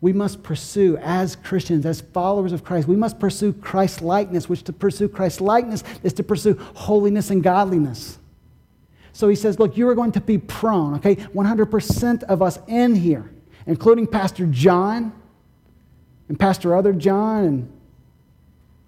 we 0.01 0.13
must 0.13 0.43
pursue 0.43 0.97
as 0.97 1.35
Christians, 1.35 1.85
as 1.85 2.01
followers 2.01 2.51
of 2.51 2.63
Christ, 2.63 2.87
we 2.87 2.95
must 2.95 3.19
pursue 3.19 3.53
Christ 3.53 4.01
likeness, 4.01 4.49
which 4.49 4.63
to 4.63 4.73
pursue 4.73 5.07
Christ 5.07 5.41
likeness 5.41 5.83
is 6.03 6.13
to 6.13 6.23
pursue 6.23 6.55
holiness 6.75 7.29
and 7.29 7.41
godliness. 7.41 8.17
So 9.13 9.29
he 9.29 9.35
says, 9.35 9.59
Look, 9.59 9.77
you 9.77 9.87
are 9.87 9.95
going 9.95 10.11
to 10.13 10.21
be 10.21 10.37
prone, 10.37 10.95
okay? 10.95 11.15
100% 11.15 12.23
of 12.23 12.41
us 12.41 12.59
in 12.67 12.95
here, 12.95 13.31
including 13.65 14.07
Pastor 14.07 14.45
John 14.45 15.13
and 16.27 16.39
Pastor 16.39 16.75
Other 16.75 16.93
John 16.93 17.43
and 17.45 17.71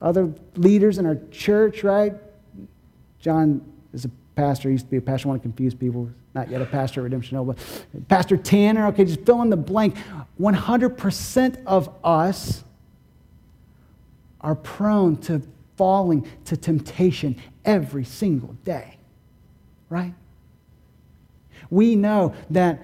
other 0.01 0.33
leaders 0.55 0.97
in 0.97 1.05
our 1.05 1.17
church, 1.31 1.83
right? 1.83 2.13
John 3.19 3.61
is 3.93 4.05
a 4.05 4.11
pastor, 4.35 4.69
he 4.69 4.73
used 4.73 4.85
to 4.85 4.91
be 4.91 4.97
a 4.97 5.01
pastor, 5.01 5.27
I 5.27 5.29
want 5.29 5.41
to 5.41 5.47
confuse 5.47 5.73
people 5.73 6.09
not 6.37 6.51
yet 6.51 6.61
a 6.61 6.65
pastor 6.65 7.01
Redemption 7.01 7.43
but 7.43 7.57
Pastor 8.07 8.37
Tanner, 8.37 8.85
okay, 8.87 9.05
just 9.05 9.21
fill 9.21 9.41
in 9.41 9.49
the 9.49 9.57
blank. 9.57 9.95
100% 10.39 11.65
of 11.65 11.89
us 12.03 12.63
are 14.41 14.53
prone 14.53 15.17
to 15.17 15.41
falling 15.77 16.27
to 16.45 16.55
temptation 16.55 17.35
every 17.65 18.03
single 18.03 18.53
day, 18.63 18.97
right? 19.89 20.13
We 21.71 21.95
know 21.95 22.35
that 22.51 22.83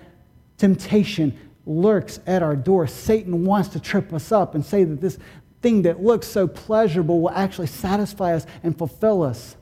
temptation 0.58 1.38
lurks 1.68 2.20
at 2.26 2.42
our 2.42 2.56
door. 2.56 2.88
Satan 2.88 3.46
wants 3.46 3.70
to 3.70 3.80
trip 3.80 4.12
us 4.14 4.32
up 4.32 4.56
and 4.56 4.66
say 4.66 4.84
that 4.84 5.00
this 5.00 5.20
thing 5.62 5.84
that 5.84 6.02
looks 6.02 6.28
so 6.28 6.48
pleasurable 6.48 7.22
will 7.22 7.30
actually 7.30 7.68
satisfy 7.68 8.34
us 8.34 8.48
and 8.64 8.76
fulfill 8.76 9.22
us. 9.22 9.56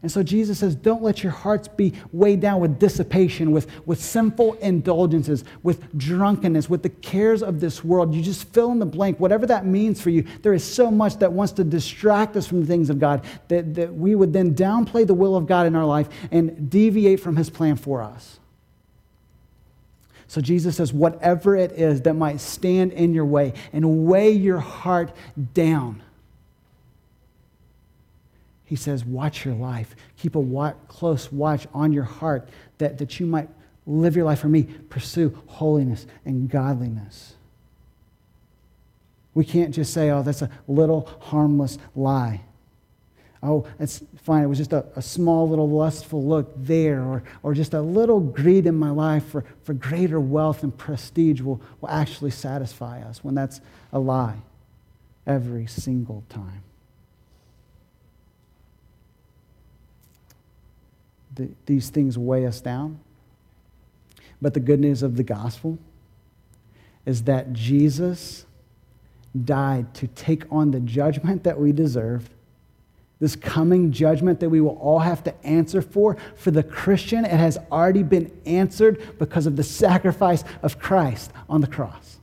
And 0.00 0.12
so 0.12 0.22
Jesus 0.22 0.60
says, 0.60 0.76
don't 0.76 1.02
let 1.02 1.22
your 1.24 1.32
hearts 1.32 1.66
be 1.66 1.92
weighed 2.12 2.40
down 2.40 2.60
with 2.60 2.78
dissipation, 2.78 3.50
with, 3.50 3.66
with 3.84 4.00
sinful 4.00 4.54
indulgences, 4.54 5.44
with 5.62 5.96
drunkenness, 5.98 6.70
with 6.70 6.82
the 6.82 6.88
cares 6.88 7.42
of 7.42 7.58
this 7.58 7.82
world. 7.82 8.14
You 8.14 8.22
just 8.22 8.52
fill 8.52 8.70
in 8.70 8.78
the 8.78 8.86
blank, 8.86 9.18
whatever 9.18 9.44
that 9.46 9.66
means 9.66 10.00
for 10.00 10.10
you. 10.10 10.24
There 10.42 10.54
is 10.54 10.62
so 10.62 10.90
much 10.90 11.18
that 11.18 11.32
wants 11.32 11.52
to 11.54 11.64
distract 11.64 12.36
us 12.36 12.46
from 12.46 12.60
the 12.60 12.66
things 12.66 12.90
of 12.90 13.00
God 13.00 13.24
that, 13.48 13.74
that 13.74 13.92
we 13.92 14.14
would 14.14 14.32
then 14.32 14.54
downplay 14.54 15.04
the 15.06 15.14
will 15.14 15.36
of 15.36 15.46
God 15.46 15.66
in 15.66 15.74
our 15.74 15.86
life 15.86 16.08
and 16.30 16.70
deviate 16.70 17.18
from 17.18 17.34
his 17.34 17.50
plan 17.50 17.74
for 17.76 18.00
us. 18.00 18.38
So 20.28 20.40
Jesus 20.40 20.76
says, 20.76 20.92
whatever 20.92 21.56
it 21.56 21.72
is 21.72 22.02
that 22.02 22.14
might 22.14 22.40
stand 22.40 22.92
in 22.92 23.14
your 23.14 23.24
way 23.24 23.54
and 23.72 24.06
weigh 24.06 24.30
your 24.30 24.60
heart 24.60 25.10
down 25.54 26.02
he 28.68 28.76
says, 28.76 29.02
Watch 29.02 29.46
your 29.46 29.54
life. 29.54 29.96
Keep 30.18 30.34
a 30.34 30.40
watch, 30.40 30.76
close 30.88 31.32
watch 31.32 31.66
on 31.72 31.90
your 31.90 32.04
heart 32.04 32.50
that, 32.76 32.98
that 32.98 33.18
you 33.18 33.24
might 33.24 33.48
live 33.86 34.14
your 34.14 34.26
life 34.26 34.40
for 34.40 34.48
me. 34.48 34.64
Pursue 34.64 35.40
holiness 35.46 36.06
and 36.26 36.50
godliness. 36.50 37.34
We 39.32 39.46
can't 39.46 39.74
just 39.74 39.94
say, 39.94 40.10
oh, 40.10 40.22
that's 40.22 40.42
a 40.42 40.50
little 40.66 41.08
harmless 41.20 41.78
lie. 41.96 42.42
Oh, 43.42 43.66
it's 43.78 44.02
fine. 44.22 44.42
It 44.42 44.48
was 44.48 44.58
just 44.58 44.72
a, 44.72 44.84
a 44.96 45.00
small 45.00 45.48
little 45.48 45.70
lustful 45.70 46.22
look 46.22 46.52
there, 46.56 47.02
or, 47.02 47.22
or 47.42 47.54
just 47.54 47.72
a 47.72 47.80
little 47.80 48.20
greed 48.20 48.66
in 48.66 48.74
my 48.74 48.90
life 48.90 49.24
for, 49.28 49.44
for 49.62 49.72
greater 49.72 50.20
wealth 50.20 50.62
and 50.62 50.76
prestige 50.76 51.40
will, 51.40 51.62
will 51.80 51.88
actually 51.88 52.32
satisfy 52.32 53.00
us 53.00 53.24
when 53.24 53.34
that's 53.34 53.60
a 53.92 53.98
lie 53.98 54.38
every 55.26 55.66
single 55.66 56.24
time. 56.28 56.64
The, 61.38 61.48
these 61.64 61.88
things 61.88 62.18
weigh 62.18 62.46
us 62.46 62.60
down. 62.60 63.00
But 64.42 64.54
the 64.54 64.60
good 64.60 64.80
news 64.80 65.02
of 65.02 65.16
the 65.16 65.22
gospel 65.22 65.78
is 67.06 67.22
that 67.22 67.52
Jesus 67.54 68.44
died 69.44 69.94
to 69.94 70.06
take 70.08 70.44
on 70.52 70.70
the 70.70 70.80
judgment 70.80 71.44
that 71.44 71.58
we 71.58 71.72
deserved, 71.72 72.30
this 73.20 73.34
coming 73.34 73.90
judgment 73.90 74.40
that 74.40 74.50
we 74.50 74.60
will 74.60 74.76
all 74.78 74.98
have 74.98 75.24
to 75.24 75.46
answer 75.46 75.80
for. 75.80 76.16
For 76.36 76.50
the 76.50 76.62
Christian, 76.62 77.24
it 77.24 77.30
has 77.30 77.58
already 77.72 78.02
been 78.02 78.30
answered 78.46 79.18
because 79.18 79.46
of 79.46 79.56
the 79.56 79.64
sacrifice 79.64 80.44
of 80.62 80.78
Christ 80.78 81.32
on 81.48 81.60
the 81.60 81.66
cross. 81.66 82.18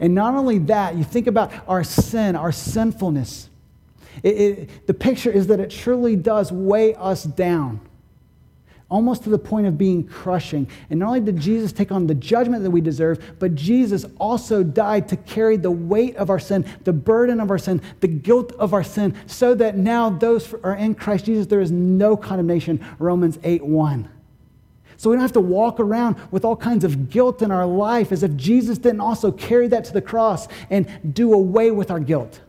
And 0.00 0.14
not 0.14 0.34
only 0.34 0.58
that, 0.58 0.96
you 0.96 1.04
think 1.04 1.26
about 1.26 1.52
our 1.68 1.84
sin, 1.84 2.36
our 2.36 2.52
sinfulness. 2.52 3.48
It, 4.22 4.28
it, 4.28 4.86
the 4.86 4.94
picture 4.94 5.30
is 5.30 5.46
that 5.48 5.60
it 5.60 5.70
truly 5.70 6.16
does 6.16 6.52
weigh 6.52 6.94
us 6.94 7.24
down, 7.24 7.80
almost 8.88 9.24
to 9.24 9.30
the 9.30 9.38
point 9.38 9.66
of 9.66 9.76
being 9.76 10.04
crushing. 10.04 10.68
And 10.90 11.00
not 11.00 11.08
only 11.08 11.20
did 11.20 11.38
Jesus 11.38 11.72
take 11.72 11.90
on 11.90 12.06
the 12.06 12.14
judgment 12.14 12.62
that 12.62 12.70
we 12.70 12.80
deserve, 12.80 13.36
but 13.38 13.54
Jesus 13.54 14.04
also 14.18 14.62
died 14.62 15.08
to 15.08 15.16
carry 15.16 15.56
the 15.56 15.70
weight 15.70 16.16
of 16.16 16.30
our 16.30 16.38
sin, 16.38 16.64
the 16.84 16.92
burden 16.92 17.40
of 17.40 17.50
our 17.50 17.58
sin, 17.58 17.82
the 18.00 18.08
guilt 18.08 18.52
of 18.52 18.72
our 18.72 18.84
sin, 18.84 19.16
so 19.26 19.54
that 19.54 19.76
now 19.76 20.10
those 20.10 20.46
who 20.46 20.60
are 20.62 20.76
in 20.76 20.94
Christ 20.94 21.26
Jesus, 21.26 21.46
there 21.46 21.60
is 21.60 21.72
no 21.72 22.16
condemnation. 22.16 22.84
Romans 22.98 23.38
8 23.42 23.64
1. 23.64 24.08
So 24.96 25.10
we 25.10 25.16
don't 25.16 25.22
have 25.22 25.32
to 25.32 25.40
walk 25.40 25.80
around 25.80 26.16
with 26.30 26.44
all 26.44 26.56
kinds 26.56 26.84
of 26.84 27.10
guilt 27.10 27.42
in 27.42 27.50
our 27.50 27.66
life 27.66 28.12
as 28.12 28.22
if 28.22 28.36
Jesus 28.36 28.78
didn't 28.78 29.00
also 29.00 29.32
carry 29.32 29.66
that 29.68 29.84
to 29.86 29.92
the 29.92 30.00
cross 30.00 30.46
and 30.70 31.14
do 31.14 31.32
away 31.34 31.72
with 31.72 31.90
our 31.90 31.98
guilt 32.00 32.40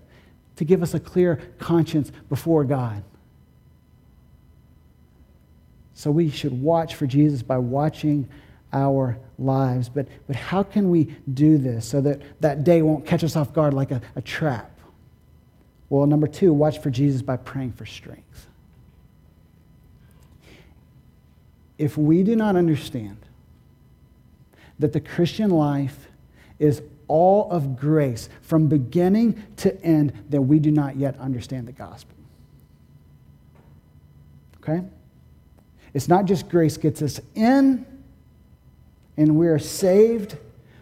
to 0.56 0.66
give 0.66 0.82
us 0.82 0.94
a 0.94 1.00
clear 1.00 1.40
conscience 1.60 2.12
before 2.30 2.64
God. 2.64 3.04
So 5.94 6.12
we 6.12 6.30
should 6.30 6.62
watch 6.62 6.96
for 6.96 7.08
Jesus 7.08 7.42
by 7.42 7.58
watching 7.58 8.28
our 8.74 9.18
lives. 9.40 9.90
But, 9.90 10.08
but 10.28 10.36
how 10.36 10.64
can 10.64 10.90
we 10.90 11.16
do 11.34 11.58
this 11.58 11.88
so 11.88 12.02
that 12.02 12.22
that 12.42 12.64
day 12.64 12.82
won't 12.82 13.06
catch 13.06 13.24
us 13.24 13.36
off 13.36 13.54
guard 13.54 13.74
like 13.74 13.92
a, 13.92 14.02
a 14.16 14.22
trap? 14.22 14.72
Well, 15.90 16.06
number 16.06 16.28
two, 16.28 16.52
watch 16.52 16.80
for 16.80 16.90
Jesus 16.90 17.22
by 17.22 17.38
praying 17.38 17.74
for 17.74 17.86
strength. 17.86 18.48
If 21.78 21.98
we 21.98 22.24
do 22.24 22.36
not 22.36 22.56
understand 22.56 23.18
that 24.80 24.94
the 24.94 25.00
Christian 25.00 25.50
life 25.50 26.08
is 26.60 26.82
all 27.08 27.50
of 27.52 27.78
grace 27.78 28.30
from 28.42 28.68
beginning 28.68 29.44
to 29.58 29.82
end, 29.82 30.14
that 30.30 30.42
we 30.42 30.60
do 30.60 30.72
not 30.72 30.96
yet 30.96 31.18
understand 31.20 31.68
the 31.68 31.72
gospel. 31.72 32.16
Okay? 34.62 34.84
It's 35.94 36.08
not 36.08 36.26
just 36.26 36.50
grace 36.50 36.78
gets 36.78 37.02
us 37.02 37.22
in 37.36 37.86
and 39.18 39.38
we 39.38 39.48
are 39.48 39.60
saved, 39.60 40.38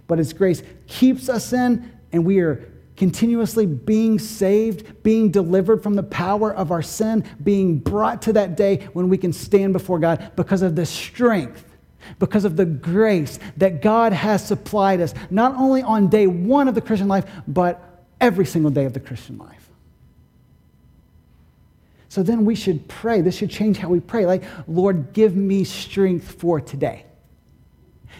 but 0.07 0.19
it's 0.19 0.33
grace 0.33 0.63
keeps 0.87 1.29
us 1.29 1.53
in 1.53 1.91
and 2.11 2.25
we 2.25 2.39
are 2.39 2.69
continuously 2.95 3.65
being 3.65 4.19
saved, 4.19 5.03
being 5.03 5.31
delivered 5.31 5.81
from 5.81 5.95
the 5.95 6.03
power 6.03 6.53
of 6.53 6.71
our 6.71 6.81
sin, 6.81 7.23
being 7.43 7.77
brought 7.77 8.21
to 8.21 8.33
that 8.33 8.55
day 8.55 8.87
when 8.93 9.09
we 9.09 9.17
can 9.17 9.33
stand 9.33 9.73
before 9.73 9.99
God 9.99 10.31
because 10.35 10.61
of 10.61 10.75
the 10.75 10.85
strength 10.85 11.72
because 12.19 12.45
of 12.45 12.55
the 12.55 12.65
grace 12.65 13.39
that 13.57 13.81
God 13.81 14.13
has 14.13 14.45
supplied 14.45 15.01
us, 15.01 15.13
not 15.29 15.55
only 15.55 15.81
on 15.81 16.07
day 16.07 16.27
one 16.27 16.67
of 16.67 16.75
the 16.75 16.81
Christian 16.81 17.07
life, 17.07 17.25
but 17.47 18.03
every 18.19 18.45
single 18.45 18.71
day 18.71 18.85
of 18.85 18.93
the 18.93 18.99
Christian 18.99 19.37
life. 19.37 19.69
So 22.09 22.21
then 22.21 22.45
we 22.45 22.53
should 22.53 22.87
pray. 22.87 23.21
This 23.21 23.35
should 23.35 23.49
change 23.49 23.77
how 23.77 23.89
we 23.89 23.99
pray. 23.99 24.27
Like, 24.27 24.43
Lord, 24.67 25.13
give 25.13 25.35
me 25.35 25.63
strength 25.63 26.33
for 26.39 26.61
today. 26.61 27.05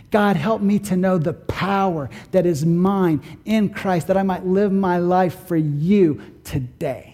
God, 0.10 0.36
help 0.36 0.62
me 0.62 0.80
to 0.80 0.96
know 0.96 1.18
the 1.18 1.34
power 1.34 2.10
that 2.32 2.46
is 2.46 2.66
mine 2.66 3.22
in 3.46 3.70
Christ, 3.70 4.08
that 4.08 4.18
I 4.18 4.24
might 4.24 4.46
live 4.46 4.72
my 4.72 4.98
life 4.98 5.48
for 5.48 5.56
you 5.56 6.22
today. 6.44 7.13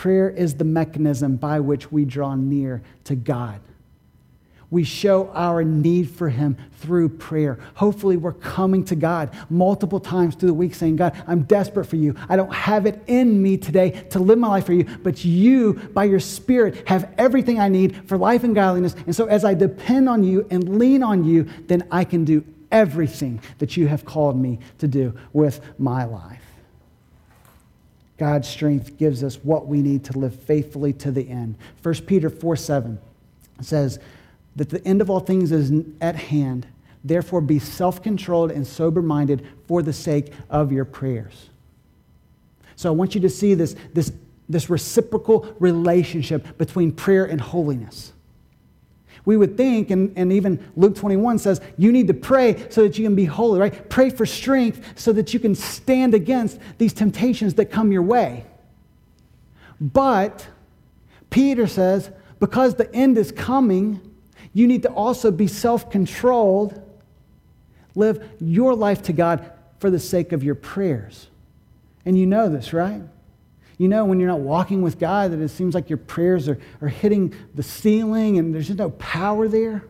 Prayer 0.00 0.30
is 0.30 0.54
the 0.54 0.64
mechanism 0.64 1.36
by 1.36 1.60
which 1.60 1.92
we 1.92 2.06
draw 2.06 2.34
near 2.34 2.80
to 3.04 3.14
God. 3.14 3.60
We 4.70 4.82
show 4.82 5.28
our 5.34 5.62
need 5.62 6.08
for 6.08 6.30
Him 6.30 6.56
through 6.78 7.10
prayer. 7.10 7.58
Hopefully, 7.74 8.16
we're 8.16 8.32
coming 8.32 8.82
to 8.86 8.96
God 8.96 9.28
multiple 9.50 10.00
times 10.00 10.36
through 10.36 10.46
the 10.48 10.54
week 10.54 10.74
saying, 10.74 10.96
God, 10.96 11.22
I'm 11.26 11.42
desperate 11.42 11.84
for 11.84 11.96
you. 11.96 12.16
I 12.30 12.36
don't 12.36 12.50
have 12.50 12.86
it 12.86 13.02
in 13.08 13.42
me 13.42 13.58
today 13.58 13.90
to 14.08 14.20
live 14.20 14.38
my 14.38 14.48
life 14.48 14.64
for 14.64 14.72
you, 14.72 14.84
but 15.02 15.22
you, 15.22 15.74
by 15.92 16.04
your 16.04 16.18
Spirit, 16.18 16.88
have 16.88 17.12
everything 17.18 17.60
I 17.60 17.68
need 17.68 18.08
for 18.08 18.16
life 18.16 18.42
and 18.42 18.54
godliness. 18.54 18.96
And 19.04 19.14
so, 19.14 19.26
as 19.26 19.44
I 19.44 19.52
depend 19.52 20.08
on 20.08 20.24
you 20.24 20.46
and 20.50 20.78
lean 20.78 21.02
on 21.02 21.24
you, 21.24 21.46
then 21.66 21.86
I 21.90 22.04
can 22.04 22.24
do 22.24 22.42
everything 22.72 23.42
that 23.58 23.76
you 23.76 23.86
have 23.88 24.06
called 24.06 24.40
me 24.40 24.60
to 24.78 24.88
do 24.88 25.12
with 25.34 25.60
my 25.78 26.04
life. 26.04 26.49
God's 28.20 28.46
strength 28.46 28.98
gives 28.98 29.24
us 29.24 29.36
what 29.36 29.66
we 29.66 29.80
need 29.80 30.04
to 30.04 30.18
live 30.18 30.38
faithfully 30.42 30.92
to 30.92 31.10
the 31.10 31.26
end. 31.26 31.56
1 31.82 31.94
Peter 32.02 32.28
4 32.28 32.54
7 32.54 32.98
says 33.62 33.98
that 34.56 34.68
the 34.68 34.86
end 34.86 35.00
of 35.00 35.08
all 35.08 35.20
things 35.20 35.50
is 35.52 35.72
at 36.02 36.16
hand. 36.16 36.66
Therefore, 37.02 37.40
be 37.40 37.58
self 37.58 38.02
controlled 38.02 38.50
and 38.50 38.66
sober 38.66 39.00
minded 39.00 39.48
for 39.66 39.80
the 39.80 39.94
sake 39.94 40.34
of 40.50 40.70
your 40.70 40.84
prayers. 40.84 41.48
So, 42.76 42.90
I 42.90 42.92
want 42.92 43.14
you 43.14 43.22
to 43.22 43.30
see 43.30 43.54
this, 43.54 43.74
this, 43.94 44.12
this 44.50 44.68
reciprocal 44.68 45.56
relationship 45.58 46.58
between 46.58 46.92
prayer 46.92 47.24
and 47.24 47.40
holiness. 47.40 48.12
We 49.24 49.36
would 49.36 49.56
think, 49.56 49.90
and, 49.90 50.12
and 50.16 50.32
even 50.32 50.70
Luke 50.76 50.96
21 50.96 51.38
says, 51.38 51.60
you 51.76 51.92
need 51.92 52.06
to 52.08 52.14
pray 52.14 52.66
so 52.70 52.82
that 52.82 52.98
you 52.98 53.04
can 53.04 53.14
be 53.14 53.26
holy, 53.26 53.60
right? 53.60 53.88
Pray 53.90 54.10
for 54.10 54.24
strength 54.24 54.98
so 54.98 55.12
that 55.12 55.34
you 55.34 55.40
can 55.40 55.54
stand 55.54 56.14
against 56.14 56.58
these 56.78 56.92
temptations 56.92 57.54
that 57.54 57.66
come 57.66 57.92
your 57.92 58.02
way. 58.02 58.44
But 59.80 60.46
Peter 61.30 61.66
says, 61.66 62.10
because 62.38 62.74
the 62.74 62.92
end 62.94 63.18
is 63.18 63.32
coming, 63.32 64.00
you 64.52 64.66
need 64.66 64.82
to 64.82 64.90
also 64.90 65.30
be 65.30 65.46
self 65.46 65.90
controlled, 65.90 66.82
live 67.94 68.28
your 68.40 68.74
life 68.74 69.02
to 69.02 69.12
God 69.12 69.52
for 69.78 69.90
the 69.90 69.98
sake 69.98 70.32
of 70.32 70.42
your 70.42 70.54
prayers. 70.54 71.28
And 72.04 72.18
you 72.18 72.26
know 72.26 72.48
this, 72.48 72.72
right? 72.72 73.02
You 73.80 73.88
know, 73.88 74.04
when 74.04 74.20
you're 74.20 74.28
not 74.28 74.40
walking 74.40 74.82
with 74.82 74.98
God, 74.98 75.32
that 75.32 75.40
it 75.40 75.48
seems 75.48 75.74
like 75.74 75.88
your 75.88 75.96
prayers 75.96 76.50
are, 76.50 76.58
are 76.82 76.88
hitting 76.88 77.34
the 77.54 77.62
ceiling 77.62 78.36
and 78.36 78.54
there's 78.54 78.66
just 78.66 78.78
no 78.78 78.90
power 78.90 79.48
there. 79.48 79.82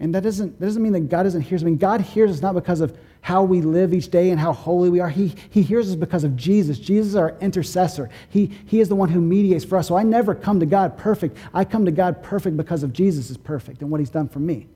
And 0.00 0.14
that 0.14 0.22
doesn't, 0.22 0.58
that 0.58 0.64
doesn't 0.64 0.82
mean 0.82 0.94
that 0.94 1.10
God 1.10 1.24
doesn't 1.24 1.42
hear 1.42 1.56
us. 1.56 1.62
I 1.62 1.66
mean, 1.66 1.76
God 1.76 2.00
hears 2.00 2.30
us 2.30 2.40
not 2.40 2.54
because 2.54 2.80
of 2.80 2.96
how 3.20 3.42
we 3.42 3.60
live 3.60 3.92
each 3.92 4.10
day 4.10 4.30
and 4.30 4.40
how 4.40 4.54
holy 4.54 4.88
we 4.88 5.00
are. 5.00 5.10
He, 5.10 5.34
he 5.50 5.60
hears 5.60 5.90
us 5.90 5.94
because 5.94 6.24
of 6.24 6.36
Jesus. 6.36 6.78
Jesus 6.78 7.08
is 7.08 7.16
our 7.16 7.36
intercessor. 7.42 8.08
He, 8.30 8.46
he 8.64 8.80
is 8.80 8.88
the 8.88 8.96
one 8.96 9.10
who 9.10 9.20
mediates 9.20 9.66
for 9.66 9.76
us. 9.76 9.88
So 9.88 9.98
I 9.98 10.04
never 10.04 10.34
come 10.34 10.58
to 10.60 10.66
God 10.66 10.96
perfect. 10.96 11.36
I 11.52 11.66
come 11.66 11.84
to 11.84 11.92
God 11.92 12.22
perfect 12.22 12.56
because 12.56 12.82
of 12.82 12.94
Jesus 12.94 13.28
is 13.28 13.36
perfect 13.36 13.82
and 13.82 13.90
what 13.90 14.00
he's 14.00 14.08
done 14.08 14.26
for 14.26 14.38
me. 14.38 14.68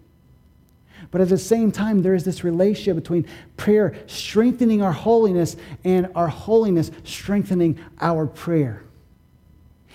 But 1.11 1.21
at 1.21 1.29
the 1.29 1.39
same 1.39 1.73
time, 1.73 2.03
there 2.03 2.15
is 2.15 2.25
this 2.25 2.45
relationship 2.45 2.97
between 2.97 3.27
prayer 3.57 3.97
strengthening 4.07 4.83
our 4.83 4.93
holiness 4.93 5.57
and 5.85 6.11
our 6.15 6.29
holiness 6.29 6.91
strengthening 7.05 7.79
our 8.01 8.27
prayer. 8.27 8.83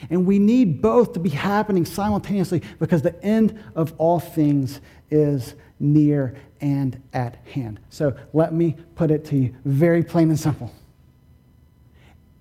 And 0.09 0.26
we 0.26 0.39
need 0.39 0.82
both 0.82 1.14
to 1.14 1.20
be 1.20 1.30
happening 1.30 1.86
simultaneously 1.86 2.64
because 2.80 3.01
the 3.01 3.22
end 3.24 3.62
of 3.76 3.93
all 3.97 4.20
things 4.20 4.82
is 5.09 5.53
near 5.80 6.36
and 6.59 7.01
at 7.14 7.36
hand. 7.47 7.80
So 7.89 8.16
let 8.34 8.53
me 8.53 8.78
put 8.95 9.12
it 9.12 9.26
to 9.26 9.36
you 9.36 9.55
very 9.66 10.03
plain 10.03 10.30
and 10.30 10.39
simple. 10.39 10.74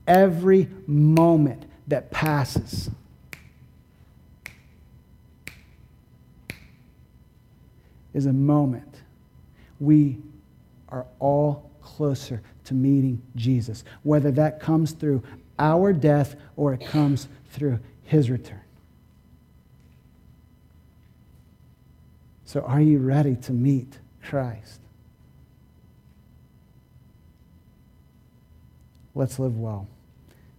Every 0.06 0.68
moment 0.86 1.66
that 1.88 2.10
passes, 2.10 2.90
is 8.14 8.26
a 8.26 8.32
moment 8.32 9.02
we 9.78 10.18
are 10.88 11.06
all 11.18 11.70
closer 11.80 12.42
to 12.64 12.74
meeting 12.74 13.20
Jesus, 13.36 13.84
whether 14.02 14.30
that 14.32 14.61
comes 14.61 14.92
through 14.92 15.22
our 15.58 15.92
death 15.92 16.36
or 16.56 16.74
it 16.74 16.86
comes 16.86 17.28
through 17.50 17.78
his 18.04 18.30
return. 18.30 18.61
So, 22.44 22.61
are 22.62 22.80
you 22.80 22.98
ready 22.98 23.36
to 23.36 23.52
meet 23.52 23.98
Christ? 24.24 24.80
Let's 29.14 29.38
live 29.38 29.56
well 29.56 29.86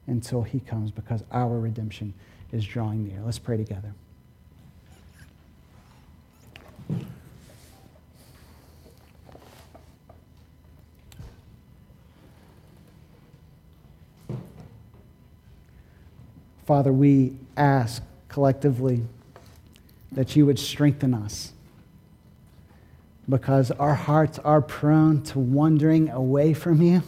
until 0.07 0.43
he 0.43 0.59
comes 0.59 0.91
because 0.91 1.23
our 1.31 1.59
redemption 1.59 2.13
is 2.51 2.65
drawing 2.65 3.07
near. 3.07 3.21
Let's 3.23 3.39
pray 3.39 3.57
together. 3.57 3.93
Father, 16.71 16.93
we 16.93 17.33
ask 17.57 18.01
collectively 18.29 19.03
that 20.13 20.37
you 20.37 20.45
would 20.45 20.57
strengthen 20.57 21.13
us 21.13 21.51
because 23.27 23.71
our 23.71 23.93
hearts 23.93 24.39
are 24.39 24.61
prone 24.61 25.21
to 25.23 25.37
wandering 25.37 26.07
away 26.07 26.53
from 26.53 26.81
you, 26.81 27.03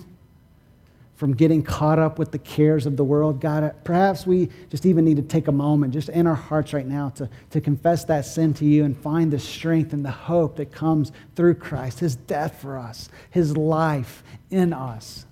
from 1.16 1.34
getting 1.34 1.64
caught 1.64 1.98
up 1.98 2.20
with 2.20 2.34
the 2.34 2.40
cares 2.40 2.86
of 2.86 2.98
the 2.98 3.06
world. 3.06 3.40
God, 3.40 3.74
perhaps 3.86 4.28
we 4.28 4.50
just 4.70 4.86
even 4.86 5.06
need 5.06 5.16
to 5.16 5.24
take 5.24 5.48
a 5.48 5.54
moment, 5.54 5.94
just 5.94 6.10
in 6.10 6.28
our 6.28 6.36
hearts 6.36 6.74
right 6.74 6.86
now, 6.86 7.08
to, 7.12 7.30
to 7.52 7.62
confess 7.62 8.04
that 8.04 8.26
sin 8.26 8.54
to 8.56 8.66
you 8.66 8.84
and 8.84 8.98
find 8.98 9.32
the 9.32 9.40
strength 9.40 9.94
and 9.94 10.04
the 10.04 10.12
hope 10.12 10.58
that 10.58 10.74
comes 10.74 11.14
through 11.38 11.54
Christ, 11.54 12.02
his 12.02 12.18
death 12.18 12.60
for 12.60 12.78
us, 12.78 13.08
his 13.30 13.56
life 13.56 14.26
in 14.52 14.74
us. 14.74 15.26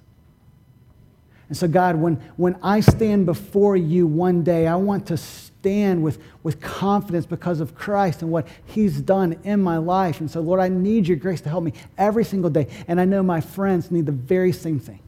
And 1.51 1.57
so, 1.57 1.67
God, 1.67 1.97
when, 1.97 2.15
when 2.37 2.57
I 2.63 2.79
stand 2.79 3.25
before 3.25 3.75
you 3.75 4.07
one 4.07 4.41
day, 4.41 4.67
I 4.67 4.77
want 4.77 5.07
to 5.07 5.17
stand 5.17 6.01
with, 6.01 6.17
with 6.43 6.61
confidence 6.61 7.25
because 7.25 7.59
of 7.59 7.75
Christ 7.75 8.21
and 8.21 8.31
what 8.31 8.47
He's 8.67 9.01
done 9.01 9.37
in 9.43 9.61
my 9.61 9.75
life. 9.75 10.21
And 10.21 10.31
so, 10.31 10.39
Lord, 10.39 10.61
I 10.61 10.69
need 10.69 11.09
your 11.09 11.17
grace 11.17 11.41
to 11.41 11.49
help 11.49 11.65
me 11.65 11.73
every 11.97 12.23
single 12.23 12.49
day. 12.49 12.67
And 12.87 13.01
I 13.01 13.03
know 13.03 13.21
my 13.21 13.41
friends 13.41 13.91
need 13.91 14.05
the 14.05 14.13
very 14.13 14.53
same 14.53 14.79
thing. 14.79 15.01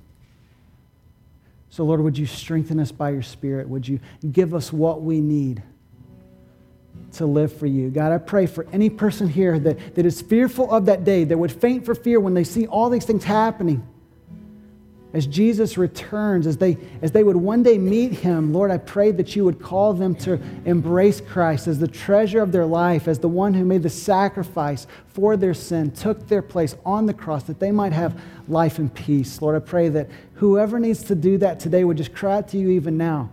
So, 1.69 1.85
Lord, 1.85 2.01
would 2.01 2.17
you 2.17 2.25
strengthen 2.25 2.77
us 2.77 2.91
by 2.91 3.11
your 3.11 3.23
Spirit? 3.23 3.69
Would 3.69 3.87
you 3.87 4.01
give 4.29 4.53
us 4.53 4.73
what 4.73 5.01
we 5.01 5.21
need 5.21 5.63
to 7.13 7.25
live 7.25 7.53
for 7.53 7.67
you? 7.67 7.89
God, 7.89 8.11
I 8.11 8.17
pray 8.17 8.47
for 8.47 8.67
any 8.73 8.89
person 8.89 9.29
here 9.29 9.57
that, 9.59 9.95
that 9.95 10.05
is 10.05 10.21
fearful 10.21 10.69
of 10.73 10.87
that 10.87 11.05
day, 11.05 11.23
that 11.23 11.37
would 11.37 11.53
faint 11.53 11.85
for 11.85 11.95
fear 11.95 12.19
when 12.19 12.33
they 12.33 12.43
see 12.43 12.67
all 12.67 12.89
these 12.89 13.05
things 13.05 13.23
happening 13.23 13.87
as 15.13 15.27
Jesus 15.27 15.77
returns, 15.77 16.47
as 16.47 16.57
they, 16.57 16.75
as 17.03 17.11
they 17.11 17.23
would 17.23 17.35
one 17.35 17.61
day 17.61 17.77
meet 17.77 18.11
him, 18.11 18.51
Lord, 18.51 18.71
I 18.71 18.79
pray 18.79 19.11
that 19.11 19.35
you 19.35 19.45
would 19.45 19.61
call 19.61 19.93
them 19.93 20.15
to 20.15 20.41
embrace 20.65 21.21
Christ 21.21 21.67
as 21.67 21.77
the 21.77 21.87
treasure 21.87 22.41
of 22.41 22.51
their 22.51 22.65
life, 22.65 23.07
as 23.07 23.19
the 23.19 23.29
one 23.29 23.53
who 23.53 23.63
made 23.63 23.83
the 23.83 23.91
sacrifice 23.91 24.87
for 25.05 25.37
their 25.37 25.53
sin, 25.53 25.91
took 25.91 26.27
their 26.27 26.41
place 26.41 26.75
on 26.83 27.05
the 27.05 27.13
cross, 27.13 27.43
that 27.43 27.59
they 27.59 27.71
might 27.71 27.93
have 27.93 28.19
life 28.47 28.79
and 28.79 28.91
peace. 28.91 29.39
Lord, 29.39 29.55
I 29.55 29.59
pray 29.59 29.87
that 29.89 30.09
whoever 30.35 30.79
needs 30.79 31.03
to 31.03 31.15
do 31.15 31.37
that 31.37 31.59
today 31.59 31.83
would 31.83 31.97
just 31.97 32.15
cry 32.15 32.37
out 32.37 32.47
to 32.49 32.57
you 32.57 32.71
even 32.71 32.97
now. 32.97 33.29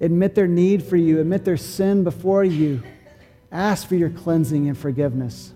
Admit 0.00 0.34
their 0.34 0.46
need 0.46 0.82
for 0.82 0.98
you, 0.98 1.18
admit 1.18 1.46
their 1.46 1.56
sin 1.56 2.04
before 2.04 2.44
you, 2.44 2.82
ask 3.50 3.88
for 3.88 3.94
your 3.94 4.10
cleansing 4.10 4.68
and 4.68 4.76
forgiveness 4.76 5.54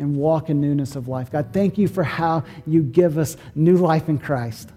and 0.00 0.16
walk 0.16 0.48
in 0.48 0.60
newness 0.62 0.96
of 0.96 1.08
life. 1.08 1.30
God, 1.30 1.50
thank 1.52 1.76
you 1.76 1.86
for 1.86 2.02
how 2.02 2.42
you 2.66 2.82
give 2.82 3.18
us 3.18 3.36
new 3.54 3.76
life 3.76 4.08
in 4.08 4.18
Christ. 4.18 4.70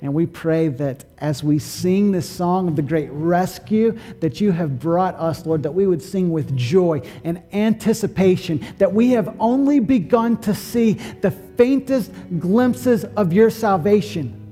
And 0.00 0.14
we 0.14 0.24
pray 0.24 0.68
that 0.68 1.04
as 1.18 1.44
we 1.44 1.58
sing 1.58 2.12
this 2.12 2.28
song 2.28 2.68
of 2.68 2.76
the 2.76 2.82
great 2.82 3.10
rescue 3.10 3.98
that 4.20 4.40
you 4.40 4.52
have 4.52 4.78
brought 4.78 5.14
us, 5.16 5.44
Lord, 5.44 5.62
that 5.64 5.72
we 5.72 5.86
would 5.86 6.02
sing 6.02 6.30
with 6.30 6.56
joy 6.56 7.02
and 7.24 7.42
anticipation, 7.52 8.64
that 8.78 8.92
we 8.92 9.10
have 9.10 9.36
only 9.38 9.78
begun 9.78 10.38
to 10.42 10.54
see 10.54 10.94
the 10.94 11.30
faintest 11.30 12.10
glimpses 12.38 13.04
of 13.04 13.32
your 13.32 13.50
salvation. 13.50 14.42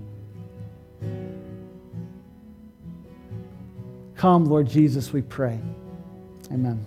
Come, 4.17 4.45
Lord 4.45 4.69
Jesus, 4.69 5.13
we 5.13 5.23
pray. 5.23 5.59
Amen. 6.51 6.85